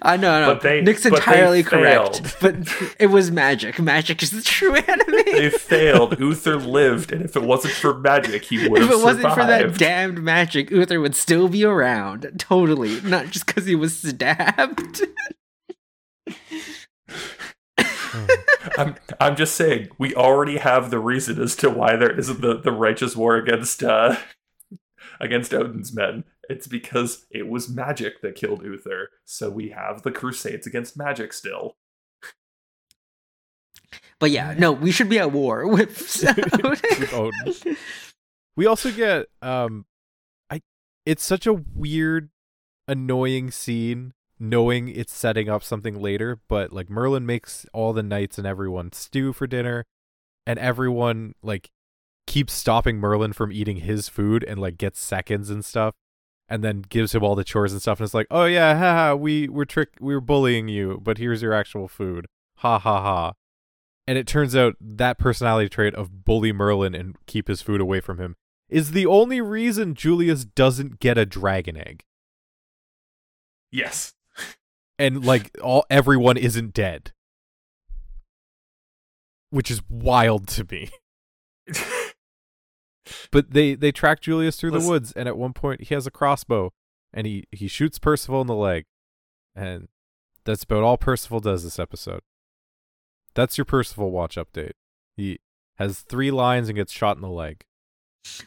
I 0.01 0.17
know, 0.17 0.31
I 0.31 0.39
know. 0.41 0.53
But 0.53 0.61
they- 0.61 0.81
Nick's 0.81 1.03
but 1.03 1.11
they 1.11 1.17
entirely 1.17 1.63
correct. 1.63 2.35
But 2.41 2.55
it 2.99 3.07
was 3.07 3.31
magic. 3.31 3.79
Magic 3.79 4.21
is 4.21 4.31
the 4.31 4.41
true 4.41 4.75
enemy. 4.75 5.23
They 5.23 5.49
failed. 5.49 6.19
Uther 6.19 6.57
lived, 6.57 7.11
and 7.13 7.23
if 7.23 7.35
it 7.35 7.43
wasn't 7.43 7.73
for 7.73 7.97
magic, 7.97 8.43
he 8.45 8.67
would 8.67 8.81
if 8.81 8.91
it 8.91 8.99
wasn't 9.03 9.33
for 9.33 9.45
that 9.45 9.77
damned 9.77 10.21
magic, 10.23 10.69
Uther 10.71 10.99
would 10.99 11.15
still 11.15 11.47
be 11.47 11.63
around. 11.63 12.29
Totally. 12.37 12.99
Not 13.01 13.27
just 13.27 13.45
because 13.45 13.65
he 13.65 13.75
was 13.75 13.97
stabbed. 13.97 15.01
I'm, 18.77 18.95
I'm 19.19 19.35
just 19.35 19.55
saying, 19.55 19.89
we 19.97 20.13
already 20.15 20.57
have 20.57 20.89
the 20.91 20.99
reason 20.99 21.41
as 21.41 21.55
to 21.57 21.69
why 21.69 21.95
there 21.95 22.11
isn't 22.17 22.41
the, 22.41 22.59
the 22.59 22.71
righteous 22.71 23.15
war 23.15 23.35
against 23.37 23.83
uh, 23.83 24.17
against 25.19 25.53
Odin's 25.53 25.93
men. 25.93 26.23
It's 26.49 26.67
because 26.67 27.25
it 27.29 27.47
was 27.47 27.69
magic 27.69 28.21
that 28.21 28.35
killed 28.35 28.63
Uther. 28.63 29.09
So 29.25 29.49
we 29.49 29.69
have 29.69 30.03
the 30.03 30.11
crusades 30.11 30.65
against 30.65 30.97
magic 30.97 31.33
still. 31.33 31.75
But 34.19 34.31
yeah, 34.31 34.55
no, 34.57 34.71
we 34.71 34.91
should 34.91 35.09
be 35.09 35.19
at 35.19 35.31
war 35.31 35.67
with, 35.71 36.23
With 36.63 37.13
Odin. 37.13 37.77
We 38.55 38.65
also 38.65 38.91
get 38.91 39.27
um 39.41 39.85
I 40.49 40.61
it's 41.05 41.23
such 41.23 41.45
a 41.45 41.53
weird 41.53 42.29
annoying 42.87 43.51
scene 43.51 44.13
knowing 44.39 44.87
it's 44.87 45.13
setting 45.13 45.49
up 45.49 45.63
something 45.63 45.99
later, 46.01 46.39
but 46.47 46.71
like 46.71 46.89
Merlin 46.89 47.25
makes 47.25 47.65
all 47.73 47.91
the 47.91 48.03
knights 48.03 48.37
and 48.37 48.45
everyone 48.45 48.91
stew 48.91 49.33
for 49.33 49.47
dinner 49.47 49.85
and 50.45 50.59
everyone 50.59 51.33
like 51.41 51.69
keeps 52.25 52.53
stopping 52.53 52.97
Merlin 52.97 53.33
from 53.33 53.51
eating 53.51 53.77
his 53.77 54.09
food 54.09 54.43
and 54.43 54.59
like 54.59 54.77
gets 54.77 54.99
seconds 54.99 55.49
and 55.49 55.63
stuff 55.63 55.95
and 56.49 56.63
then 56.63 56.83
gives 56.87 57.13
him 57.13 57.23
all 57.23 57.35
the 57.35 57.43
chores 57.43 57.71
and 57.71 57.81
stuff 57.81 57.99
and 57.99 58.05
it's 58.05 58.13
like, 58.13 58.27
"Oh 58.31 58.45
yeah, 58.45 58.77
haha, 58.77 59.15
we 59.15 59.47
were 59.49 59.65
trick 59.65 59.89
we 59.99 60.13
were 60.13 60.21
bullying 60.21 60.67
you, 60.67 60.99
but 61.03 61.17
here's 61.17 61.41
your 61.41 61.53
actual 61.53 61.87
food." 61.87 62.27
Ha 62.57 62.79
ha 62.79 63.01
ha. 63.01 63.33
And 64.07 64.17
it 64.17 64.25
turns 64.25 64.55
out 64.55 64.75
that 64.79 65.19
personality 65.19 65.67
trait 65.69 65.93
of 65.93 66.23
bully 66.23 66.53
Merlin 66.53 66.95
and 66.95 67.15
keep 67.25 67.47
his 67.49 67.61
food 67.61 67.81
away 67.81 67.99
from 67.99 68.19
him 68.19 68.35
is 68.69 68.91
the 68.91 69.05
only 69.05 69.41
reason 69.41 69.95
Julius 69.95 70.45
doesn't 70.45 70.99
get 70.99 71.17
a 71.17 71.25
dragon 71.25 71.77
egg. 71.77 72.03
Yes. 73.71 74.13
and 74.97 75.25
like 75.25 75.51
all 75.61 75.85
everyone 75.89 76.37
isn't 76.37 76.73
dead. 76.73 77.11
Which 79.49 79.71
is 79.71 79.81
wild 79.89 80.47
to 80.49 80.65
me. 80.69 80.89
But 83.31 83.51
they 83.51 83.75
they 83.75 83.91
track 83.91 84.21
Julius 84.21 84.57
through 84.57 84.71
Listen- 84.71 84.85
the 84.85 84.91
woods 84.91 85.11
and 85.13 85.27
at 85.27 85.37
one 85.37 85.53
point 85.53 85.83
he 85.83 85.93
has 85.95 86.05
a 86.07 86.11
crossbow 86.11 86.71
and 87.13 87.25
he 87.27 87.45
he 87.51 87.67
shoots 87.67 87.99
Percival 87.99 88.41
in 88.41 88.47
the 88.47 88.55
leg. 88.55 88.85
And 89.55 89.87
that's 90.45 90.63
about 90.63 90.83
all 90.83 90.97
Percival 90.97 91.39
does 91.39 91.63
this 91.63 91.79
episode. 91.79 92.21
That's 93.33 93.57
your 93.57 93.65
Percival 93.65 94.11
watch 94.11 94.35
update. 94.35 94.71
He 95.15 95.39
has 95.75 95.99
3 96.01 96.31
lines 96.31 96.69
and 96.69 96.75
gets 96.75 96.91
shot 96.91 97.17
in 97.17 97.21
the 97.21 97.29
leg. 97.29 97.63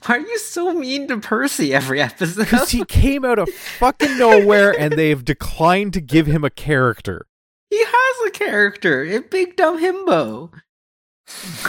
Why 0.04 0.16
are 0.16 0.20
you 0.20 0.38
so 0.38 0.72
mean 0.74 1.08
to 1.08 1.18
Percy 1.18 1.72
every 1.72 2.00
episode? 2.02 2.46
Cuz 2.48 2.70
he 2.70 2.84
came 2.84 3.24
out 3.24 3.38
of 3.38 3.48
fucking 3.50 4.18
nowhere 4.18 4.78
and 4.78 4.92
they've 4.94 5.24
declined 5.24 5.92
to 5.94 6.00
give 6.00 6.26
him 6.26 6.44
a 6.44 6.50
character. 6.50 7.26
He 7.70 7.84
has 7.84 8.26
a 8.26 8.30
character 8.32 9.04
in 9.04 9.26
Big 9.30 9.54
Dumb 9.54 9.78
Himbo. 9.80 10.50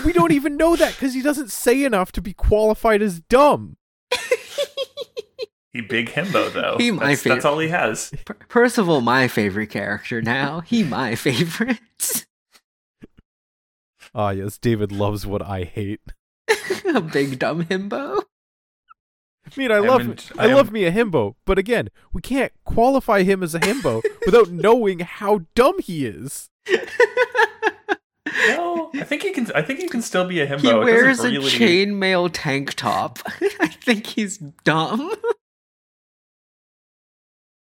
We 0.05 0.11
don't 0.13 0.31
even 0.31 0.57
know 0.57 0.75
that 0.75 0.97
cuz 0.97 1.13
he 1.13 1.21
doesn't 1.21 1.51
say 1.51 1.83
enough 1.83 2.11
to 2.13 2.21
be 2.21 2.33
qualified 2.33 3.01
as 3.01 3.19
dumb. 3.21 3.77
He 5.73 5.79
big 5.79 6.09
himbo 6.09 6.51
though. 6.51 6.75
He 6.77 6.91
my 6.91 7.07
that's, 7.07 7.21
favorite. 7.21 7.35
that's 7.37 7.45
all 7.45 7.59
he 7.59 7.69
has. 7.69 8.11
Per- 8.25 8.33
Percival, 8.49 8.99
my 8.99 9.29
favorite 9.29 9.67
character 9.67 10.21
now. 10.21 10.59
He 10.59 10.83
my 10.83 11.15
favorite. 11.27 11.79
Ah, 14.13 14.31
yes, 14.31 14.57
David 14.57 14.91
loves 14.91 15.25
what 15.25 15.41
I 15.41 15.63
hate. 15.63 16.01
a 16.93 16.99
Big 16.99 17.39
Dumb 17.39 17.63
Himbo. 17.63 18.21
I 19.45 19.49
mean, 19.55 19.71
I 19.71 19.77
I'm 19.77 19.85
love 19.87 20.01
in- 20.01 20.17
I, 20.37 20.49
I 20.49 20.53
love 20.53 20.67
am- 20.67 20.73
me 20.73 20.83
a 20.83 20.91
himbo, 20.91 21.35
but 21.45 21.57
again, 21.57 21.87
we 22.11 22.21
can't 22.21 22.51
qualify 22.65 23.23
him 23.23 23.41
as 23.41 23.55
a 23.55 23.59
himbo 23.61 24.01
without 24.25 24.49
knowing 24.51 24.99
how 24.99 25.41
dumb 25.55 25.79
he 25.81 26.05
is. 26.05 26.49
No, 28.47 28.91
I 28.93 29.03
think 29.03 29.23
he 29.23 29.31
can. 29.31 29.51
I 29.53 29.61
think 29.61 29.79
he 29.79 29.87
can 29.87 30.01
still 30.01 30.25
be 30.27 30.39
a 30.39 30.47
himbo. 30.47 30.61
he 30.61 30.67
It 30.69 30.71
doesn't 30.71 30.85
wears 30.85 31.19
a 31.19 31.29
really- 31.29 31.51
chainmail 31.51 32.29
tank 32.33 32.73
top. 32.75 33.19
I 33.59 33.67
think 33.67 34.05
he's 34.07 34.37
dumb. 34.63 35.13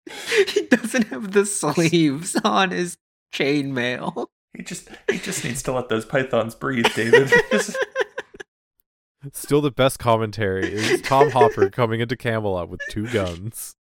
he 0.48 0.62
doesn't 0.68 1.08
have 1.08 1.32
the 1.32 1.46
sleeves 1.46 2.36
on 2.44 2.72
his 2.72 2.98
chainmail. 3.34 4.28
He 4.56 4.64
just 4.64 4.90
he 5.10 5.18
just 5.18 5.44
needs 5.46 5.64
to 5.64 5.72
let 5.72 5.90
those 5.90 6.06
pythons 6.06 6.56
breathe, 6.56 6.88
David. 6.94 7.32
Just- 7.52 7.78
Still, 9.34 9.62
the 9.62 9.70
best 9.72 10.00
commentary 10.00 10.74
is 10.74 11.00
Tom 11.04 11.30
Hopper 11.30 11.70
coming 11.70 12.02
into 12.02 12.18
Camelot 12.18 12.70
with 12.70 12.82
two 12.90 13.08
guns, 13.08 13.76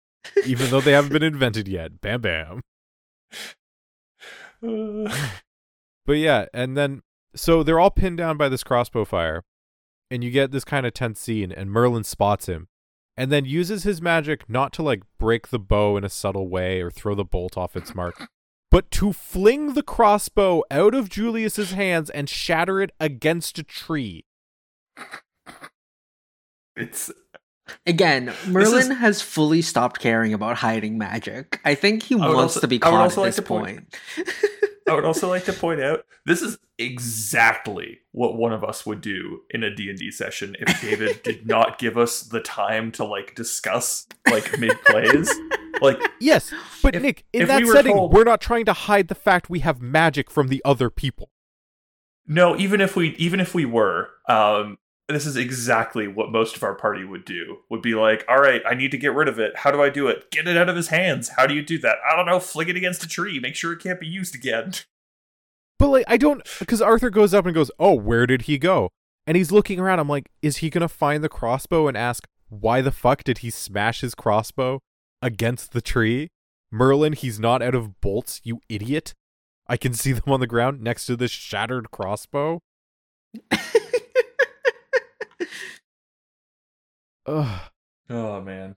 even 0.46 0.70
though 0.70 0.82
they 0.82 0.92
haven't 0.92 1.14
been 1.14 1.24
invented 1.24 1.66
yet. 1.70 2.02
Bam, 2.02 2.20
bam. 2.20 2.62
uh, 4.62 5.10
But 6.06 6.14
yeah, 6.14 6.46
and 6.54 6.76
then 6.78 7.02
so 7.36 7.62
they're 7.64 7.80
all 7.80 7.92
pinned 7.92 8.18
down 8.18 8.38
by 8.38 8.50
this 8.50 8.64
crossbow 8.64 9.06
fire, 9.06 9.44
and 10.10 10.24
you 10.24 10.32
get 10.32 10.52
this 10.52 10.64
kind 10.66 10.86
of 10.86 10.94
tense 10.94 11.20
scene, 11.20 11.52
and 11.52 11.70
Merlin 11.72 12.04
spots 12.04 12.48
him, 12.48 12.68
and 13.16 13.32
then 13.32 13.46
uses 13.46 13.84
his 13.84 14.02
magic 14.02 14.50
not 14.50 14.74
to 14.74 14.84
like 14.84 15.04
break 15.20 15.50
the 15.50 15.60
bow 15.60 15.98
in 15.98 16.04
a 16.04 16.10
subtle 16.10 16.48
way 16.48 16.82
or 16.82 16.90
throw 16.90 17.14
the 17.16 17.24
bolt 17.26 17.58
off 17.58 17.76
its 17.76 17.94
mark, 17.94 18.28
but 18.72 18.90
to 18.92 19.14
fling 19.14 19.74
the 19.74 19.84
crossbow 19.84 20.64
out 20.72 20.96
of 20.96 21.10
Julius's 21.10 21.72
hands 21.74 22.10
and 22.10 22.28
shatter 22.30 22.82
it 22.82 22.92
against 23.00 23.60
a 23.60 23.64
tree. 23.64 24.26
it's 26.76 27.12
Again, 27.86 28.34
Merlin 28.48 28.92
is- 28.92 28.98
has 28.98 29.22
fully 29.22 29.62
stopped 29.62 30.00
caring 30.00 30.34
about 30.34 30.58
hiding 30.58 30.98
magic. 30.98 31.60
I 31.64 31.76
think 31.76 32.02
he 32.02 32.16
would 32.16 32.24
wants 32.24 32.56
also- 32.56 32.62
to 32.62 32.68
be 32.68 32.80
caught 32.80 33.12
at 33.12 33.18
like 33.18 33.28
this 33.28 33.36
to 33.36 33.42
point- 33.44 33.94
point. 34.16 34.28
I 34.90 34.96
would 34.96 35.06
also 35.06 35.30
like 35.30 35.46
to 35.46 35.54
point 35.54 35.82
out 35.82 36.06
this 36.26 36.42
is 36.42 36.58
exactly 36.78 38.00
what 38.12 38.36
one 38.38 38.52
of 38.54 38.64
us 38.64 38.86
would 38.86 39.02
do 39.02 39.42
in 39.52 39.64
a 39.64 39.74
D&D 39.74 40.12
session 40.12 40.56
if 40.60 40.82
David 40.82 41.22
did 41.24 41.48
not 41.48 41.78
give 41.80 41.98
us 41.98 42.22
the 42.22 42.40
time 42.42 42.92
to 42.94 43.04
like 43.06 43.36
discuss 43.36 44.08
like 44.30 44.60
mid 44.60 44.80
plays. 44.86 45.32
Like 45.82 46.02
Yes, 46.20 46.52
but 46.84 46.94
If- 46.96 47.02
Nick, 47.02 47.24
in 47.32 47.48
that 47.48 47.62
we 47.62 47.66
were 47.66 47.72
setting, 47.74 47.94
told- 47.94 48.12
we're 48.14 48.26
not 48.26 48.42
trying 48.42 48.66
to 48.66 48.74
hide 48.74 49.08
the 49.08 49.16
fact 49.16 49.50
we 49.50 49.60
have 49.60 49.80
magic 49.82 50.30
from 50.30 50.50
the 50.50 50.62
other 50.66 50.90
people. 50.90 51.30
no, 52.28 52.58
even 52.58 52.82
if 52.82 52.98
we 52.98 53.12
even 53.16 53.40
if 53.40 53.56
we 53.56 53.64
were 53.64 54.10
um 54.28 54.78
this 55.10 55.26
is 55.26 55.36
exactly 55.36 56.08
what 56.08 56.32
most 56.32 56.56
of 56.56 56.64
our 56.64 56.76
party 56.76 57.04
would 57.04 57.26
do. 57.26 57.60
Would 57.70 57.82
be 57.82 57.96
like, 57.96 58.26
"All 58.28 58.40
right, 58.40 58.62
I 58.66 58.76
need 58.76 58.92
to 58.92 58.98
get 58.98 59.14
rid 59.14 59.28
of 59.28 59.40
it. 59.40 59.58
How 59.58 59.72
do 59.72 59.82
I 59.82 59.90
do 59.90 60.08
it? 60.08 60.32
Get 60.32 60.48
it 60.48 60.58
out 60.58 60.70
of 60.70 60.76
his 60.76 60.90
hands. 60.90 61.30
How 61.38 61.48
do 61.48 61.54
you 61.54 61.64
do 61.64 61.78
that? 61.80 61.98
I 62.10 62.16
don't 62.16 62.26
know. 62.26 62.40
Fling 62.40 62.70
it 62.70 62.76
against 62.76 63.04
a 63.04 63.08
tree. 63.08 63.40
Make 63.40 63.56
sure 63.56 63.74
it 63.74 63.82
can't 63.82 64.00
be 64.00 64.08
used 64.08 64.36
again." 64.36 64.74
But 65.80 65.92
like, 65.92 66.06
I 66.10 66.18
don't 66.18 66.46
because 66.60 66.82
Arthur 66.82 67.10
goes 67.10 67.34
up 67.34 67.46
and 67.46 67.56
goes, 67.56 67.72
"Oh, 67.80 67.94
where 67.94 68.28
did 68.28 68.42
he 68.42 68.58
go?" 68.58 68.90
And 69.26 69.38
he's 69.38 69.50
looking 69.50 69.80
around. 69.80 70.00
I'm 70.00 70.10
like, 70.10 70.30
is 70.42 70.58
he 70.58 70.70
gonna 70.70 70.90
find 70.90 71.24
the 71.24 71.30
crossbow 71.30 71.88
and 71.88 71.96
ask 71.96 72.28
why 72.50 72.82
the 72.82 72.92
fuck 72.92 73.24
did 73.24 73.38
he 73.38 73.50
smash 73.50 74.02
his 74.02 74.14
crossbow 74.14 74.82
against 75.22 75.72
the 75.72 75.82
tree? 75.82 76.28
Merlin, 76.72 77.14
he's 77.14 77.40
not 77.40 77.62
out 77.62 77.76
of 77.76 78.02
bolts, 78.02 78.42
you 78.44 78.60
idiot. 78.68 79.14
I 79.68 79.78
can 79.78 79.94
see 79.94 80.12
them 80.12 80.34
on 80.34 80.40
the 80.40 80.48
ground 80.48 80.82
next 80.82 81.06
to 81.06 81.16
this 81.16 81.32
shattered 81.32 81.92
crossbow. 81.92 82.60
Ugh, 87.30 87.62
Oh 88.10 88.42
man. 88.42 88.76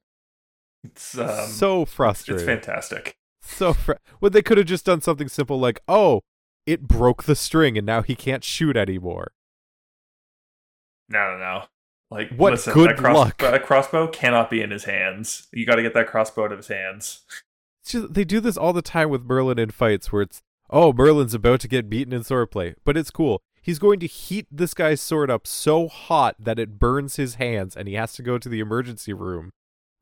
It's 0.85 1.17
um 1.17 1.49
so 1.49 1.85
frustrating. 1.85 2.41
it's 2.41 2.45
fantastic. 2.47 3.17
So 3.41 3.73
fr- 3.73 3.93
well, 4.21 4.31
they 4.31 4.43
could 4.43 4.59
have 4.59 4.67
just 4.67 4.85
done 4.85 5.01
something 5.01 5.29
simple 5.29 5.59
like, 5.59 5.81
"Oh, 5.89 6.23
it 6.67 6.83
broke 6.83 7.25
the 7.25 7.35
string 7.37 7.77
and 7.79 7.87
now 7.87 8.03
he 8.03 8.15
can't 8.15 8.45
shoot 8.45 8.77
anymore." 8.77 9.33
No, 11.09 11.33
no, 11.33 11.39
no. 11.39 11.63
Like, 12.11 12.31
What 12.37 12.53
listen, 12.53 12.75
good 12.75 12.91
that, 12.91 12.97
cross- 12.99 13.17
luck. 13.17 13.39
that 13.39 13.65
crossbow 13.65 14.07
cannot 14.09 14.51
be 14.51 14.61
in 14.61 14.71
his 14.71 14.85
hands. 14.85 15.49
You 15.53 15.65
got 15.65 15.77
to 15.77 15.83
get 15.83 15.95
that 15.95 16.07
crossbow 16.09 16.45
out 16.45 16.53
of 16.53 16.59
his 16.59 16.69
hands. 16.69 17.21
Just, 17.87 18.13
they 18.15 18.25
do 18.25 18.39
this 18.41 18.57
all 18.57 18.73
the 18.73 18.83
time 18.83 19.09
with 19.09 19.23
Merlin 19.25 19.59
in 19.59 19.71
fights 19.71 20.13
where 20.13 20.23
it's, 20.23 20.43
oh, 20.71 20.93
Merlin's 20.93 21.35
about 21.35 21.61
to 21.61 21.69
get 21.69 21.89
beaten 21.91 22.13
in 22.13 22.21
swordplay. 22.23 22.75
But 22.85 22.97
it's 22.99 23.11
cool. 23.11 23.43
He's 23.63 23.79
going 23.79 24.01
to 24.01 24.07
heat 24.09 24.47
this 24.51 24.75
guy's 24.75 25.01
sword 25.01 25.31
up 25.31 25.47
so 25.47 25.87
hot 25.89 26.35
that 26.41 26.59
it 26.59 26.79
burns 26.81 27.15
his 27.17 27.37
hands 27.37 27.77
and 27.77 27.87
he 27.87 27.95
has 27.95 28.13
to 28.15 28.23
go 28.23 28.37
to 28.37 28.49
the 28.49 28.59
emergency 28.59 29.13
room 29.13 29.53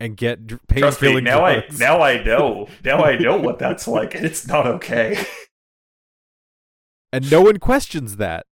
and 0.00 0.16
get 0.16 0.46
dr- 0.46 0.66
pain 0.66 0.80
Trust 0.80 1.02
me, 1.02 1.20
now 1.20 1.44
I 1.44 1.64
now 1.78 2.00
I 2.00 2.22
know. 2.24 2.68
Now 2.84 3.04
I 3.04 3.18
know 3.18 3.36
what 3.36 3.58
that's 3.58 3.86
like, 3.86 4.14
and 4.14 4.24
it's 4.24 4.46
not 4.46 4.66
okay. 4.66 5.22
and 7.12 7.30
no 7.30 7.42
one 7.42 7.58
questions 7.58 8.16
that. 8.16 8.46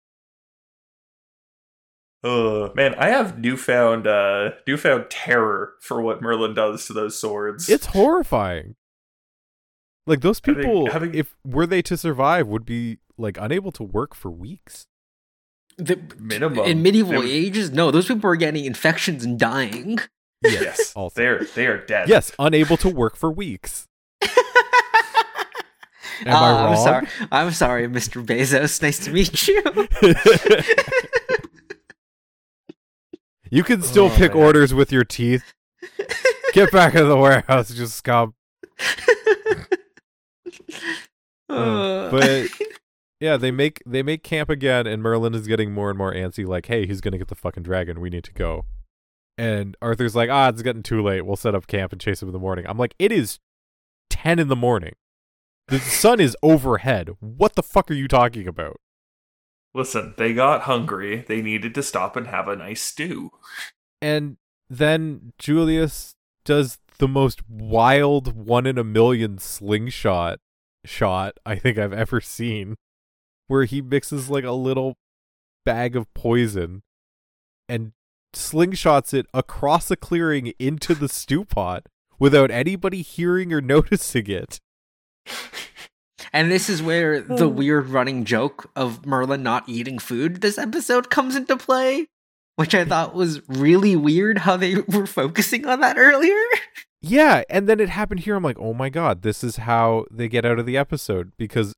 Uh, 2.24 2.70
man, 2.74 2.96
I 2.98 3.10
have 3.10 3.38
newfound 3.38 4.08
uh 4.08 4.52
newfound 4.66 5.12
terror 5.12 5.74
for 5.82 6.02
what 6.02 6.24
Merlin 6.24 6.56
does 6.56 6.88
to 6.88 6.94
those 6.94 7.20
swords. 7.20 7.70
It's 7.70 7.86
horrifying. 7.88 8.76
Like 10.08 10.22
those 10.22 10.42
Having- 10.44 10.64
people, 10.64 10.92
having- 10.92 11.14
if 11.14 11.36
were 11.46 11.68
they 11.68 11.84
to 11.84 11.96
survive, 11.96 12.48
would 12.48 12.66
be 12.66 12.98
like 13.18 13.38
unable 13.40 13.72
to 13.74 13.84
work 13.84 14.16
for 14.16 14.32
weeks. 14.32 14.88
The, 15.78 16.00
Minimum. 16.20 16.66
in 16.66 16.82
medieval 16.82 17.12
They 17.12 17.18
would- 17.18 17.28
ages, 17.28 17.72
no, 17.72 17.92
those 17.92 18.08
people 18.08 18.28
were 18.30 18.36
getting 18.38 18.64
infections 18.66 19.26
and 19.26 19.38
dying. 19.40 20.00
yes, 20.44 20.94
Also. 20.96 21.20
they're 21.20 21.44
they 21.56 21.66
are 21.68 21.78
dead. 21.86 22.08
Yes, 22.08 22.32
unable 22.40 22.78
to 22.78 22.88
work 22.90 23.18
for 23.18 23.30
weeks. 23.32 23.88
Am 24.22 24.30
I 26.28 26.32
Ah, 26.32 26.66
I'm 26.68 26.74
wrong? 26.74 26.84
sorry. 26.84 27.08
I'm 27.32 27.52
sorry, 27.52 27.88
Mr. 27.90 28.26
Bezos. 28.26 28.82
Nice 28.82 29.00
to 29.04 29.12
meet 29.12 29.48
you. 29.50 29.62
you 33.52 33.64
can 33.64 33.82
still 33.82 34.06
Oh, 34.06 34.10
pick 34.16 34.34
man. 34.34 34.44
orders 34.44 34.74
with 34.74 34.92
your 34.94 35.04
teeth. 35.04 35.54
Get 36.54 36.72
back 36.72 36.96
in 36.96 37.10
the 37.10 37.18
warehouse, 37.18 37.74
just 37.74 37.96
scum. 37.96 38.34
Uh, 41.50 42.10
but 42.12 42.48
yeah, 43.20 43.38
they 43.38 43.52
make 43.52 43.82
they 43.86 44.04
make 44.04 44.24
camp 44.24 44.50
again, 44.50 44.88
and 44.88 45.02
Merlin 45.02 45.34
is 45.34 45.48
getting 45.48 45.72
more 45.72 45.90
and 45.90 45.98
more 45.98 46.14
antsy. 46.14 46.46
Like, 46.46 46.68
hey, 46.68 46.86
he's 46.86 47.02
gonna 47.02 47.18
get 47.18 47.28
the 47.28 47.36
fucking 47.36 47.64
dragon. 47.64 48.02
We 48.02 48.10
need 48.10 48.24
to 48.26 48.34
go. 48.34 48.66
And 49.38 49.76
Arthur's 49.82 50.16
like, 50.16 50.30
ah, 50.30 50.50
it's 50.50 50.62
getting 50.62 50.84
too 50.84 51.02
late. 51.02 51.26
We'll 51.26 51.36
set 51.36 51.56
up 51.56 51.68
camp 51.68 51.92
and 51.92 52.00
chase 52.00 52.22
him 52.22 52.30
in 52.30 52.34
the 52.34 52.40
morning. 52.40 52.66
I'm 52.68 52.78
like, 52.78 52.96
it 53.00 53.12
is 53.12 53.40
ten 54.10 54.40
in 54.40 54.48
the 54.48 54.56
morning. 54.56 54.94
The 55.68 55.80
sun 55.80 56.20
is 56.20 56.38
overhead. 56.44 57.10
What 57.20 57.56
the 57.56 57.64
fuck 57.64 57.90
are 57.90 57.96
you 57.96 58.08
talking 58.08 58.48
about? 58.48 58.80
Listen, 59.74 60.14
they 60.18 60.34
got 60.34 60.62
hungry. 60.62 61.26
They 61.28 61.42
needed 61.42 61.76
to 61.76 61.84
stop 61.84 62.16
and 62.16 62.28
have 62.28 62.48
a 62.48 62.56
nice 62.56 62.82
stew. 62.82 63.32
And 64.02 64.38
then 64.70 65.34
Julius 65.38 66.16
does 66.46 66.78
the 66.98 67.08
most 67.08 67.42
wild 67.50 68.36
one 68.36 68.66
in 68.66 68.78
a 68.78 68.84
million 68.84 69.38
slingshot 69.38 70.40
shot 70.86 71.38
I 71.46 71.56
think 71.56 71.78
I've 71.78 71.92
ever 71.92 72.22
seen, 72.22 72.76
where 73.48 73.66
he 73.66 73.82
mixes 73.82 74.30
like 74.30 74.44
a 74.44 74.52
little 74.52 74.96
bag 75.66 75.96
of 75.96 76.12
poison 76.14 76.84
and 77.68 77.94
slingshots 78.34 79.14
it 79.14 79.26
across 79.34 79.90
a 79.90 79.96
clearing 79.96 80.54
into 80.60 80.94
the 80.94 81.10
stew 81.10 81.46
pot 81.46 81.88
without 82.20 82.52
anybody 82.52 83.02
hearing 83.02 83.52
or 83.54 83.62
noticing 83.62 84.30
it. 84.30 84.60
And 86.34 86.52
this 86.52 86.70
is 86.70 86.84
where 86.84 87.22
the 87.22 87.46
oh. 87.46 87.50
weird 87.50 87.90
running 87.90 88.26
joke 88.26 88.70
of 88.76 89.06
Merlin 89.06 89.42
not 89.42 89.68
eating 89.68 90.00
food 90.00 90.42
this 90.42 90.58
episode 90.58 91.10
comes 91.10 91.36
into 91.36 91.56
play, 91.56 92.08
which 92.58 92.76
I 92.76 92.84
thought 92.84 93.16
was 93.16 93.48
really 93.48 93.96
weird 93.96 94.40
how 94.40 94.58
they 94.58 94.76
were 94.88 95.08
focusing 95.08 95.66
on 95.66 95.80
that 95.80 95.98
earlier. 95.98 96.36
Yeah, 97.02 97.44
and 97.50 97.70
then 97.70 97.80
it 97.80 97.90
happened 97.90 98.22
here. 98.22 98.36
I'm 98.36 98.44
like, 98.44 98.60
oh 98.60 98.74
my 98.74 98.90
god, 98.90 99.22
this 99.22 99.44
is 99.44 99.58
how 99.58 100.06
they 100.12 100.28
get 100.28 100.44
out 100.44 100.60
of 100.60 100.66
the 100.66 100.76
episode 100.76 101.32
because 101.38 101.74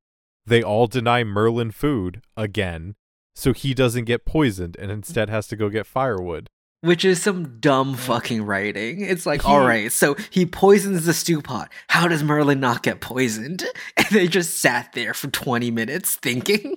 they 0.47 0.63
all 0.63 0.87
deny 0.87 1.23
Merlin 1.23 1.71
food 1.71 2.21
again, 2.35 2.95
so 3.35 3.53
he 3.53 3.73
doesn't 3.73 4.05
get 4.05 4.25
poisoned 4.25 4.75
and 4.79 4.89
instead 4.91 5.29
has 5.29 5.47
to 5.47 5.55
go 5.55 5.69
get 5.69 5.85
firewood. 5.85 6.49
Which 6.81 7.03
is 7.03 7.21
some 7.21 7.59
dumb 7.59 7.95
fucking 7.95 8.43
writing. 8.43 9.01
It's 9.01 9.25
like, 9.25 9.41
He- 9.41 9.47
all 9.47 9.65
right, 9.65 9.91
so 9.91 10.15
he 10.29 10.45
poisons 10.45 11.05
the 11.05 11.13
stew 11.13 11.41
pot. 11.41 11.71
How 11.89 12.07
does 12.07 12.23
Merlin 12.23 12.59
not 12.59 12.83
get 12.83 13.01
poisoned? 13.01 13.63
And 13.97 14.05
they 14.11 14.27
just 14.27 14.59
sat 14.59 14.93
there 14.93 15.13
for 15.13 15.27
20 15.27 15.69
minutes 15.71 16.15
thinking. 16.15 16.75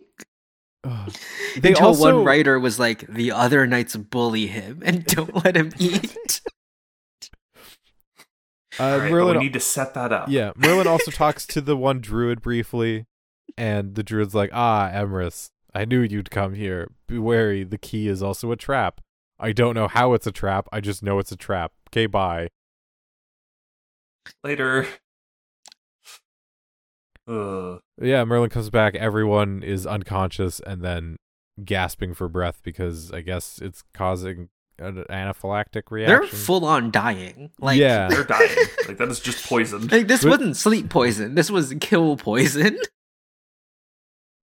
Ugh. 0.85 1.13
They 1.59 1.69
Until 1.71 1.89
also 1.89 2.17
one 2.17 2.25
writer 2.25 2.59
was 2.59 2.79
like, 2.79 3.07
the 3.07 3.31
other 3.33 3.67
knights 3.67 3.95
bully 3.95 4.47
him 4.47 4.83
and 4.85 5.05
don't 5.05 5.45
let 5.45 5.55
him 5.57 5.71
eat. 5.79 6.41
uh, 8.79 8.83
All 8.83 8.99
right, 8.99 9.05
but 9.05 9.11
Merlin 9.11 9.37
we 9.39 9.45
need 9.45 9.53
to 9.53 9.61
set 9.61 9.93
that 9.95 10.13
up. 10.13 10.29
Yeah, 10.29 10.53
Merlin 10.57 10.87
also 10.87 11.11
talks 11.11 11.47
to 11.49 11.61
the 11.61 11.77
one 11.77 12.01
druid 12.01 12.41
briefly, 12.41 13.05
and 13.61 13.95
the 13.95 14.03
druid's 14.03 14.35
like, 14.35 14.51
"Ah, 14.53 14.89
Emrys, 14.91 15.51
I 15.75 15.85
knew 15.85 16.01
you'd 16.01 16.31
come 16.31 16.55
here. 16.55 16.91
Be 17.07 17.19
wary, 17.19 17.63
the 17.63 17.79
key 17.79 18.09
is 18.09 18.23
also 18.23 18.51
a 18.53 18.57
trap. 18.57 19.01
I 19.39 19.53
don't 19.53 19.75
know 19.75 19.87
how 19.89 20.15
it's 20.15 20.27
a 20.27 20.33
trap. 20.33 20.67
I 20.73 20.81
just 20.81 21.03
know 21.03 21.19
it's 21.19 21.31
a 21.33 21.37
trap. 21.37 21.73
Okay, 21.91 22.07
bye." 22.07 22.49
Later. 24.45 24.87
Ugh. 27.29 27.81
Yeah, 28.01 28.25
Merlin 28.25 28.51
comes 28.51 28.71
back. 28.71 28.95
Everyone 28.95 29.63
is 29.63 29.87
unconscious 29.87 30.61
and 30.61 30.83
then 30.83 31.17
gasping 31.65 32.15
for 32.15 32.29
breath 32.29 32.61
because 32.63 33.13
I 33.13 33.21
guess 33.21 33.59
it's 33.63 33.85
causing 33.95 34.49
an 34.79 35.05
anaphylactic 35.11 35.83
reaction. 35.91 36.19
They're 36.21 36.27
full 36.27 36.65
on 36.65 36.91
dying. 36.91 37.51
Like, 37.61 37.79
yeah, 37.79 38.09
They're 38.09 38.25
dying. 38.25 38.49
like 38.89 38.97
that 38.99 39.09
is 39.09 39.21
just 39.21 39.45
poison. 39.47 39.87
like 39.93 40.09
this 40.09 40.23
But- 40.23 40.31
wasn't 40.31 40.57
sleep 40.57 40.89
poison. 40.89 41.35
This 41.35 41.51
was 41.51 41.75
kill 41.81 42.17
poison. 42.17 42.79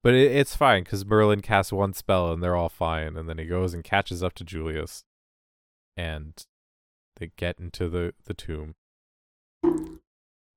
but 0.03 0.13
it, 0.13 0.31
it's 0.31 0.55
fine 0.55 0.83
because 0.83 1.05
Merlin 1.05 1.41
casts 1.41 1.71
one 1.71 1.93
spell 1.93 2.31
and 2.31 2.41
they're 2.41 2.55
all 2.55 2.69
fine, 2.69 3.17
and 3.17 3.27
then 3.27 3.37
he 3.37 3.45
goes 3.45 3.73
and 3.73 3.83
catches 3.83 4.23
up 4.23 4.33
to 4.35 4.43
Julius, 4.43 5.03
and 5.95 6.33
they 7.17 7.31
get 7.37 7.59
into 7.59 7.89
the 7.89 8.13
the 8.25 8.33
tomb, 8.33 8.75
and 9.63 9.99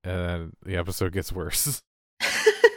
then 0.03 0.53
the 0.63 0.75
episode 0.75 1.13
gets 1.13 1.31
worse. 1.31 1.81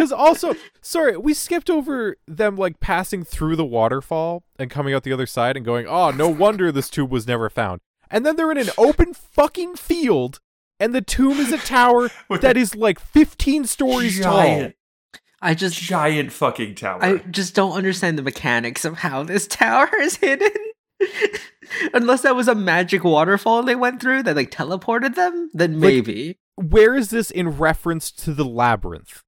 Because 0.00 0.12
also, 0.12 0.54
sorry, 0.80 1.14
we 1.18 1.34
skipped 1.34 1.68
over 1.68 2.16
them 2.26 2.56
like 2.56 2.80
passing 2.80 3.22
through 3.22 3.56
the 3.56 3.66
waterfall 3.66 4.44
and 4.58 4.70
coming 4.70 4.94
out 4.94 5.02
the 5.02 5.12
other 5.12 5.26
side 5.26 5.58
and 5.58 5.66
going, 5.66 5.86
"Oh, 5.86 6.10
no 6.10 6.26
wonder 6.26 6.72
this 6.72 6.88
tomb 6.88 7.10
was 7.10 7.26
never 7.26 7.50
found." 7.50 7.82
And 8.10 8.24
then 8.24 8.36
they're 8.36 8.50
in 8.50 8.56
an 8.56 8.70
open 8.78 9.12
fucking 9.12 9.76
field, 9.76 10.40
and 10.78 10.94
the 10.94 11.02
tomb 11.02 11.32
is 11.32 11.52
a 11.52 11.58
tower 11.58 12.08
that 12.40 12.56
is 12.56 12.74
like 12.74 12.98
15 12.98 13.66
stories 13.66 14.18
giant, 14.18 14.74
I 15.42 15.54
just 15.54 15.76
giant 15.80 16.32
fucking 16.32 16.74
tower. 16.74 17.02
I 17.02 17.18
just 17.30 17.54
don't 17.54 17.72
understand 17.72 18.18
the 18.18 18.22
mechanics 18.22 18.84
of 18.84 18.98
how 18.98 19.22
this 19.22 19.46
tower 19.48 19.88
is 20.00 20.16
hidden. 20.16 20.52
Unless 21.94 22.22
that 22.22 22.36
was 22.36 22.48
a 22.48 22.54
magic 22.54 23.04
waterfall 23.04 23.62
they 23.62 23.76
went 23.76 24.00
through 24.00 24.24
that 24.24 24.36
like 24.36 24.50
teleported 24.50 25.14
them, 25.14 25.50
then 25.54 25.80
maybe. 25.80 26.34
tall. 26.56 26.66
Where 26.68 26.94
is 26.94 27.10
this 27.10 27.30
in 27.30 27.48
reference 27.48 28.10
to 28.12 28.34
the 28.34 28.44
labyrinth? 28.44 29.22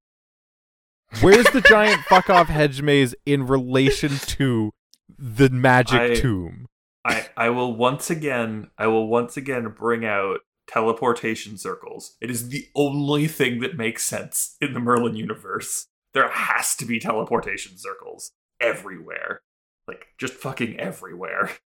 Where's 1.21 1.49
the 1.51 1.61
giant 1.61 2.01
fuck 2.07 2.29
off 2.29 2.47
hedge 2.47 2.81
maze 2.81 3.15
in 3.25 3.47
relation 3.47 4.11
to 4.17 4.71
the 5.17 5.49
magic 5.49 5.99
I- 5.99 6.13
tomb? 6.15 6.67
I, 7.05 7.27
I 7.35 7.49
will 7.49 7.75
once 7.75 8.09
again 8.09 8.69
I 8.77 8.87
will 8.87 9.07
once 9.07 9.35
again 9.35 9.73
bring 9.77 10.05
out 10.05 10.39
teleportation 10.67 11.57
circles. 11.57 12.15
It 12.21 12.31
is 12.31 12.47
the 12.47 12.67
only 12.75 13.27
thing 13.27 13.59
that 13.59 13.75
makes 13.75 14.05
sense 14.05 14.55
in 14.61 14.73
the 14.73 14.79
Merlin 14.79 15.17
universe. 15.17 15.87
There 16.13 16.29
has 16.29 16.75
to 16.77 16.85
be 16.85 16.99
teleportation 16.99 17.77
circles 17.77 18.31
everywhere. 18.59 19.41
Like 19.87 20.07
just 20.17 20.33
fucking 20.33 20.79
everywhere. 20.79 21.51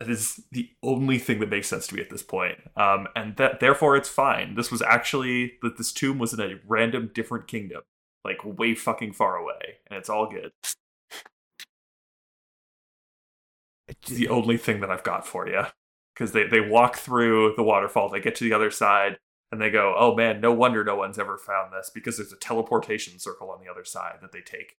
That 0.00 0.10
is 0.10 0.44
the 0.52 0.70
only 0.80 1.18
thing 1.18 1.40
that 1.40 1.50
makes 1.50 1.66
sense 1.66 1.88
to 1.88 1.96
me 1.96 2.00
at 2.00 2.08
this 2.08 2.22
point. 2.22 2.58
Um, 2.76 3.08
and 3.16 3.36
that 3.36 3.58
therefore 3.58 3.96
it's 3.96 4.08
fine. 4.08 4.54
This 4.54 4.70
was 4.70 4.80
actually 4.80 5.54
that 5.62 5.76
this 5.76 5.92
tomb 5.92 6.20
was 6.20 6.32
in 6.32 6.40
a 6.40 6.60
random 6.68 7.10
different 7.12 7.48
kingdom, 7.48 7.82
like 8.24 8.44
way 8.44 8.76
fucking 8.76 9.14
far 9.14 9.34
away, 9.34 9.80
and 9.88 9.98
it's 9.98 10.08
all 10.08 10.30
good. 10.30 10.52
It's 13.88 14.10
the 14.10 14.28
only 14.28 14.56
thing 14.56 14.80
that 14.82 14.90
I've 14.90 15.02
got 15.02 15.26
for 15.26 15.48
you. 15.48 15.62
Because 16.14 16.30
they, 16.30 16.46
they 16.46 16.60
walk 16.60 16.96
through 16.96 17.54
the 17.56 17.64
waterfall, 17.64 18.08
they 18.08 18.20
get 18.20 18.36
to 18.36 18.44
the 18.44 18.52
other 18.52 18.70
side, 18.70 19.18
and 19.50 19.60
they 19.60 19.70
go, 19.70 19.94
oh 19.98 20.14
man, 20.14 20.40
no 20.40 20.52
wonder 20.52 20.84
no 20.84 20.96
one's 20.96 21.18
ever 21.18 21.38
found 21.38 21.72
this 21.72 21.90
because 21.92 22.16
there's 22.18 22.32
a 22.32 22.36
teleportation 22.36 23.18
circle 23.18 23.50
on 23.50 23.60
the 23.64 23.70
other 23.70 23.84
side 23.84 24.16
that 24.22 24.32
they 24.32 24.40
take. 24.40 24.76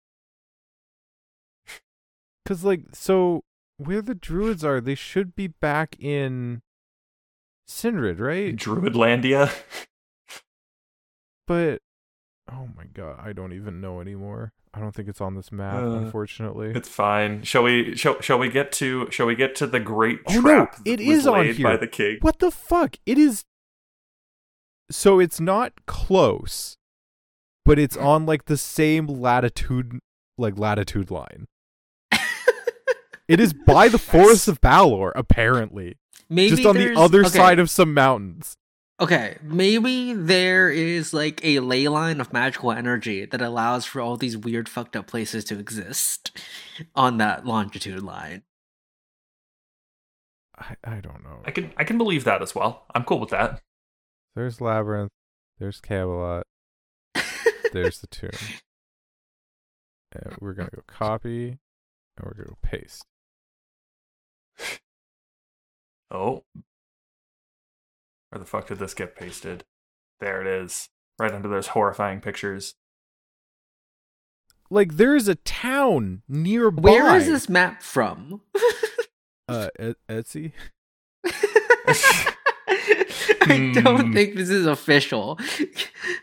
Because, 2.44 2.64
like, 2.64 2.80
so 2.94 3.44
where 3.76 4.00
the 4.00 4.14
druids 4.14 4.64
are, 4.64 4.80
they 4.80 4.94
should 4.94 5.36
be 5.36 5.48
back 5.48 5.96
in 6.00 6.62
Cenred, 7.68 8.18
right? 8.20 8.56
Druidlandia. 8.56 9.52
But, 11.46 11.80
oh 12.50 12.68
my 12.76 12.84
god, 12.84 13.20
I 13.22 13.32
don't 13.32 13.52
even 13.52 13.80
know 13.82 14.00
anymore. 14.00 14.52
I 14.74 14.80
don't 14.80 14.94
think 14.94 15.08
it's 15.08 15.20
on 15.20 15.34
this 15.34 15.50
map, 15.50 15.82
Uh, 15.82 15.90
unfortunately. 15.92 16.72
It's 16.74 16.88
fine. 16.88 17.42
Shall 17.42 17.62
we 17.62 17.96
shall, 17.96 18.20
shall 18.20 18.38
we 18.38 18.48
get 18.48 18.70
to 18.72 19.10
shall 19.10 19.26
we 19.26 19.34
get 19.34 19.54
to 19.56 19.66
the 19.66 19.80
great 19.80 20.20
Oh, 20.28 20.34
no, 20.34 20.40
trap 20.40 20.76
it 20.84 20.98
that 20.98 21.06
was 21.06 21.26
on 21.26 21.40
laid 21.40 21.62
by 21.62 21.76
the 21.76 21.86
king? 21.86 22.18
What 22.20 22.38
the 22.38 22.50
fuck? 22.50 22.96
It 23.06 23.18
is. 23.18 23.44
So 24.90 25.20
it's 25.20 25.40
not 25.40 25.72
close, 25.86 26.76
but 27.64 27.78
it's 27.78 27.96
mm. 27.96 28.04
on 28.04 28.26
like 28.26 28.46
the 28.46 28.56
same 28.56 29.06
latitude, 29.06 29.98
like 30.36 30.58
latitude 30.58 31.10
line. 31.10 31.46
It 33.28 33.40
is 33.40 33.52
by 33.52 33.88
the 33.88 33.98
Forest 33.98 34.48
of 34.48 34.60
Balor, 34.60 35.12
apparently, 35.14 35.98
Maybe 36.28 36.56
just 36.56 36.66
on 36.66 36.76
the 36.76 36.96
other 36.96 37.20
okay, 37.20 37.28
side 37.28 37.58
of 37.58 37.70
some 37.70 37.94
mountains. 37.94 38.56
Okay, 39.00 39.36
maybe 39.42 40.12
there 40.12 40.70
is 40.70 41.14
like 41.14 41.40
a 41.44 41.60
ley 41.60 41.86
line 41.86 42.20
of 42.20 42.32
magical 42.32 42.72
energy 42.72 43.26
that 43.26 43.40
allows 43.40 43.84
for 43.84 44.00
all 44.00 44.16
these 44.16 44.36
weird 44.36 44.68
fucked 44.68 44.96
up 44.96 45.06
places 45.06 45.44
to 45.44 45.58
exist 45.58 46.36
on 46.96 47.18
that 47.18 47.46
longitude 47.46 48.02
line. 48.02 48.42
I, 50.58 50.74
I 50.82 51.00
don't 51.00 51.22
know. 51.22 51.42
I 51.44 51.52
can 51.52 51.72
I 51.76 51.84
can 51.84 51.98
believe 51.98 52.24
that 52.24 52.42
as 52.42 52.54
well. 52.56 52.86
I'm 52.92 53.04
cool 53.04 53.20
with 53.20 53.30
that. 53.30 53.60
There's 54.38 54.60
Labyrinth. 54.60 55.10
There's 55.58 55.80
Camelot. 55.80 56.44
There's 57.72 57.98
the 57.98 58.06
tomb. 58.06 58.30
And 60.12 60.36
we're 60.40 60.52
gonna 60.52 60.70
go 60.72 60.82
copy, 60.86 61.48
and 61.48 62.24
we're 62.24 62.34
gonna 62.34 62.50
go 62.50 62.58
paste. 62.62 63.04
Oh. 66.12 66.44
Where 68.30 68.38
the 68.38 68.44
fuck 68.44 68.68
did 68.68 68.78
this 68.78 68.94
get 68.94 69.16
pasted? 69.16 69.64
There 70.20 70.40
it 70.40 70.46
is. 70.46 70.88
Right 71.18 71.34
under 71.34 71.48
those 71.48 71.66
horrifying 71.68 72.20
pictures. 72.20 72.76
Like 74.70 74.98
there 74.98 75.16
is 75.16 75.26
a 75.26 75.34
town 75.34 76.22
nearby. 76.28 76.82
Where 76.82 77.16
is 77.16 77.26
this 77.26 77.48
map 77.48 77.82
from? 77.82 78.42
Uh, 79.50 79.70
Et- 79.78 79.96
Etsy. 80.10 80.52
I 83.42 83.72
don't 83.74 84.06
Hmm. 84.08 84.12
think 84.12 84.34
this 84.34 84.48
is 84.50 84.66
official. 84.66 85.38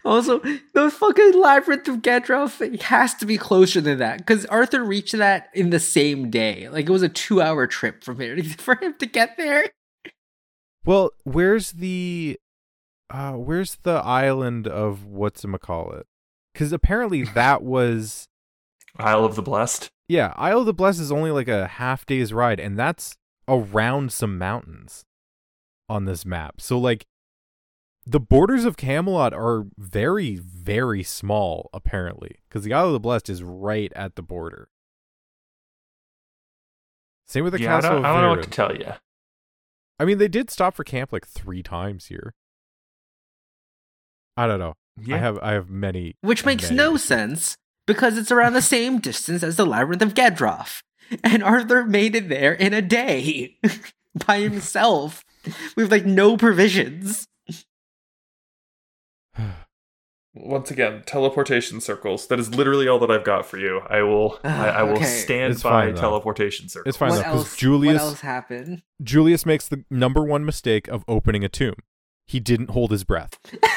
Also, 0.04 0.40
the 0.74 0.92
fucking 0.92 1.34
labyrinth 1.40 1.88
of 1.88 1.98
Gedref 2.04 2.82
has 2.84 3.16
to 3.16 3.26
be 3.26 3.38
closer 3.40 3.82
than 3.82 3.98
that 3.98 4.20
because 4.20 4.46
Arthur 4.48 4.84
reached 4.84 5.18
that 5.18 5.50
in 5.54 5.72
the 5.72 5.80
same 5.80 6.30
day. 6.30 6.70
Like 6.70 6.86
it 6.88 6.92
was 6.92 7.02
a 7.02 7.10
two-hour 7.10 7.66
trip 7.68 8.04
from 8.04 8.20
here 8.20 8.42
for 8.58 8.76
him 8.76 8.94
to 9.00 9.06
get 9.08 9.36
there. 9.38 9.66
Well, 10.86 11.12
where's 11.24 11.72
the, 11.74 12.40
uh, 13.10 13.34
where's 13.34 13.78
the 13.82 13.96
island 13.96 14.68
of 14.68 15.06
what's 15.06 15.44
call 15.62 15.92
it? 15.94 16.06
Because 16.54 16.72
apparently 16.72 17.24
that 17.24 17.64
was, 17.64 18.28
Isle 18.98 19.26
of 19.26 19.36
the 19.36 19.42
Blessed. 19.42 19.90
yeah, 20.08 20.34
Isle 20.36 20.60
of 20.60 20.66
the 20.68 20.74
Blessed 20.74 21.00
is 21.00 21.12
only 21.12 21.32
like 21.32 21.48
a 21.48 21.68
half 21.68 22.06
day's 22.06 22.32
ride, 22.32 22.60
and 22.60 22.78
that's 22.78 23.16
around 23.48 24.12
some 24.12 24.38
mountains 24.38 25.04
on 25.90 26.06
this 26.06 26.26
map. 26.26 26.62
So 26.62 26.78
like, 26.78 27.06
the 28.06 28.20
borders 28.20 28.66
of 28.66 28.78
Camelot 28.78 29.34
are 29.34 29.66
very, 29.78 30.36
very 30.36 31.02
small, 31.02 31.70
apparently, 31.74 32.38
because 32.48 32.64
the 32.64 32.74
Isle 32.74 32.88
of 32.88 32.94
the 32.94 33.00
Blessed 33.00 33.30
is 33.30 33.42
right 33.42 33.92
at 33.96 34.16
the 34.16 34.22
border. 34.22 34.70
Same 37.26 37.44
with 37.44 37.54
the 37.54 37.62
yeah, 37.62 37.78
I 37.78 37.82
Castle 37.82 37.90
don't, 37.90 38.00
of 38.00 38.06
I 38.06 38.14
don't 38.14 38.22
know 38.22 38.30
what 38.30 38.44
to 38.44 38.50
tell 38.50 38.76
you. 38.76 38.94
I 40.00 40.06
mean, 40.06 40.20
they 40.20 40.28
did 40.28 40.52
stop 40.52 40.76
for 40.76 40.84
camp 40.84 41.12
like 41.12 41.26
three 41.26 41.64
times 41.64 42.08
here. 42.08 42.36
I 44.38 44.46
don't 44.46 44.60
know. 44.60 44.76
I 45.12 45.18
have 45.18 45.40
I 45.40 45.54
have 45.54 45.70
many, 45.70 46.16
Which 46.22 46.46
makes 46.46 46.66
many 46.66 46.76
no 46.76 46.98
sense 46.98 47.58
because 47.86 48.18
it's 48.18 48.32
around 48.32 48.54
the 48.54 48.62
same 48.62 49.00
distance 49.00 49.44
as 49.44 49.56
the 49.56 49.66
Labyrinth 49.66 50.02
of 50.02 50.14
Gedref. 50.14 50.82
And 51.24 51.44
Arthur 51.44 51.86
made 51.86 52.16
it 52.16 52.30
there 52.30 52.54
in 52.54 52.74
a 52.74 52.82
day 52.82 53.58
by 54.26 54.40
himself 54.40 55.25
with 55.76 55.92
like 55.92 56.06
no 56.06 56.38
provisions. 56.38 57.28
Once 60.38 60.70
again, 60.70 61.02
teleportation 61.06 61.80
circles. 61.80 62.28
That 62.28 62.40
is 62.42 62.54
literally 62.54 62.90
all 62.90 63.00
that 63.00 63.10
I've 63.10 63.24
got 63.24 63.46
for 63.46 63.58
you. 63.58 63.80
I 63.90 64.02
will. 64.02 64.38
I, 64.44 64.68
I 64.70 64.84
will 64.84 64.96
Okay. 64.98 65.06
stand 65.06 65.54
It's 65.54 65.64
by 65.64 65.86
fine, 65.88 65.96
teleportation 65.96 66.68
circles. 66.68 66.90
It's 66.90 66.98
fine 66.98 67.12
what 67.12 67.18
though, 67.18 67.24
'cause 67.24 67.36
else? 67.46 67.56
Julius- 67.56 68.02
What 68.02 68.08
else 68.10 68.22
happened? 68.22 68.82
Julius 69.02 69.46
makes 69.46 69.68
the 69.70 69.86
number 69.90 70.24
one 70.24 70.44
mistake 70.44 70.88
of 70.90 71.06
opening 71.08 71.46
a 71.46 71.50
tomb. 71.50 71.76
He 72.28 72.40
didn't 72.42 72.72
hold 72.72 72.92
his 72.92 73.04
breath, 73.04 73.38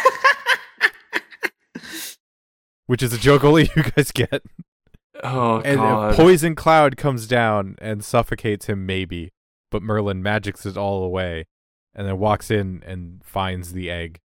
which 2.86 3.02
is 3.02 3.12
a 3.12 3.18
joke 3.18 3.44
only 3.44 3.70
you 3.76 3.82
guys 3.82 4.10
get. 4.10 4.42
Oh 5.22 5.60
And 5.64 5.76
god. 5.78 6.14
a 6.14 6.16
poison 6.16 6.54
cloud 6.54 6.96
comes 6.96 7.26
down 7.26 7.76
and 7.80 8.04
suffocates 8.04 8.66
him, 8.66 8.86
maybe. 8.86 9.32
But 9.70 9.82
Merlin 9.82 10.22
magics 10.22 10.64
it 10.64 10.76
all 10.78 11.04
away, 11.04 11.44
and 11.94 12.06
then 12.06 12.18
walks 12.18 12.50
in 12.50 12.82
and 12.86 13.22
finds 13.24 13.72
the 13.72 13.90
egg. 13.90 14.20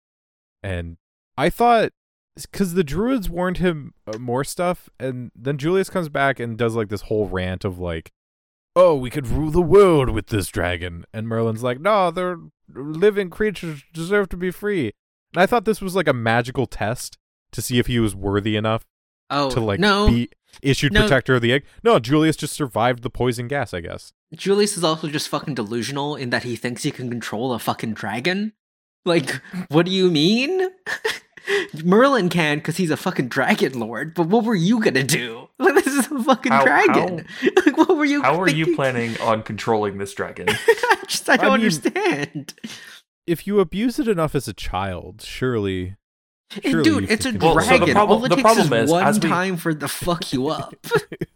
And 0.62 0.96
I 1.36 1.50
thought, 1.50 1.90
because 2.36 2.74
the 2.74 2.84
druids 2.84 3.28
warned 3.30 3.58
him 3.58 3.94
uh, 4.06 4.18
more 4.18 4.44
stuff, 4.44 4.88
and 4.98 5.30
then 5.34 5.58
Julius 5.58 5.90
comes 5.90 6.08
back 6.08 6.38
and 6.40 6.56
does 6.56 6.74
like 6.74 6.88
this 6.88 7.02
whole 7.02 7.28
rant 7.28 7.64
of 7.64 7.78
like, 7.78 8.10
"Oh, 8.76 8.94
we 8.94 9.10
could 9.10 9.26
rule 9.26 9.50
the 9.50 9.60
world 9.62 10.10
with 10.10 10.28
this 10.28 10.48
dragon," 10.48 11.04
and 11.12 11.28
Merlin's 11.28 11.62
like, 11.62 11.80
"No, 11.80 12.10
they're 12.10 12.38
living 12.72 13.30
creatures 13.30 13.82
deserve 13.92 14.28
to 14.30 14.36
be 14.36 14.50
free." 14.50 14.92
And 15.34 15.42
I 15.42 15.46
thought 15.46 15.64
this 15.64 15.80
was 15.80 15.94
like 15.96 16.08
a 16.08 16.12
magical 16.12 16.66
test 16.66 17.16
to 17.52 17.62
see 17.62 17.78
if 17.78 17.86
he 17.86 17.98
was 17.98 18.14
worthy 18.14 18.56
enough 18.56 18.84
Oh 19.28 19.50
to 19.50 19.60
like 19.60 19.80
no! 19.80 20.08
be 20.08 20.28
issued 20.62 20.92
No. 20.92 21.00
protector 21.02 21.34
of 21.36 21.42
the 21.42 21.52
egg. 21.52 21.64
No, 21.84 21.98
Julius 21.98 22.36
just 22.36 22.52
survived 22.54 23.02
the 23.02 23.10
poison 23.10 23.48
gas, 23.48 23.72
I 23.74 23.80
guess. 23.80 24.12
Julius 24.34 24.76
is 24.76 24.84
also 24.84 25.08
just 25.08 25.28
fucking 25.28 25.54
delusional 25.54 26.16
in 26.16 26.30
that 26.30 26.44
he 26.44 26.56
thinks 26.56 26.82
he 26.82 26.90
can 26.90 27.10
control 27.10 27.52
a 27.52 27.58
fucking 27.58 27.94
dragon. 27.94 28.52
Like, 29.04 29.40
what 29.68 29.86
do 29.86 29.92
you 29.92 30.10
mean? 30.10 30.68
Merlin 31.84 32.28
can 32.28 32.58
because 32.58 32.76
he's 32.76 32.90
a 32.90 32.96
fucking 32.96 33.28
dragon 33.28 33.78
lord, 33.80 34.14
but 34.14 34.28
what 34.28 34.44
were 34.44 34.54
you 34.54 34.80
gonna 34.80 35.02
do? 35.02 35.48
Like, 35.60 35.74
this 35.84 35.88
is 35.88 36.10
a 36.10 36.22
fucking 36.22 36.52
How- 36.52 36.64
dragon. 36.64 37.26
like, 37.66 37.76
what 37.76 37.94
were 37.94 38.04
you? 38.06 38.22
How 38.22 38.40
are 38.40 38.48
you 38.48 38.74
planning 38.74 39.18
on 39.20 39.42
controlling 39.42 39.98
this 39.98 40.14
dragon? 40.14 40.46
I 40.48 40.96
just 41.06 41.28
I 41.28 41.36
don't 41.36 41.46
mean- 41.46 41.54
understand. 41.54 42.54
If 43.26 43.46
you 43.46 43.60
abuse 43.60 43.98
it 43.98 44.08
enough 44.08 44.34
as 44.34 44.48
a 44.48 44.54
child, 44.54 45.20
surely. 45.20 45.96
surely 46.64 46.82
Dude, 46.82 47.10
it's 47.10 47.26
a 47.26 47.32
could 47.32 47.42
Well, 47.42 47.60
so 47.60 47.60
the 47.60 47.66
dragon. 47.76 47.94
problem- 47.94 48.18
All 48.20 48.24
it 48.24 48.28
the 48.30 48.36
takes 48.36 48.42
problem 48.54 48.72
is 48.72 48.84
is, 48.84 48.90
one 48.90 49.04
as 49.06 49.20
we- 49.20 49.28
time 49.28 49.56
for 49.58 49.74
the 49.74 49.86
fuck 49.88 50.32
you 50.32 50.48
up. 50.48 50.74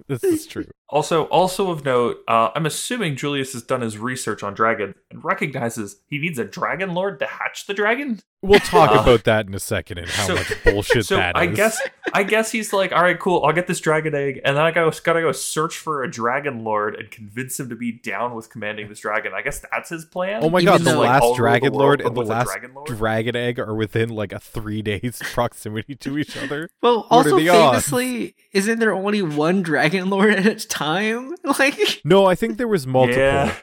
This 0.07 0.23
is 0.25 0.47
true. 0.47 0.67
Also, 0.91 1.25
also 1.25 1.71
of 1.71 1.85
note, 1.85 2.19
uh, 2.29 2.51
I'm 2.55 2.67
assuming 2.67 3.17
Julius 3.17 3.55
has 3.55 3.63
done 3.65 3.81
his 3.81 3.99
research 3.99 4.45
on 4.45 4.55
dragons 4.55 4.95
and 5.11 5.25
recognizes 5.25 5.97
he 6.07 6.19
needs 6.19 6.39
a 6.39 6.45
dragon 6.45 6.95
lord 6.95 7.19
to 7.19 7.27
hatch 7.27 7.67
the 7.67 7.75
dragon. 7.75 8.21
We'll 8.43 8.61
talk 8.61 8.91
Uh, 8.91 9.01
about 9.01 9.25
that 9.25 9.47
in 9.49 9.55
a 9.55 9.59
second 9.59 9.99
and 9.99 10.09
how 10.09 10.27
so- 10.27 10.35
much 10.35 10.53
bullshit 10.63 10.95
that 10.95 10.99
is. 10.99 11.07
so 11.09 11.17
that 11.17 11.37
I 11.37 11.47
guess 11.47 11.81
I 12.13 12.23
guess 12.35 12.53
he's 12.53 12.73
like, 12.73 12.93
all 12.93 13.03
right, 13.03 13.19
cool, 13.19 13.43
I'll 13.45 13.55
get 13.55 13.67
this 13.67 13.81
dragon 13.81 14.15
egg, 14.15 14.41
and 14.45 14.57
then 14.57 14.63
I 14.65 14.71
go 14.71 14.93
gotta 15.03 15.23
go 15.23 15.33
search 15.33 15.79
for 15.79 16.05
a 16.05 16.11
dragon 16.11 16.63
lord 16.63 16.95
and 16.97 17.11
convince 17.11 17.59
him 17.59 17.71
to 17.71 17.77
be 17.77 17.91
down 17.91 18.35
with 18.35 18.51
commanding 18.51 18.89
this 18.89 19.01
dragon. 19.01 19.33
I 19.35 19.41
guess 19.43 19.61
that's 19.73 19.89
his 19.89 20.05
plan. 20.05 20.45
Oh 20.45 20.51
my 20.51 20.61
Even 20.61 20.75
god, 20.75 20.81
the 20.83 20.85
though, 20.93 20.99
like, 21.01 21.09
last 21.09 21.23
I'll 21.23 21.31
the 21.33 21.37
Dragon 21.39 21.73
Lord 21.73 22.01
and 22.03 22.15
the 22.15 22.21
last 22.23 22.47
Dragon 22.47 22.75
Lord? 22.75 22.87
Dragon 22.89 23.35
Egg 23.35 23.59
are 23.59 23.75
within 23.75 24.11
like 24.11 24.33
a 24.33 24.39
three 24.39 24.83
days 24.83 25.21
proximity 25.33 25.97
to 25.97 26.19
each 26.19 26.37
other. 26.37 26.69
well, 26.83 26.99
What 27.09 27.27
also 27.27 27.37
the 27.39 27.49
odds? 27.49 27.89
famously, 27.89 28.37
isn't 28.53 28.79
there 28.79 28.93
only 28.93 29.23
one 29.23 29.63
dragon 29.63 29.94
lord 30.11 30.35
at 30.35 30.47
a 30.47 30.55
time? 30.69 31.35
Like, 31.59 31.79
No, 32.05 32.27
I 32.27 32.35
think 32.35 32.57
there 32.59 32.69
was 32.69 32.87
multiple. 32.87 33.23
Yeah. 33.23 33.55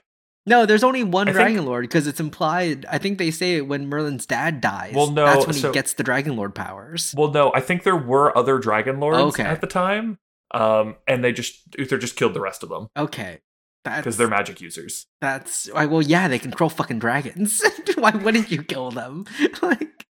no, 0.46 0.66
there's 0.66 0.84
only 0.84 1.04
one 1.04 1.28
I 1.28 1.32
think- 1.32 1.36
dragon 1.44 1.66
lord 1.66 1.84
because 1.84 2.08
it's 2.08 2.20
implied. 2.20 2.86
I 2.90 2.98
think 2.98 3.18
they 3.18 3.32
say 3.32 3.56
it 3.58 3.68
when 3.68 3.88
Merlin's 3.88 4.26
dad 4.26 4.62
dies. 4.62 4.94
Well, 4.96 5.12
no, 5.12 5.26
that's 5.26 5.46
when 5.46 5.56
so- 5.56 5.70
he 5.70 5.74
gets 5.74 5.94
the 5.94 6.04
dragon 6.04 6.36
lord 6.36 6.56
powers. 6.56 7.14
Well, 7.18 7.32
no, 7.32 7.52
I 7.54 7.60
think 7.60 7.84
there 7.84 7.96
were 7.98 8.36
other 8.38 8.58
dragon 8.60 9.00
lords 9.00 9.20
Okay. 9.40 9.44
at 9.44 9.62
the 9.62 9.68
time, 9.68 10.18
um, 10.54 10.96
and 11.08 11.24
they 11.24 11.32
just 11.34 11.76
Uther 11.78 11.98
just 11.98 12.16
killed 12.16 12.34
the 12.34 12.42
rest 12.42 12.64
of 12.64 12.70
them 12.70 12.88
Okay, 12.98 13.40
because 13.84 14.18
they're 14.18 14.28
magic 14.28 14.62
users. 14.62 15.08
that's 15.22 15.70
I, 15.76 15.86
well, 15.88 16.02
yeah, 16.02 16.28
they 16.28 16.40
control 16.40 16.70
fucking 16.70 17.00
dragons. 17.00 17.62
Why 17.96 18.12
wouldn't 18.12 18.52
you 18.52 18.64
kill 18.64 18.92
them? 18.92 19.26
like, 19.62 20.06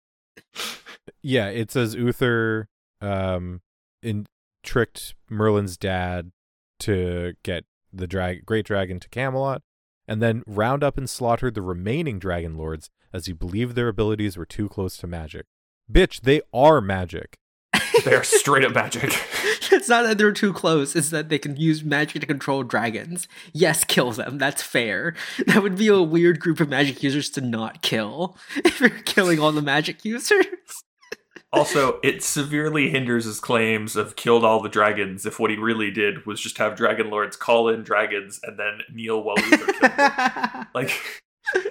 Yeah, 1.23 1.49
it 1.49 1.71
says 1.71 1.95
Uther 1.95 2.69
um 3.01 3.61
in 4.03 4.27
tricked 4.69 5.15
Merlin's 5.31 5.79
dad 5.79 6.31
to 6.79 7.33
get 7.43 7.65
the 7.91 8.07
drag 8.07 8.45
great 8.45 8.67
dragon 8.67 9.01
to 9.01 9.09
Camelot 9.09 9.63
and 10.07 10.21
then 10.21 10.43
round 10.47 10.85
up 10.85 10.99
and 10.99 11.09
slaughter 11.09 11.51
the 11.51 11.63
remaining 11.63 12.19
dragon 12.19 12.55
lords 12.55 12.91
as 13.11 13.25
he 13.25 13.33
believed 13.33 13.75
their 13.75 13.89
abilities 13.89 14.37
were 14.37 14.45
too 14.45 14.69
close 14.69 14.99
to 14.99 15.07
magic. 15.07 15.47
Bitch, 15.91 16.21
they 16.21 16.43
are 16.53 16.83
magic. 16.83 17.39
They 18.05 18.15
are 18.15 18.23
straight 18.23 18.65
up 18.65 18.75
magic. 18.75 19.05
it's 19.73 19.89
not 19.89 20.03
that 20.03 20.19
they're 20.19 20.31
too 20.31 20.53
close; 20.53 20.95
it's 20.95 21.11
that 21.11 21.31
they 21.31 21.39
can 21.39 21.57
use 21.57 21.83
magic 21.83 22.21
to 22.21 22.27
control 22.29 22.63
dragons. 22.63 23.27
Yes, 23.53 23.83
kill 23.83 24.13
them. 24.13 24.39
That's 24.39 24.63
fair. 24.63 25.15
That 25.47 25.65
would 25.65 25.77
be 25.77 25.89
a 25.89 26.01
weird 26.01 26.39
group 26.39 26.61
of 26.61 26.69
magic 26.69 27.03
users 27.03 27.29
to 27.31 27.41
not 27.41 27.83
kill 27.83 28.37
if 28.57 28.81
you're 28.81 28.91
killing 28.91 29.41
all 29.41 29.51
the 29.51 29.63
magic 29.63 30.05
users. 30.05 30.47
Also, 31.53 31.99
it 32.03 32.23
severely 32.23 32.91
hinders 32.91 33.25
his 33.25 33.41
claims 33.41 33.97
of 33.97 34.17
killed 34.17 34.45
all 34.45 34.61
the 34.61 34.69
dragons 34.69 35.25
if 35.25 35.41
what 35.41 35.51
he 35.51 35.57
really 35.57 35.91
did 35.91 36.27
was 36.27 36.41
just 36.41 36.59
have 36.59 36.77
dragon 36.77 37.09
lords 37.11 37.37
call 37.37 37.69
in 37.69 37.83
dragons 37.83 38.39
and 38.43 38.59
then 38.59 38.81
kneel 38.93 39.23
while 39.23 39.37
Uther 39.39 39.73
killed 39.73 39.93
them. 39.97 40.67
Like, 40.75 40.91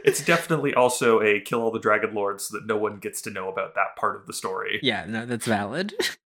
it's 0.03 0.25
definitely 0.25 0.73
also 0.73 1.21
a 1.21 1.39
kill 1.39 1.61
all 1.61 1.69
the 1.71 1.80
dragon 1.80 2.15
lords 2.15 2.45
so 2.45 2.57
that 2.57 2.65
no 2.65 2.75
one 2.78 2.97
gets 2.97 3.21
to 3.21 3.30
know 3.30 3.49
about 3.49 3.75
that 3.75 3.95
part 3.95 4.15
of 4.19 4.25
the 4.25 4.34
story. 4.34 4.80
yeah, 4.82 5.05
no, 5.07 5.25
that's 5.25 5.45
valid. 5.45 5.93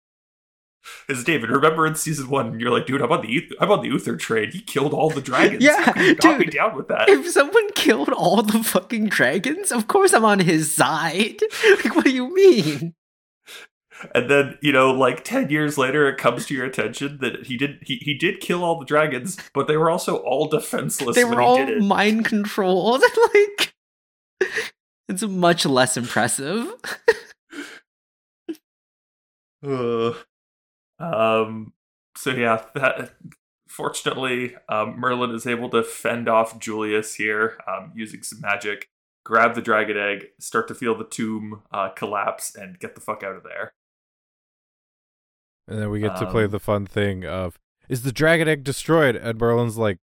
Because 1.05 1.23
David, 1.23 1.51
remember 1.51 1.85
in 1.85 1.93
season 1.93 2.27
one, 2.27 2.59
you're 2.59 2.71
like, 2.71 2.87
dude, 2.87 3.03
I'm 3.03 3.11
on 3.11 3.21
the 3.21 3.27
Uther, 3.31 3.53
I'm 3.59 3.69
on 3.69 3.83
the 3.83 3.89
Uther 3.89 4.15
trade. 4.15 4.51
He 4.53 4.61
killed 4.61 4.93
all 4.95 5.11
the 5.11 5.21
dragons. 5.21 5.63
Yeah, 5.63 5.79
How 5.79 5.91
can 5.93 6.03
you 6.03 6.15
not 6.23 6.39
be 6.39 6.45
dude. 6.45 6.53
down 6.55 6.75
with 6.75 6.87
that. 6.87 7.07
If 7.07 7.29
someone 7.29 7.69
killed 7.73 8.09
all 8.09 8.41
the 8.41 8.63
fucking 8.63 9.09
dragons, 9.09 9.71
of 9.71 9.87
course 9.87 10.11
I'm 10.11 10.25
on 10.25 10.39
his 10.39 10.73
side. 10.73 11.41
Like, 11.83 11.95
what 11.95 12.05
do 12.05 12.11
you 12.11 12.33
mean? 12.33 12.95
And 14.15 14.29
then, 14.29 14.57
you 14.61 14.71
know, 14.71 14.91
like 14.91 15.23
10 15.23 15.49
years 15.49 15.77
later, 15.77 16.07
it 16.09 16.17
comes 16.17 16.45
to 16.47 16.53
your 16.53 16.65
attention 16.65 17.19
that 17.21 17.45
he 17.47 17.57
did 17.57 17.79
he, 17.83 17.97
he 17.97 18.13
did 18.17 18.39
kill 18.39 18.63
all 18.63 18.79
the 18.79 18.85
dragons, 18.85 19.37
but 19.53 19.67
they 19.67 19.77
were 19.77 19.89
also 19.89 20.17
all 20.17 20.47
defenseless 20.47 21.15
They 21.15 21.23
when 21.23 21.35
were 21.35 21.41
he 21.41 21.47
all 21.47 21.57
did 21.57 21.69
it. 21.69 21.81
mind 21.81 22.25
controlled. 22.25 23.01
like, 23.33 23.73
it's 25.07 25.23
much 25.23 25.65
less 25.65 25.97
impressive. 25.97 26.71
Ugh. 29.65 30.15
um 30.99 31.73
so 32.17 32.31
yeah, 32.31 32.63
that 32.75 33.13
fortunately, 33.67 34.55
um, 34.69 34.99
Merlin 34.99 35.31
is 35.31 35.47
able 35.47 35.69
to 35.69 35.83
fend 35.83 36.27
off 36.27 36.59
Julius 36.59 37.15
here, 37.15 37.57
um, 37.67 37.91
using 37.95 38.21
some 38.21 38.41
magic, 38.41 38.89
grab 39.23 39.55
the 39.55 39.61
dragon 39.61 39.97
egg, 39.97 40.25
start 40.39 40.67
to 40.67 40.75
feel 40.75 40.95
the 40.95 41.05
tomb 41.05 41.61
uh, 41.71 41.89
collapse, 41.89 42.53
and 42.53 42.77
get 42.79 42.95
the 42.95 43.01
fuck 43.01 43.23
out 43.23 43.35
of 43.35 43.43
there. 43.43 43.73
And 45.71 45.81
then 45.81 45.89
we 45.89 46.01
get 46.01 46.17
to 46.17 46.29
play 46.29 46.43
Um, 46.43 46.51
the 46.51 46.59
fun 46.59 46.85
thing 46.85 47.25
of 47.25 47.57
is 47.87 48.03
the 48.03 48.11
dragon 48.11 48.47
egg 48.47 48.63
destroyed? 48.63 49.15
And 49.15 49.39
Merlin's 49.39 49.77
like, 49.77 49.99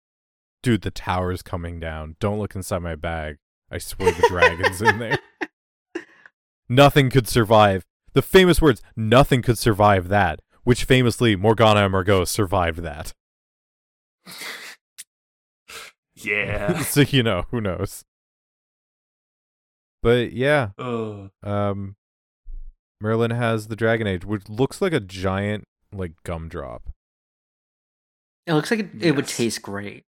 dude, 0.63 0.83
the 0.83 0.91
tower's 0.91 1.43
coming 1.43 1.81
down. 1.81 2.17
Don't 2.21 2.39
look 2.39 2.55
inside 2.55 2.83
my 2.83 2.95
bag. 2.95 3.39
I 3.71 3.79
swear 3.79 4.13
the 4.13 4.29
dragon's 4.29 4.81
in 4.81 4.99
there. 4.99 5.19
Nothing 6.69 7.11
could 7.11 7.29
survive. 7.29 7.85
The 8.13 8.23
famous 8.23 8.63
words, 8.63 8.81
nothing 8.97 9.43
could 9.43 9.59
survive 9.59 10.09
that. 10.09 10.41
Which 10.65 10.85
famously, 10.85 11.37
Morgana 11.37 11.85
and 11.85 11.95
Morgause 11.95 12.29
survived 12.29 12.79
that. 12.79 13.13
Yeah. 16.15 16.79
so 16.83 17.03
you 17.03 17.23
know, 17.23 17.45
who 17.51 17.61
knows. 17.61 18.05
But 20.03 20.33
yeah, 20.33 20.71
Ugh. 20.79 21.31
um 21.43 21.97
Merlin 23.01 23.31
has 23.31 23.69
the 23.69 23.77
dragon 23.77 24.07
egg, 24.07 24.25
which 24.25 24.49
looks 24.49 24.81
like 24.81 24.93
a 24.93 25.01
giant 25.01 25.65
like 25.93 26.13
gumdrop. 26.25 26.91
It 28.47 28.55
looks 28.55 28.71
like 28.71 28.81
it, 28.81 28.91
it 29.01 29.17
would 29.17 29.27
taste 29.27 29.63
great. 29.63 30.05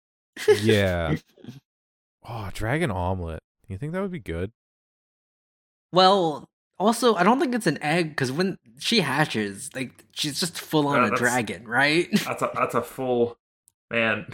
Yeah. 0.62 1.16
Oh, 2.30 2.50
dragon 2.54 2.92
omelet. 2.92 3.40
You 3.70 3.78
think 3.78 3.94
that 3.94 4.02
would 4.02 4.12
be 4.12 4.20
good? 4.20 4.52
Well, 5.94 6.50
also, 6.78 7.16
I 7.16 7.24
don't 7.24 7.40
think 7.40 7.56
it's 7.56 7.68
an 7.68 7.82
egg 7.82 8.10
because 8.10 8.34
when 8.34 8.58
she 8.80 9.00
hatches, 9.00 9.70
like 9.74 10.04
she's 10.12 10.38
just 10.38 10.60
full 10.60 10.88
on 10.88 11.04
Yeah, 11.04 11.14
a 11.14 11.16
dragon, 11.16 11.66
right? 11.66 12.10
That's 12.26 12.42
a 12.42 12.52
that's 12.54 12.76
a 12.76 12.82
full 12.82 13.38
man. 13.90 14.28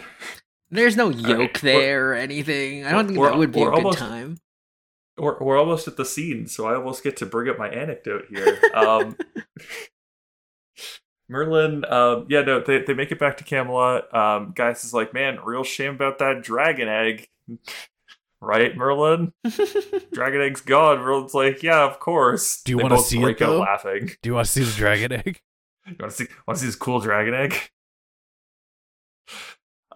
There's 0.70 0.96
no 0.96 1.10
right, 1.10 1.18
yoke 1.20 1.38
we're- 1.38 1.72
there 1.78 2.10
or 2.10 2.14
anything. 2.14 2.84
I 2.84 2.90
don't 2.90 3.06
think 3.06 3.20
that 3.20 3.36
would 3.38 3.52
be 3.52 3.62
a 3.62 3.66
good 3.66 3.74
almost- 3.74 3.98
time. 3.98 4.38
We're, 5.16 5.38
we're 5.38 5.58
almost 5.58 5.86
at 5.86 5.96
the 5.96 6.04
scene, 6.04 6.46
so 6.46 6.66
I 6.66 6.74
almost 6.74 7.04
get 7.04 7.16
to 7.18 7.26
bring 7.26 7.48
up 7.48 7.58
my 7.58 7.68
anecdote 7.68 8.24
here. 8.28 8.58
Um, 8.74 9.16
Merlin, 11.28 11.84
um, 11.86 12.26
yeah, 12.28 12.42
no, 12.42 12.60
they, 12.60 12.82
they 12.82 12.94
make 12.94 13.12
it 13.12 13.18
back 13.18 13.36
to 13.38 13.44
Camelot. 13.44 14.12
Um, 14.14 14.52
Gaius 14.54 14.84
is 14.84 14.92
like, 14.92 15.14
man, 15.14 15.38
real 15.44 15.64
shame 15.64 15.94
about 15.94 16.18
that 16.18 16.42
dragon 16.42 16.88
egg. 16.88 17.28
right, 18.40 18.76
Merlin? 18.76 19.32
Dragon 20.12 20.42
egg's 20.42 20.60
gone. 20.60 20.98
Merlin's 20.98 21.34
like, 21.34 21.62
yeah, 21.62 21.84
of 21.84 21.98
course. 21.98 22.62
Do 22.62 22.72
you 22.72 22.78
wanna 22.78 22.96
both 22.96 23.06
see 23.06 23.18
it, 23.18 23.22
break 23.22 23.40
out 23.40 23.46
though? 23.46 23.60
laughing. 23.60 24.10
Do 24.22 24.28
you 24.28 24.34
want 24.34 24.46
to 24.46 24.52
see 24.52 24.64
the 24.64 24.72
dragon 24.72 25.12
egg? 25.12 25.40
You 25.86 25.96
want 25.98 26.12
to 26.12 26.16
see? 26.16 26.26
Want 26.46 26.58
to 26.58 26.60
see 26.60 26.66
this 26.66 26.76
cool 26.76 27.00
dragon 27.00 27.34
egg? 27.34 27.56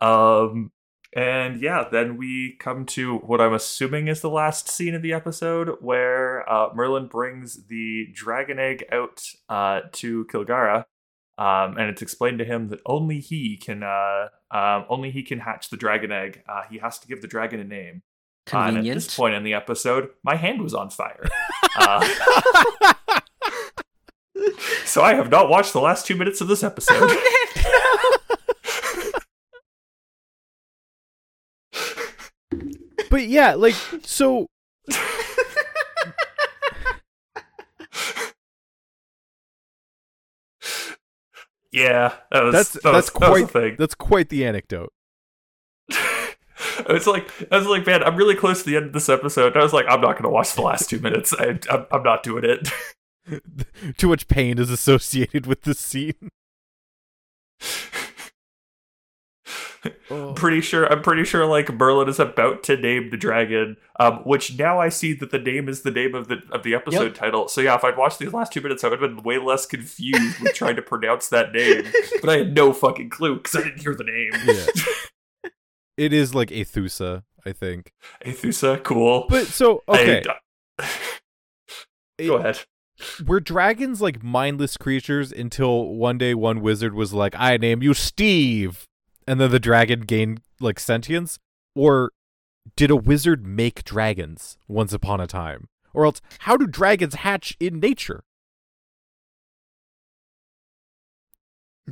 Um, 0.01 0.73
and 1.15 1.61
yeah, 1.61 1.85
then 1.91 2.17
we 2.17 2.57
come 2.59 2.85
to 2.87 3.19
what 3.19 3.41
I'm 3.41 3.55
assuming 3.55 4.09
is 4.09 4.21
the 4.21 4.31
last 4.31 4.69
scene 4.69 4.95
of 4.95 5.03
the 5.03 5.13
episode, 5.13 5.77
where 5.81 6.49
uh, 6.51 6.69
Merlin 6.75 7.07
brings 7.07 7.67
the 7.67 8.09
dragon 8.13 8.59
egg 8.59 8.85
out 8.93 9.23
uh, 9.49 9.81
to 9.93 10.27
Kilgharrah, 10.27 10.85
um, 11.39 11.79
and 11.79 11.89
it's 11.89 12.03
explained 12.03 12.39
to 12.41 12.45
him 12.45 12.69
that 12.69 12.81
only 12.85 13.21
he 13.21 13.57
can, 13.57 13.83
uh, 13.83 14.29
um, 14.51 14.85
only 14.89 15.11
he 15.11 15.23
can 15.23 15.39
hatch 15.39 15.71
the 15.71 15.77
dragon 15.77 16.13
egg. 16.13 16.43
Uh, 16.49 16.63
he 16.71 16.79
has 16.79 16.99
to 16.99 17.09
give 17.09 17.23
the 17.23 17.29
dragon 17.29 17.61
a 17.61 17.65
name. 17.65 18.03
Uh, 18.53 18.59
and 18.59 18.79
at 18.79 18.85
this 18.85 19.15
point 19.15 19.35
in 19.35 19.45
the 19.45 19.55
episode, 19.55 20.11
my 20.23 20.35
hand 20.37 20.63
was 20.63 20.75
on 20.75 20.91
fire. 20.91 21.25
Uh, 21.77 22.05
so 24.85 25.01
I 25.03 25.15
have 25.15 25.31
not 25.31 25.49
watched 25.49 25.73
the 25.73 25.81
last 25.81 26.07
two 26.07 26.17
minutes 26.17 26.41
of 26.41 26.49
this 26.49 26.65
episode. 26.65 27.09
but 33.11 33.27
yeah, 33.27 33.55
like 33.55 33.75
so 34.03 34.47
yeah, 41.73 42.15
that 42.31 42.45
was 42.45 42.53
that's 42.53 42.73
that 42.73 42.83
that's 42.85 43.13
was, 43.13 43.21
that 43.21 43.29
quite 43.29 43.51
thing. 43.51 43.77
that's 43.79 43.95
quite 43.95 44.29
the 44.29 44.45
anecdote. 44.45 44.93
it's 46.89 47.07
like 47.07 47.31
I 47.53 47.59
was 47.59 47.67
like, 47.67 47.87
man, 47.87 48.03
I'm 48.03 48.17
really 48.17 48.35
close 48.35 48.63
to 48.63 48.71
the 48.71 48.77
end 48.77 48.87
of 48.87 48.93
this 48.93 49.09
episode. 49.09 49.57
I 49.57 49.63
was 49.63 49.73
like, 49.73 49.87
I'm 49.89 50.01
not 50.01 50.13
going 50.13 50.25
to 50.25 50.31
watch 50.31 50.55
the 50.55 50.63
last 50.63 50.91
two 50.91 50.99
minutes. 51.01 51.35
I, 51.39 51.59
I'm, 51.71 51.87
I'm 51.91 52.03
not 52.03 52.23
doing 52.23 52.45
it. 52.45 52.69
Too 53.99 54.09
much 54.09 54.27
pain 54.29 54.59
is 54.59 54.71
associated 54.71 55.47
with 55.47 55.63
this 55.63 55.79
scene. 55.79 56.31
Oh. 60.11 60.33
pretty 60.35 60.61
sure 60.61 60.87
I'm 60.93 61.03
pretty 61.03 61.25
sure 61.25 61.45
like 61.47 61.73
Merlin 61.73 62.09
is 62.09 62.19
about 62.19 62.63
to 62.65 62.77
name 62.77 63.11
the 63.11 63.17
dragon, 63.17 63.77
um, 64.01 64.19
which 64.25 64.59
now 64.59 64.79
I 64.81 64.89
see 64.89 65.13
that 65.15 65.31
the 65.31 65.39
name 65.39 65.69
is 65.69 65.83
the 65.83 65.91
name 65.91 66.15
of 66.15 66.29
the 66.29 66.43
of 66.53 66.63
the 66.63 66.75
episode 66.75 67.03
Yep. 67.05 67.15
title. 67.15 67.49
So 67.49 67.61
yeah, 67.61 67.75
if 67.75 67.85
I'd 67.85 67.97
watched 67.97 68.19
these 68.19 68.33
last 68.33 68.53
two 68.53 68.61
minutes, 68.61 68.85
I 68.85 68.89
would 68.89 69.01
have 69.01 69.15
been 69.17 69.23
way 69.25 69.39
less 69.39 69.67
confused 69.67 70.41
with 70.41 70.55
trying 70.55 70.77
to 70.77 70.83
pronounce 70.83 71.29
that 71.29 71.53
name. 71.53 71.85
But 72.21 72.31
I 72.31 72.37
had 72.39 72.55
no 72.55 72.73
fucking 72.73 73.11
clue 73.11 73.37
because 73.37 73.55
I 73.57 73.63
didn't 73.65 73.81
hear 73.81 73.95
the 73.95 74.05
name. 74.05 74.33
Yeah. 74.45 75.51
it 75.97 76.13
is 76.13 76.35
like 76.35 76.49
Aithusa, 76.51 77.23
I 77.47 77.53
think. 77.53 77.93
Aithusa, 78.25 78.83
cool. 78.83 79.27
But 79.29 79.47
so 79.47 79.83
okay, 79.89 80.23
I- 80.79 80.87
go 82.27 82.35
ahead. 82.37 82.61
were 83.27 83.39
dragons 83.41 84.01
like 84.03 84.23
mindless 84.25 84.77
creatures 84.77 85.31
until 85.31 85.95
one 85.95 86.19
day 86.19 86.35
one 86.35 86.61
wizard 86.61 86.95
was 86.95 87.13
like, 87.13 87.35
"I 87.39 87.57
name 87.57 87.83
you 87.83 87.95
Steve," 87.95 88.88
and 89.29 89.41
then 89.41 89.51
the 89.51 89.61
dragon 89.61 90.01
gained 90.01 90.41
like 90.59 90.81
sentience, 90.81 91.39
or 91.75 92.13
did 92.77 92.91
a 92.91 92.97
wizard 92.97 93.47
make 93.47 93.85
dragons 93.85 94.57
once 94.67 94.93
upon 94.93 95.21
a 95.21 95.27
time, 95.27 95.69
or 95.93 96.05
else 96.07 96.21
how 96.41 96.57
do 96.57 96.67
dragons 96.67 97.15
hatch 97.17 97.57
in 97.61 97.79
nature? 97.79 98.25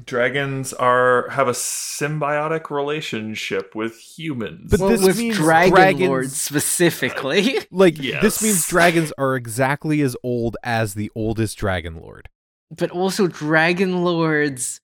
Dragons 0.04 0.74
are 0.74 1.28
have 1.30 1.48
a 1.48 1.52
symbiotic 1.52 2.68
relationship 2.70 3.74
with 3.74 3.96
humans. 3.98 4.70
But 4.70 4.80
well, 4.80 4.90
this 4.90 5.02
with 5.02 5.16
means 5.18 5.36
Dragon 5.36 5.74
dragons- 5.74 6.08
Lords 6.08 6.40
specifically. 6.40 7.58
Like 7.70 7.98
Yes. 8.02 8.22
this 8.22 8.42
means 8.42 8.66
dragons 8.66 9.12
are 9.16 9.36
exactly 9.36 10.02
as 10.02 10.14
old 10.22 10.56
as 10.62 10.94
the 10.94 11.10
oldest 11.14 11.56
dragon 11.56 11.96
lord. 11.96 12.28
but 12.76 12.90
also 12.90 13.26
dragon 13.26 14.02
lords 14.04 14.80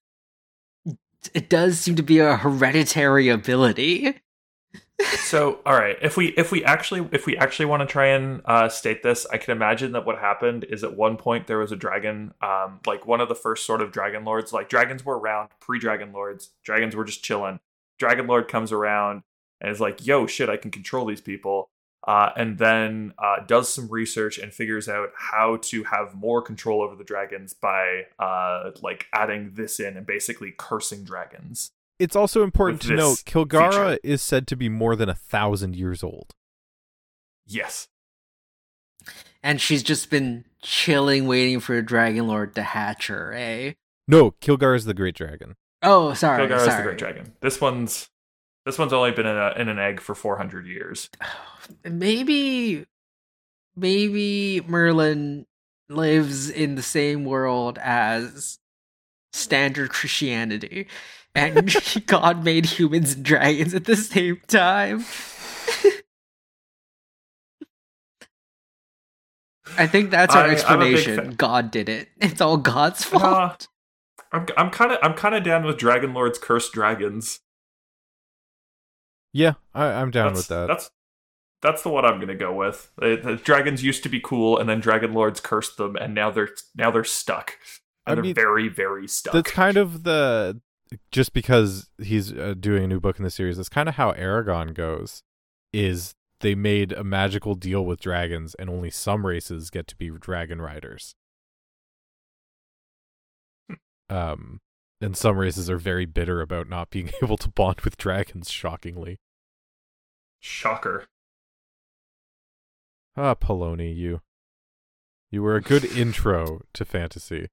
it 1.34 1.48
does 1.48 1.78
seem 1.78 1.96
to 1.96 2.02
be 2.02 2.18
a 2.18 2.36
hereditary 2.36 3.28
ability. 3.28 4.14
So 5.16 5.58
all 5.66 5.74
right 5.74 5.96
if 6.00 6.16
we 6.16 6.28
if 6.28 6.52
we 6.52 6.64
actually 6.64 7.08
if 7.12 7.26
we 7.26 7.36
actually 7.36 7.66
want 7.66 7.80
to 7.80 7.86
try 7.86 8.08
and 8.08 8.40
uh, 8.44 8.68
state 8.68 9.02
this 9.02 9.26
i 9.32 9.36
can 9.36 9.50
imagine 9.50 9.92
that 9.92 10.06
what 10.06 10.18
happened 10.18 10.64
is 10.64 10.84
at 10.84 10.96
one 10.96 11.16
point 11.16 11.46
there 11.46 11.58
was 11.58 11.72
a 11.72 11.76
dragon 11.76 12.34
um 12.40 12.78
like 12.86 13.06
one 13.06 13.20
of 13.20 13.28
the 13.28 13.34
first 13.34 13.66
sort 13.66 13.82
of 13.82 13.90
dragon 13.90 14.24
lords 14.24 14.52
like 14.52 14.68
dragons 14.68 15.04
were 15.04 15.18
around 15.18 15.48
pre-dragon 15.60 16.12
lords 16.12 16.50
dragons 16.62 16.94
were 16.94 17.04
just 17.04 17.24
chilling. 17.24 17.58
Dragon 17.98 18.26
lord 18.26 18.46
comes 18.48 18.70
around 18.70 19.22
and 19.60 19.72
is 19.72 19.80
like 19.80 20.06
yo 20.06 20.26
shit 20.26 20.48
i 20.48 20.56
can 20.56 20.70
control 20.70 21.06
these 21.06 21.20
people 21.20 21.70
uh, 22.04 22.30
and 22.36 22.58
then 22.58 23.12
uh, 23.18 23.36
does 23.46 23.72
some 23.72 23.88
research 23.88 24.38
and 24.38 24.52
figures 24.52 24.88
out 24.88 25.10
how 25.16 25.56
to 25.62 25.84
have 25.84 26.14
more 26.14 26.42
control 26.42 26.82
over 26.82 26.96
the 26.96 27.04
dragons 27.04 27.52
by 27.54 28.02
uh, 28.18 28.70
like 28.82 29.06
adding 29.12 29.52
this 29.54 29.78
in 29.80 29.96
and 29.96 30.06
basically 30.06 30.52
cursing 30.58 31.04
dragons 31.04 31.70
It's 31.98 32.16
also 32.16 32.42
important 32.42 32.82
to 32.82 32.94
note 32.96 33.18
Kilgharrah 33.24 33.92
feature. 33.92 33.98
is 34.02 34.22
said 34.22 34.46
to 34.48 34.56
be 34.56 34.68
more 34.68 34.96
than 34.96 35.08
a 35.08 35.14
thousand 35.14 35.76
years 35.76 36.02
old. 36.02 36.32
yes 37.46 37.88
and 39.42 39.60
she's 39.60 39.82
just 39.82 40.10
been 40.10 40.44
chilling 40.62 41.26
waiting 41.26 41.58
for 41.60 41.76
a 41.76 41.84
dragon 41.84 42.26
lord 42.28 42.54
to 42.54 42.62
hatch 42.62 43.08
her 43.08 43.32
eh 43.32 43.72
No, 44.08 44.32
Kilgar 44.32 44.74
is 44.76 44.84
the 44.84 44.94
great 44.94 45.14
dragon. 45.14 45.54
oh 45.82 46.14
sorry 46.14 46.46
Kilgar 46.46 46.66
is 46.66 46.76
the 46.76 46.82
great 46.82 46.98
dragon. 46.98 47.32
This 47.40 47.60
one's 47.60 48.08
this 48.64 48.78
one's 48.78 48.92
only 48.92 49.10
been 49.10 49.26
in, 49.26 49.36
a, 49.36 49.52
in 49.56 49.68
an 49.68 49.78
egg 49.78 50.00
for 50.00 50.14
400 50.14 50.66
years. 50.66 51.08
maybe 51.84 52.86
maybe 53.76 54.60
merlin 54.66 55.46
lives 55.88 56.50
in 56.50 56.74
the 56.74 56.82
same 56.82 57.24
world 57.24 57.78
as 57.82 58.58
standard 59.32 59.88
christianity 59.90 60.86
and 61.34 61.74
god 62.06 62.44
made 62.44 62.66
humans 62.66 63.14
and 63.14 63.24
dragons 63.24 63.74
at 63.74 63.84
the 63.84 63.96
same 63.96 64.40
time 64.48 65.04
I 69.78 69.86
think 69.86 70.10
that's 70.10 70.34
our 70.34 70.42
I- 70.42 70.44
I'm 70.44 70.50
a 70.50 70.84
big 70.84 70.94
explanation. 70.96 71.34
God 71.34 71.70
did 71.70 71.88
it. 71.88 72.08
It's 72.20 72.40
all 72.40 72.56
God's 72.56 73.04
fault. 73.04 73.68
Uh, 74.32 74.36
I'm 74.36 74.46
I'm 74.56 74.70
kind 74.70 74.92
of 74.92 74.98
I'm 75.02 75.14
kind 75.14 75.34
of 75.34 75.42
down 75.44 75.64
with 75.64 75.78
Dragon 75.78 76.12
Lord's 76.12 76.38
cursed 76.38 76.72
dragons. 76.72 77.40
Yeah, 79.32 79.54
I, 79.74 79.86
I'm 79.86 80.10
down 80.10 80.34
that's, 80.34 80.38
with 80.40 80.48
that. 80.48 80.66
That's 80.66 80.90
that's 81.62 81.82
the 81.82 81.88
one 81.88 82.04
I'm 82.04 82.20
gonna 82.20 82.34
go 82.34 82.52
with. 82.52 82.90
The, 82.98 83.20
the 83.22 83.36
dragons 83.36 83.82
used 83.82 84.02
to 84.02 84.08
be 84.08 84.20
cool, 84.20 84.58
and 84.58 84.68
then 84.68 84.80
Dragon 84.80 85.12
Lords 85.12 85.40
cursed 85.40 85.76
them, 85.76 85.96
and 85.96 86.14
now 86.14 86.30
they're 86.30 86.50
now 86.74 86.90
they're 86.90 87.04
stuck. 87.04 87.58
And 88.06 88.12
I 88.12 88.14
they're 88.16 88.24
mean, 88.24 88.34
very 88.34 88.68
very 88.68 89.08
stuck. 89.08 89.32
That's 89.32 89.50
kind 89.50 89.76
of 89.76 90.02
the 90.02 90.60
just 91.10 91.32
because 91.32 91.88
he's 92.02 92.32
uh, 92.32 92.54
doing 92.58 92.84
a 92.84 92.88
new 92.88 93.00
book 93.00 93.18
in 93.18 93.24
the 93.24 93.30
series. 93.30 93.56
That's 93.56 93.68
kind 93.68 93.88
of 93.88 93.94
how 93.94 94.12
Eragon 94.12 94.74
goes. 94.74 95.22
Is 95.72 96.14
they 96.40 96.54
made 96.54 96.92
a 96.92 97.04
magical 97.04 97.54
deal 97.54 97.86
with 97.86 98.00
dragons, 98.00 98.54
and 98.56 98.68
only 98.68 98.90
some 98.90 99.24
races 99.24 99.70
get 99.70 99.86
to 99.86 99.96
be 99.96 100.10
dragon 100.10 100.60
riders. 100.60 101.14
Um, 104.10 104.60
and 105.02 105.16
some 105.16 105.36
races 105.36 105.68
are 105.68 105.78
very 105.78 106.06
bitter 106.06 106.40
about 106.40 106.68
not 106.68 106.90
being 106.90 107.10
able 107.22 107.36
to 107.38 107.48
bond 107.48 107.80
with 107.82 107.96
dragons. 107.96 108.50
Shockingly, 108.50 109.18
shocker. 110.40 111.06
ah, 113.16 113.34
Paolini, 113.34 113.94
you, 113.94 114.20
you 115.30 115.42
were 115.42 115.56
a 115.56 115.60
good 115.62 115.84
intro 115.84 116.62
to 116.74 116.84
fantasy. 116.84 117.48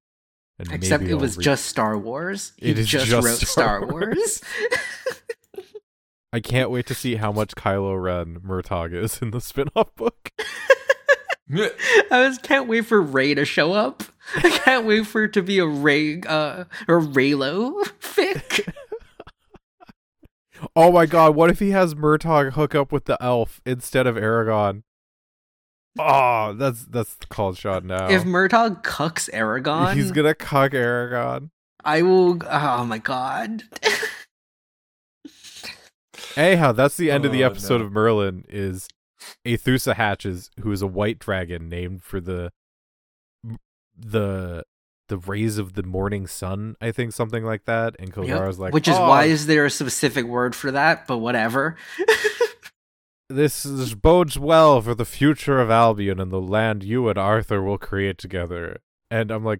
And 0.58 0.72
Except 0.74 1.02
maybe 1.04 1.12
it 1.14 1.16
I'll 1.16 1.22
was 1.22 1.38
re- 1.38 1.43
just 1.43 1.66
Star 1.68 1.97
Wars. 1.97 2.52
He 2.58 2.72
It 2.72 2.80
is 2.80 2.88
just, 2.88 3.06
just 3.08 3.26
wrote 3.26 3.38
Star 3.38 3.80
Star 3.80 3.86
Wars. 3.88 4.41
I 6.34 6.41
can't 6.41 6.70
wait 6.70 6.86
to 6.88 6.93
see 6.93 7.16
how 7.16 7.32
much 7.32 7.56
Kylo 7.56 8.02
Ren 8.02 8.39
Murtagh 8.41 8.93
is 8.93 9.22
in 9.22 9.32
the 9.32 9.39
spin-off 9.41 9.95
book. 9.95 10.32
I 12.12 12.28
just 12.28 12.43
can't 12.43 12.68
wait 12.68 12.86
for 12.86 13.02
Rey 13.02 13.34
to 13.34 13.45
show 13.45 13.74
up. 13.74 14.04
I 14.36 14.50
can't 14.50 14.86
wait 14.86 15.08
for 15.08 15.24
it 15.24 15.34
to 15.34 15.41
be 15.41 15.58
a 15.60 15.66
Rey, 15.66 16.22
uh, 16.22 16.66
or 16.88 17.02
Reylo 17.02 17.74
fic. 18.00 18.72
Oh 20.76 20.91
my 20.91 21.06
god, 21.06 21.36
what 21.36 21.50
if 21.50 21.60
he 21.60 21.72
has 21.72 21.95
Murtagh 21.95 22.52
hook 22.52 22.76
up 22.76 22.91
with 22.91 23.06
the 23.06 23.18
elf 23.24 23.62
instead 23.66 24.06
of 24.06 24.18
Eragon? 24.18 24.84
Oh, 25.97 26.52
that's 26.52 26.84
that's 26.86 27.16
the 27.16 27.28
called 27.28 27.58
shot 27.58 27.86
now. 27.86 28.10
If 28.10 28.26
Murtagh 28.26 28.84
cucks 28.84 29.30
Eragon, 29.34 29.93
He's 29.93 30.12
gonna 30.12 30.36
cuck 30.36 30.74
Eragon. 30.74 31.52
I 31.86 32.02
will. 32.02 32.39
Oh 32.45 32.84
my 32.84 32.97
god. 32.97 33.64
Anyhow, 36.36 36.74
that's 36.74 36.97
the 36.97 37.10
end 37.10 37.24
of 37.26 37.32
the 37.32 37.43
Oh, 37.43 37.47
episode 37.47 37.80
no. 37.80 37.86
of 37.86 37.93
Merlin. 37.93 38.43
Is 38.50 38.89
Aithusa 39.45 39.95
hatches, 39.95 40.49
who 40.61 40.72
is 40.72 40.82
a 40.82 40.88
white 40.88 41.20
dragon 41.20 41.70
named 41.70 42.03
for 42.03 42.20
the 42.20 42.51
the 43.97 44.63
the 45.09 45.17
rays 45.17 45.57
of 45.57 45.74
the 45.74 45.84
morning 45.84 46.28
sun. 46.28 46.76
I 46.80 46.91
think 46.91 47.11
something 47.11 47.43
like 47.43 47.65
that. 47.65 47.95
And 47.99 48.15
Yep. 48.15 48.57
Like, 48.57 48.74
Which 48.74 48.88
is 48.88 48.95
"Oh, 48.95 49.09
why 49.09 49.26
is 49.26 49.47
there 49.47 49.65
a 49.65 49.70
specific 49.70 50.26
word 50.26 50.55
for 50.55 50.72
that? 50.72 51.07
But 51.07 51.17
whatever. 51.17 51.76
this, 53.30 53.63
this 53.63 53.93
bodes 53.93 54.39
well 54.39 54.82
for 54.82 54.95
the 54.95 55.05
future 55.05 55.59
of 55.59 55.70
Albion 55.70 56.20
and 56.20 56.32
the 56.32 56.41
land 56.41 56.84
you 56.84 57.09
and 57.09 57.17
Arthur 57.17 57.61
will 57.61 57.78
create 57.78 58.17
together. 58.17 58.78
And 59.11 59.32
I'm 59.32 59.43
like, 59.43 59.59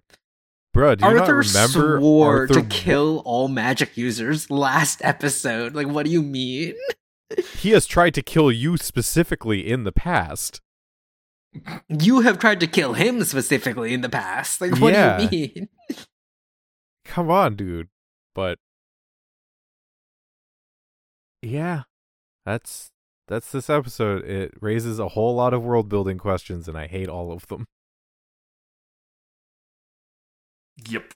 bruh, 0.74 0.96
do 0.96 1.04
you 1.04 1.18
Arthur 1.18 1.42
not 1.42 1.46
remember 1.46 1.98
swore 1.98 2.40
Arthur 2.42 2.54
to 2.54 2.62
kill 2.62 3.22
all 3.24 3.48
magic 3.48 3.96
users 3.96 4.50
last 4.50 5.02
episode. 5.04 5.74
Like, 5.74 5.88
what 5.88 6.06
do 6.06 6.12
you 6.12 6.22
mean? 6.22 6.74
He 7.58 7.70
has 7.70 7.86
tried 7.86 8.14
to 8.14 8.22
kill 8.22 8.50
you 8.50 8.76
specifically 8.76 9.70
in 9.70 9.84
the 9.84 9.92
past. 9.92 10.60
You 11.88 12.20
have 12.20 12.38
tried 12.38 12.60
to 12.60 12.66
kill 12.66 12.94
him 12.94 13.22
specifically 13.24 13.92
in 13.92 14.00
the 14.00 14.08
past. 14.08 14.60
Like, 14.60 14.78
what 14.80 14.92
Yeah. 14.92 15.16
do 15.28 15.36
you 15.36 15.48
mean? 15.54 15.68
Come 17.04 17.30
on, 17.30 17.56
dude. 17.56 17.88
But 18.34 18.58
yeah, 21.42 21.82
that's 22.46 22.90
that's 23.26 23.50
this 23.52 23.68
episode. 23.70 24.24
It 24.24 24.52
raises 24.60 24.98
a 24.98 25.08
whole 25.08 25.34
lot 25.34 25.54
of 25.54 25.62
world 25.62 25.88
building 25.88 26.18
questions, 26.18 26.68
and 26.68 26.76
I 26.78 26.86
hate 26.86 27.08
all 27.08 27.32
of 27.32 27.46
them. 27.48 27.66
Yep. 30.88 31.12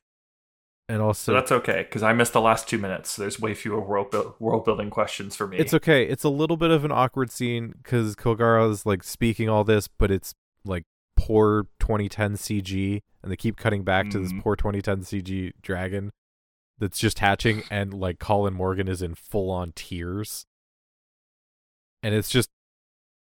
And 0.88 0.98
So 0.98 1.04
also, 1.04 1.32
that's 1.32 1.50
okay 1.50 1.82
because 1.88 2.02
I 2.02 2.12
missed 2.12 2.34
the 2.34 2.40
last 2.42 2.68
two 2.68 2.76
minutes. 2.78 3.10
So 3.12 3.22
there's 3.22 3.40
way 3.40 3.54
fewer 3.54 3.80
world 3.80 4.10
buil- 4.10 4.36
world 4.38 4.64
building 4.66 4.90
questions 4.90 5.34
for 5.34 5.46
me. 5.46 5.56
it's 5.56 5.72
okay. 5.72 6.04
It's 6.06 6.24
a 6.24 6.28
little 6.28 6.56
bit 6.58 6.70
of 6.70 6.84
an 6.84 6.92
awkward 6.92 7.30
scene 7.30 7.72
because 7.82 8.14
Kogara 8.16 8.70
is 8.70 8.84
like 8.84 9.02
speaking 9.02 9.48
all 9.48 9.64
this, 9.64 9.88
but 9.88 10.10
it's 10.10 10.34
like 10.64 10.84
poor 11.16 11.68
2010 11.80 12.34
CG, 12.36 13.00
and 13.22 13.32
they 13.32 13.36
keep 13.36 13.56
cutting 13.56 13.82
back 13.82 14.10
to 14.10 14.18
this 14.18 14.32
Mhm. 14.32 14.42
poor 14.42 14.56
2010 14.56 15.00
CG 15.04 15.52
dragon 15.62 16.10
that's 16.78 16.98
just 16.98 17.20
hatching, 17.20 17.62
and 17.70 17.94
like 17.94 18.18
Colin 18.18 18.52
Morgan 18.52 18.86
is 18.88 19.00
in 19.00 19.14
full 19.14 19.50
on 19.50 19.72
tears. 19.74 20.44
And 22.02 22.14
it's 22.14 22.28
just, 22.28 22.50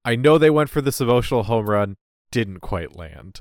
I 0.05 0.14
know 0.14 0.38
they 0.38 0.51
went 0.51 0.70
for 0.70 0.80
this 0.80 1.01
emotional 1.01 1.42
home 1.44 1.68
run, 1.68 1.96
didn't 2.30 2.61
quite 2.61 2.94
land. 2.94 3.40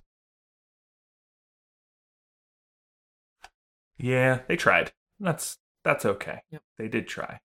Yeah, 3.99 4.39
they 4.47 4.55
tried. 4.55 4.91
That's 5.19 5.57
that's 5.83 6.05
okay. 6.05 6.41
Yep. 6.51 6.61
They 6.77 6.87
did 6.87 7.07
try. 7.07 7.39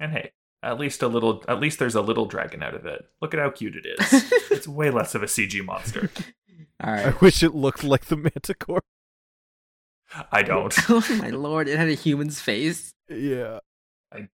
And 0.00 0.12
hey, 0.12 0.32
at 0.62 0.78
least 0.78 1.02
a 1.02 1.08
little. 1.08 1.44
At 1.48 1.60
least 1.60 1.78
there's 1.78 1.94
a 1.94 2.02
little 2.02 2.26
dragon 2.26 2.62
out 2.62 2.74
of 2.74 2.86
it. 2.86 3.04
Look 3.20 3.34
at 3.34 3.40
how 3.40 3.50
cute 3.50 3.74
it 3.76 3.86
is. 3.86 4.32
it's 4.50 4.68
way 4.68 4.90
less 4.90 5.14
of 5.14 5.22
a 5.22 5.26
CG 5.26 5.64
monster. 5.64 6.10
All 6.82 6.92
I 6.92 7.14
wish 7.20 7.42
it 7.42 7.54
looked 7.54 7.82
like 7.82 8.06
the 8.06 8.16
Manticore. 8.16 8.82
I 10.32 10.42
don't. 10.42 10.74
oh 10.88 11.04
my 11.20 11.30
lord! 11.30 11.68
It 11.68 11.76
had 11.76 11.88
a 11.88 11.94
human's 11.94 12.40
face. 12.40 12.94
Yeah. 13.08 13.58
I 14.12 14.28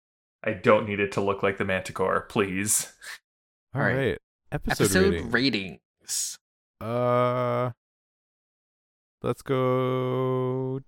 I 0.42 0.52
don't 0.52 0.88
need 0.88 1.00
it 1.00 1.12
to 1.12 1.20
look 1.20 1.42
like 1.42 1.58
the 1.58 1.64
Manticore, 1.64 2.22
please. 2.22 2.92
All 3.74 3.80
All 3.80 3.86
right. 3.86 3.96
right. 3.96 4.18
Episode, 4.50 4.84
Episode 4.84 5.12
rating. 5.12 5.30
ratings. 5.30 6.38
Uh, 6.80 7.70
let's 9.22 9.40
go, 9.40 10.41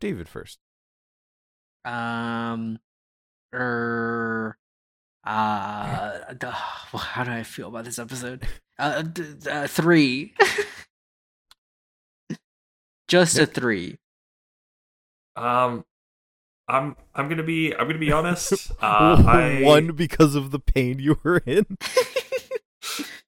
David 0.04 0.28
first. 0.28 0.58
Um, 1.82 2.78
er, 3.54 4.58
uh, 5.24 6.34
duh, 6.34 6.50
how 6.52 7.24
do 7.24 7.30
I 7.30 7.42
feel 7.42 7.68
about 7.68 7.86
this 7.86 7.98
episode? 7.98 8.46
Uh, 8.78 9.00
d- 9.00 9.48
uh 9.50 9.66
three. 9.66 10.34
Just 13.08 13.38
a 13.38 13.46
three. 13.46 13.98
Um, 15.36 15.84
I'm 16.68 16.94
I'm 17.12 17.28
gonna 17.28 17.42
be 17.42 17.74
I'm 17.74 17.88
gonna 17.88 17.98
be 17.98 18.12
honest. 18.12 18.70
Uh, 18.80 19.20
I 19.26 19.62
One 19.64 19.96
because 19.96 20.36
of 20.36 20.52
the 20.52 20.60
pain 20.60 21.00
you 21.00 21.18
were 21.24 21.38
in. 21.38 21.76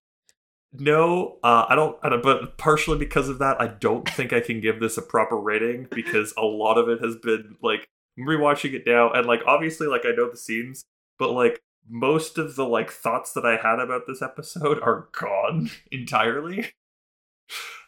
No, 0.78 1.38
uh, 1.42 1.66
I 1.68 1.74
don't. 1.74 1.96
I 2.02 2.08
don't- 2.08 2.22
But 2.22 2.58
partially 2.58 2.98
because 2.98 3.28
of 3.28 3.38
that, 3.38 3.60
I 3.60 3.68
don't 3.68 4.08
think 4.08 4.32
I 4.32 4.40
can 4.40 4.60
give 4.60 4.80
this 4.80 4.98
a 4.98 5.02
proper 5.02 5.36
rating 5.36 5.86
because 5.90 6.34
a 6.36 6.42
lot 6.44 6.76
of 6.78 6.88
it 6.88 7.00
has 7.02 7.16
been 7.16 7.56
like 7.62 7.88
rewatching 8.18 8.72
it 8.74 8.82
now, 8.86 9.10
and 9.12 9.26
like 9.26 9.42
obviously, 9.46 9.86
like 9.86 10.04
I 10.04 10.10
know 10.10 10.30
the 10.30 10.36
scenes, 10.36 10.84
but 11.18 11.30
like 11.32 11.60
most 11.88 12.36
of 12.38 12.56
the 12.56 12.66
like 12.66 12.90
thoughts 12.90 13.32
that 13.34 13.46
I 13.46 13.56
had 13.56 13.78
about 13.78 14.02
this 14.06 14.20
episode 14.22 14.80
are 14.82 15.08
gone 15.12 15.70
entirely. 15.92 16.72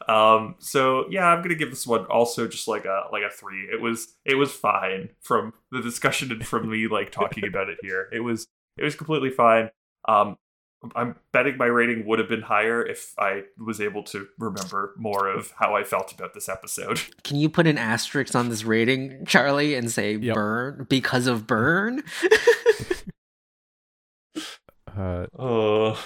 Um. 0.07 0.55
So 0.61 1.07
yeah, 1.11 1.27
I'm 1.27 1.43
gonna 1.43 1.55
give 1.57 1.71
this 1.71 1.87
one 1.87 2.05
also 2.07 2.47
just 2.47 2.69
like 2.69 2.85
a 2.85 3.05
like 3.13 3.23
a 3.25 3.31
three. 3.31 3.69
It 3.73 3.81
was 3.81 4.15
it 4.25 4.37
was 4.37 4.53
fine 4.53 5.11
from 5.21 5.53
the 5.73 5.83
discussion 5.83 6.31
and 6.33 6.47
from 6.47 6.71
me 6.71 6.87
like 6.87 7.11
talking 7.11 7.45
about 7.47 7.69
it 7.69 7.79
here. 7.83 8.09
It 8.13 8.21
was 8.21 8.47
it 8.79 8.85
was 8.85 8.95
completely 8.95 9.31
fine. 9.31 9.71
Um. 10.07 10.37
I'm 10.95 11.17
betting 11.33 11.57
my 11.57 11.67
rating 11.67 12.07
would 12.07 12.21
have 12.21 12.29
been 12.29 12.43
higher 12.43 12.87
if 12.87 13.13
I 13.19 13.43
was 13.59 13.81
able 13.81 14.05
to 14.05 14.29
remember 14.39 14.95
more 14.97 15.29
of 15.29 15.53
how 15.59 15.75
I 15.75 15.83
felt 15.83 16.13
about 16.13 16.35
this 16.35 16.49
episode. 16.49 17.01
Can 17.25 17.37
you 17.37 17.49
put 17.49 17.67
an 17.67 17.77
asterisk 17.79 18.35
on 18.37 18.49
this 18.49 18.63
rating, 18.65 19.25
Charlie, 19.27 19.75
and 19.75 19.91
say 19.91 20.15
Yep. 20.17 20.35
burn 20.35 20.87
because 20.89 21.27
of 21.27 21.47
burn? 21.47 22.03
Uh, 24.97 25.27
Oh, 25.39 25.97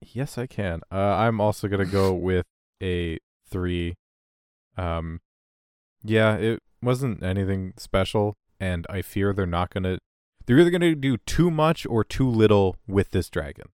yes, 0.00 0.38
I 0.38 0.46
can. 0.46 0.80
Uh, 0.90 0.96
I'm 0.96 1.38
also 1.40 1.68
gonna 1.68 1.84
go 1.84 2.14
with 2.28 2.46
a 2.82 3.18
three. 3.50 3.94
Um, 4.78 5.20
yeah, 6.02 6.36
it 6.36 6.60
wasn't 6.82 7.22
anything 7.22 7.74
special, 7.76 8.34
and 8.58 8.86
I 8.88 9.02
fear 9.02 9.34
they're 9.34 9.44
not 9.44 9.68
gonna. 9.68 9.98
They're 10.46 10.58
either 10.58 10.70
gonna 10.70 10.94
do 10.94 11.16
too 11.18 11.50
much 11.50 11.86
or 11.86 12.04
too 12.04 12.28
little 12.28 12.76
with 12.86 13.10
this 13.10 13.28
dragon. 13.28 13.66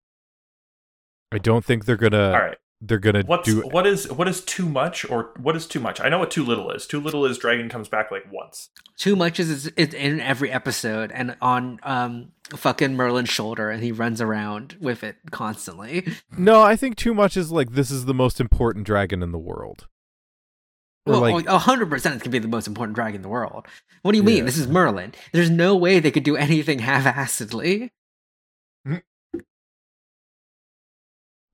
I 1.32 1.38
don't 1.38 1.64
think 1.64 1.84
they're 1.84 1.96
gonna. 1.96 2.26
all 2.32 2.40
right. 2.40 2.56
They're 2.80 3.00
gonna 3.00 3.24
What's 3.26 3.48
do. 3.48 3.62
what 3.62 3.88
is 3.88 4.08
what 4.12 4.28
is 4.28 4.40
too 4.40 4.68
much 4.68 5.04
or 5.10 5.32
what 5.36 5.56
is 5.56 5.66
too 5.66 5.80
much? 5.80 6.00
I 6.00 6.08
know 6.08 6.20
what 6.20 6.30
too 6.30 6.44
little 6.44 6.70
is. 6.70 6.86
Too 6.86 7.00
little 7.00 7.24
is 7.26 7.36
Dragon 7.36 7.68
comes 7.68 7.88
back 7.88 8.12
like 8.12 8.30
once. 8.30 8.70
Too 8.96 9.16
much 9.16 9.40
is 9.40 9.72
it's 9.76 9.94
in 9.94 10.20
every 10.20 10.52
episode 10.52 11.10
and 11.10 11.36
on 11.42 11.80
um 11.82 12.28
fucking 12.54 12.94
Merlin's 12.94 13.30
shoulder, 13.30 13.68
and 13.68 13.82
he 13.82 13.90
runs 13.90 14.20
around 14.20 14.76
with 14.80 15.02
it 15.02 15.16
constantly. 15.32 16.06
No, 16.36 16.62
I 16.62 16.76
think 16.76 16.94
too 16.96 17.14
much 17.14 17.36
is 17.36 17.50
like 17.50 17.72
this 17.72 17.90
is 17.90 18.04
the 18.04 18.14
most 18.14 18.40
important 18.40 18.86
dragon 18.86 19.24
in 19.24 19.32
the 19.32 19.38
world. 19.38 19.88
Or 21.06 21.12
Well, 21.12 21.20
like 21.20 21.46
oh, 21.48 21.56
a 21.56 21.58
hundred 21.58 21.90
percent, 21.90 22.14
it's 22.14 22.22
gonna 22.22 22.32
be 22.32 22.38
the 22.38 22.48
most 22.48 22.66
important 22.66 22.94
dragon 22.94 23.16
in 23.16 23.22
the 23.22 23.28
world. 23.28 23.66
What 24.02 24.12
do 24.12 24.18
you 24.18 24.24
mean? 24.24 24.44
This 24.44 24.58
is 24.58 24.68
Merlin. 24.68 25.14
There's 25.32 25.50
no 25.50 25.74
way 25.76 26.00
they 26.00 26.10
could 26.10 26.24
do 26.24 26.36
anything 26.36 26.80
half-assedly. 26.80 27.90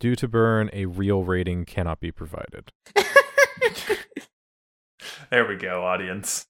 due 0.00 0.16
to 0.16 0.28
burn, 0.28 0.70
a 0.72 0.86
real 0.86 1.24
rating 1.24 1.64
cannot 1.64 2.00
be 2.00 2.10
provided. 2.12 2.72
There 5.30 5.46
we 5.46 5.56
go, 5.56 5.82
audience. 5.82 6.46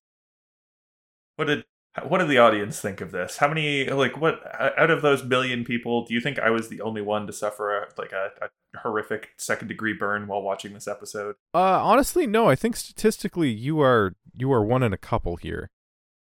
What 1.37 1.47
did 1.47 1.65
what 2.03 2.19
did 2.19 2.29
the 2.29 2.39
audience 2.39 2.81
think 2.81 3.01
of 3.01 3.13
this? 3.13 3.37
How 3.37 3.49
many 3.49 3.89
like 3.89 4.21
what 4.21 4.41
out 4.61 4.91
of 4.91 5.03
those 5.03 5.23
million 5.23 5.65
people 5.65 6.05
do 6.05 6.13
you 6.13 6.21
think 6.21 6.39
I 6.39 6.51
was 6.51 6.69
the 6.69 6.81
only 6.81 7.03
one 7.03 7.27
to 7.27 7.33
suffer 7.33 7.79
a, 7.79 7.89
like 7.97 8.13
a, 8.13 8.31
a 8.43 8.79
horrific 8.81 9.31
second 9.39 9.69
degree 9.69 9.93
burn 9.93 10.27
while 10.27 10.43
watching 10.43 10.73
this 10.75 10.89
episode? 10.89 11.37
Uh, 11.55 11.59
honestly, 11.59 12.27
no. 12.27 12.49
I 12.49 12.57
think 12.57 12.75
statistically, 12.75 13.51
you 13.51 13.81
are 13.81 14.17
you 14.33 14.53
are 14.53 14.65
one 14.65 14.83
in 14.83 14.93
a 14.93 14.99
couple 14.99 15.37
here. 15.37 15.71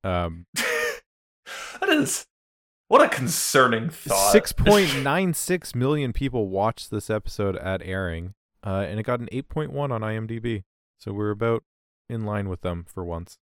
Um, 0.04 0.46
that 0.56 1.90
is 1.90 2.28
what 2.90 3.02
a 3.02 3.08
concerning 3.08 3.90
thought. 3.90 4.32
six 4.34 4.52
point 4.52 5.02
nine 5.02 5.34
six 5.34 5.74
million 5.74 6.12
people 6.12 6.50
watched 6.50 6.92
this 6.92 7.10
episode 7.10 7.56
at 7.56 7.82
airing, 7.84 8.34
uh, 8.66 8.86
and 8.88 9.00
it 9.00 9.04
got 9.04 9.22
an 9.22 9.30
eight 9.32 9.48
point 9.48 9.72
one 9.72 9.92
on 9.94 10.02
IMDb. 10.02 10.64
So 11.00 11.14
we're 11.14 11.32
about 11.32 11.64
in 12.10 12.26
line 12.26 12.50
with 12.50 12.60
them 12.60 12.86
for 12.88 13.06
once. 13.06 13.38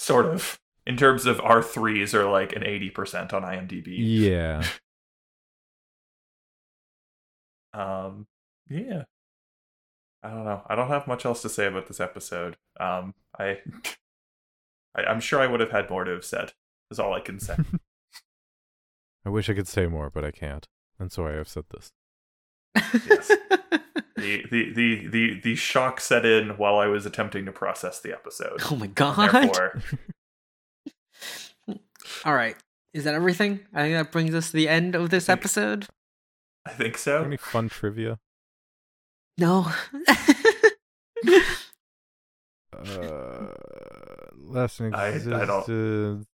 Sort 0.00 0.24
of 0.24 0.58
in 0.86 0.96
terms 0.96 1.26
of 1.26 1.38
our 1.42 1.62
threes 1.62 2.14
are 2.14 2.24
like 2.28 2.54
an 2.56 2.62
80% 2.62 3.34
on 3.34 3.42
imdb 3.42 3.84
Yeah, 3.88 4.64
um 7.74 8.26
yeah. 8.68 9.02
I 10.22 10.30
don't 10.30 10.44
know. 10.44 10.62
I 10.66 10.74
don't 10.74 10.88
have 10.88 11.06
much 11.06 11.24
else 11.24 11.40
to 11.42 11.48
say 11.48 11.66
about 11.66 11.86
this 11.86 12.00
episode. 12.00 12.56
Um 12.78 13.14
i, 13.38 13.58
I 14.94 15.04
i'm 15.04 15.20
sure 15.20 15.40
i 15.40 15.46
would 15.46 15.60
have 15.60 15.70
had 15.70 15.90
more 15.90 16.04
to 16.04 16.12
have 16.12 16.24
said 16.24 16.52
is 16.90 16.98
all 16.98 17.12
i 17.12 17.20
can 17.20 17.38
say. 17.38 17.56
I 19.26 19.28
wish 19.28 19.50
I 19.50 19.54
could 19.54 19.68
say 19.68 19.86
more, 19.86 20.08
but 20.08 20.24
I 20.24 20.30
can't, 20.30 20.66
and 20.98 21.12
so 21.12 21.26
I 21.26 21.32
have 21.32 21.46
said 21.46 21.64
this. 21.70 21.92
Yes. 23.06 23.30
The, 24.20 24.44
the 24.50 24.72
the 24.72 25.06
the 25.08 25.40
the 25.40 25.54
shock 25.54 26.00
set 26.00 26.24
in 26.26 26.50
while 26.50 26.78
i 26.78 26.86
was 26.86 27.04
attempting 27.06 27.44
to 27.46 27.52
process 27.52 28.00
the 28.00 28.12
episode 28.12 28.60
oh 28.70 28.76
my 28.76 28.86
god! 28.86 29.32
therefore 29.32 29.82
All 32.24 32.34
right. 32.34 32.56
Is 32.92 33.04
that 33.04 33.14
everything? 33.14 33.60
I 33.72 33.82
think 33.82 33.94
that 33.94 34.10
brings 34.12 34.34
us 34.34 34.48
to 34.50 34.56
the 34.56 34.68
end 34.68 34.94
of 34.94 35.10
this 35.10 35.28
episode. 35.28 35.86
I 36.66 36.70
think 36.70 36.98
so. 36.98 37.22
Any 37.24 37.36
fun 37.36 37.68
trivia? 37.68 38.18
No. 39.38 39.70
Uh, 42.72 43.48
last 44.36 44.80
I- 44.80 45.08
I 45.14 45.18
don't- 45.44 46.26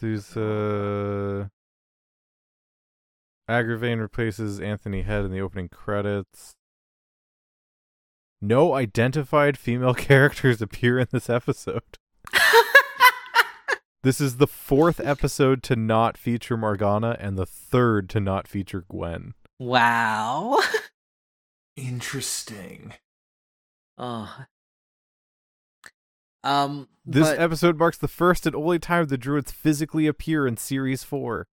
There's 0.00 0.36
uh, 0.36 1.48
Agravain 3.48 4.00
replaces 4.00 4.60
Anthony 4.60 5.02
Head 5.02 5.24
in 5.24 5.30
the 5.32 5.40
opening 5.40 5.68
credits. 5.68 6.54
No 8.40 8.74
identified 8.74 9.56
female 9.58 9.94
characters 10.08 10.60
appear 10.62 10.98
in 10.98 11.08
this 11.10 11.28
episode. 11.30 11.82
This 14.04 14.20
is 14.20 14.36
the 14.36 14.46
fourth 14.46 15.00
episode 15.00 15.60
to 15.64 15.74
not 15.74 16.16
feature 16.16 16.56
Morgana 16.56 17.16
and 17.18 17.36
the 17.36 17.44
third 17.44 18.08
to 18.10 18.20
not 18.20 18.46
feature 18.46 18.84
Gwen. 18.88 19.34
wow. 19.58 20.60
Interesting. 21.76 22.94
Oh. 23.98 24.44
Um. 26.44 26.88
This 27.04 27.28
but- 27.28 27.40
episode 27.40 27.76
marks 27.76 27.98
the 27.98 28.06
first 28.08 28.46
and 28.46 28.54
only 28.54 28.78
time 28.78 29.06
the 29.06 29.18
druids 29.18 29.50
physically 29.50 30.06
appear 30.06 30.46
in 30.46 30.56
series 30.56 31.02
four. 31.02 31.48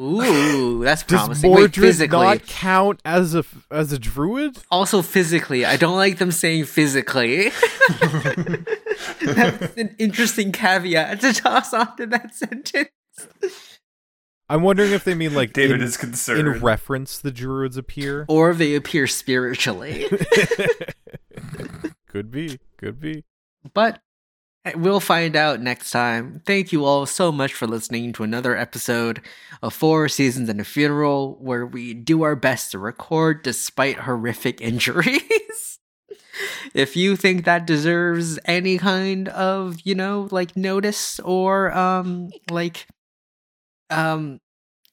Ooh, 0.00 0.82
that's 0.82 1.04
Does 1.04 1.20
promising. 1.20 1.50
Wait, 1.50 1.56
Mordred 1.56 1.74
physically. 1.74 2.18
not 2.18 2.46
count 2.46 3.00
as 3.04 3.34
a 3.34 3.44
as 3.70 3.92
a 3.92 3.98
druid? 3.98 4.58
Also, 4.70 5.02
physically. 5.02 5.64
I 5.64 5.76
don't 5.76 5.96
like 5.96 6.18
them 6.18 6.32
saying 6.32 6.64
physically. 6.64 7.50
that's 9.20 9.76
an 9.76 9.94
interesting 9.98 10.50
caveat 10.50 11.20
to 11.20 11.32
toss 11.32 11.72
onto 11.72 12.06
that 12.06 12.34
sentence. 12.34 12.90
I'm 14.48 14.62
wondering 14.62 14.92
if 14.92 15.04
they 15.04 15.14
mean 15.14 15.32
like 15.32 15.52
David 15.52 15.76
in, 15.76 15.82
is 15.82 15.96
concerned. 15.96 16.40
in 16.40 16.60
reference 16.60 17.18
the 17.18 17.30
druids 17.30 17.76
appear. 17.76 18.26
Or 18.28 18.50
if 18.50 18.58
they 18.58 18.74
appear 18.74 19.06
spiritually. 19.06 20.06
could 22.08 22.30
be, 22.30 22.58
could 22.76 23.00
be. 23.00 23.24
But 23.72 24.00
we'll 24.74 25.00
find 25.00 25.36
out 25.36 25.60
next 25.60 25.90
time. 25.90 26.40
Thank 26.46 26.72
you 26.72 26.84
all 26.84 27.06
so 27.06 27.30
much 27.30 27.52
for 27.52 27.66
listening 27.66 28.12
to 28.14 28.22
another 28.22 28.56
episode 28.56 29.20
of 29.62 29.74
Four 29.74 30.08
Seasons 30.08 30.48
and 30.48 30.60
a 30.60 30.64
Funeral, 30.64 31.36
where 31.40 31.66
we 31.66 31.92
do 31.94 32.22
our 32.22 32.34
best 32.36 32.70
to 32.72 32.78
record 32.78 33.42
despite 33.42 33.98
horrific 34.00 34.60
injuries. 34.62 35.78
if 36.74 36.96
you 36.96 37.14
think 37.16 37.44
that 37.44 37.66
deserves 37.66 38.38
any 38.46 38.78
kind 38.78 39.28
of, 39.28 39.80
you 39.84 39.94
know, 39.94 40.28
like 40.30 40.56
notice 40.56 41.20
or 41.20 41.72
um 41.76 42.30
like 42.50 42.86
um 43.90 44.40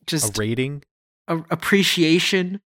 just 0.06 0.38
A 0.38 0.40
rating. 0.42 0.84
a- 1.28 1.44
appreciation, 1.50 2.60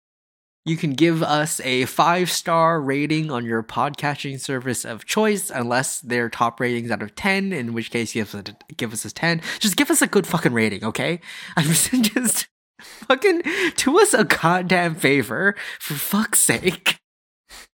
you 0.66 0.78
can 0.78 0.91
give 0.91 1.22
us 1.22 1.59
a 1.61 1.86
five 1.86 2.32
star 2.32 2.80
rating 2.82 3.30
on 3.30 3.45
your 3.45 3.64
podcatching 3.64 4.39
service 4.39 4.86
of 4.86 5.05
choice, 5.05 5.49
unless 5.49 5.99
they're 5.99 6.30
top 6.30 6.59
ratings 6.59 6.89
out 6.89 7.01
of 7.01 7.16
10, 7.16 7.51
in 7.51 7.74
which 7.74 7.91
case 7.91 8.14
give 8.14 8.34
us 8.34 8.49
a, 8.49 8.74
give 8.74 8.93
us 8.93 9.03
a 9.05 9.14
10. 9.14 9.41
Just 9.59 9.76
give 9.76 9.91
us 9.91 10.01
a 10.01 10.07
good 10.07 10.26
fucking 10.26 10.53
rating, 10.53 10.84
okay? 10.84 11.20
I'm 11.57 11.66
just 11.74 12.47
fucking 12.80 13.43
do 13.76 13.99
us 13.99 14.14
a 14.14 14.24
goddamn 14.24 14.95
favor, 14.95 15.55
for 15.80 15.95
fuck's 15.95 16.39
sake. 16.39 16.99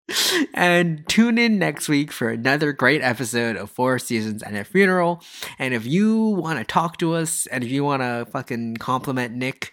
And 0.52 1.08
tune 1.08 1.38
in 1.38 1.58
next 1.58 1.88
week 1.88 2.12
for 2.12 2.28
another 2.28 2.72
great 2.72 3.00
episode 3.00 3.56
of 3.56 3.70
Four 3.70 3.98
Seasons 3.98 4.42
and 4.42 4.56
a 4.56 4.62
Funeral. 4.62 5.22
And 5.58 5.72
if 5.72 5.86
you 5.86 6.20
want 6.20 6.58
to 6.58 6.64
talk 6.64 6.98
to 6.98 7.14
us 7.14 7.46
and 7.46 7.64
if 7.64 7.70
you 7.70 7.82
want 7.82 8.02
to 8.02 8.26
fucking 8.30 8.76
compliment 8.76 9.34
Nick, 9.34 9.72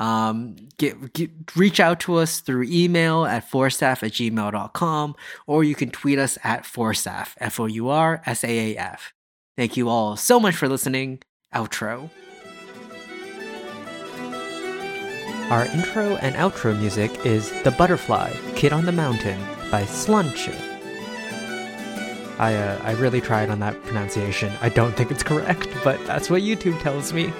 um, 0.00 0.56
get, 0.78 1.12
get 1.12 1.30
reach 1.54 1.78
out 1.78 2.00
to 2.00 2.16
us 2.16 2.40
through 2.40 2.64
email 2.64 3.26
at 3.26 3.48
foursaaf 3.48 4.02
at 4.02 4.12
gmail.com 4.12 5.14
or 5.46 5.62
you 5.62 5.74
can 5.74 5.90
tweet 5.90 6.18
us 6.18 6.38
at 6.42 6.64
foursaaf, 6.64 7.34
F 7.38 7.60
O 7.60 7.66
U 7.66 7.88
R 7.90 8.22
S 8.24 8.42
A 8.42 8.74
A 8.74 8.78
F. 8.78 9.12
Thank 9.58 9.76
you 9.76 9.90
all 9.90 10.16
so 10.16 10.40
much 10.40 10.56
for 10.56 10.68
listening. 10.68 11.20
Outro. 11.54 12.08
Our 15.50 15.66
intro 15.66 16.16
and 16.16 16.34
outro 16.36 16.78
music 16.78 17.26
is 17.26 17.50
The 17.64 17.72
Butterfly, 17.72 18.32
Kid 18.54 18.72
on 18.72 18.86
the 18.86 18.92
Mountain 18.92 19.38
by 19.70 19.84
Slainte. 19.84 20.54
I, 22.38 22.54
uh, 22.54 22.80
I 22.84 22.92
really 22.92 23.20
tried 23.20 23.50
on 23.50 23.58
that 23.58 23.82
pronunciation. 23.82 24.50
I 24.62 24.70
don't 24.70 24.96
think 24.96 25.10
it's 25.10 25.24
correct, 25.24 25.68
but 25.84 26.02
that's 26.06 26.30
what 26.30 26.40
YouTube 26.40 26.80
tells 26.80 27.12
me. 27.12 27.32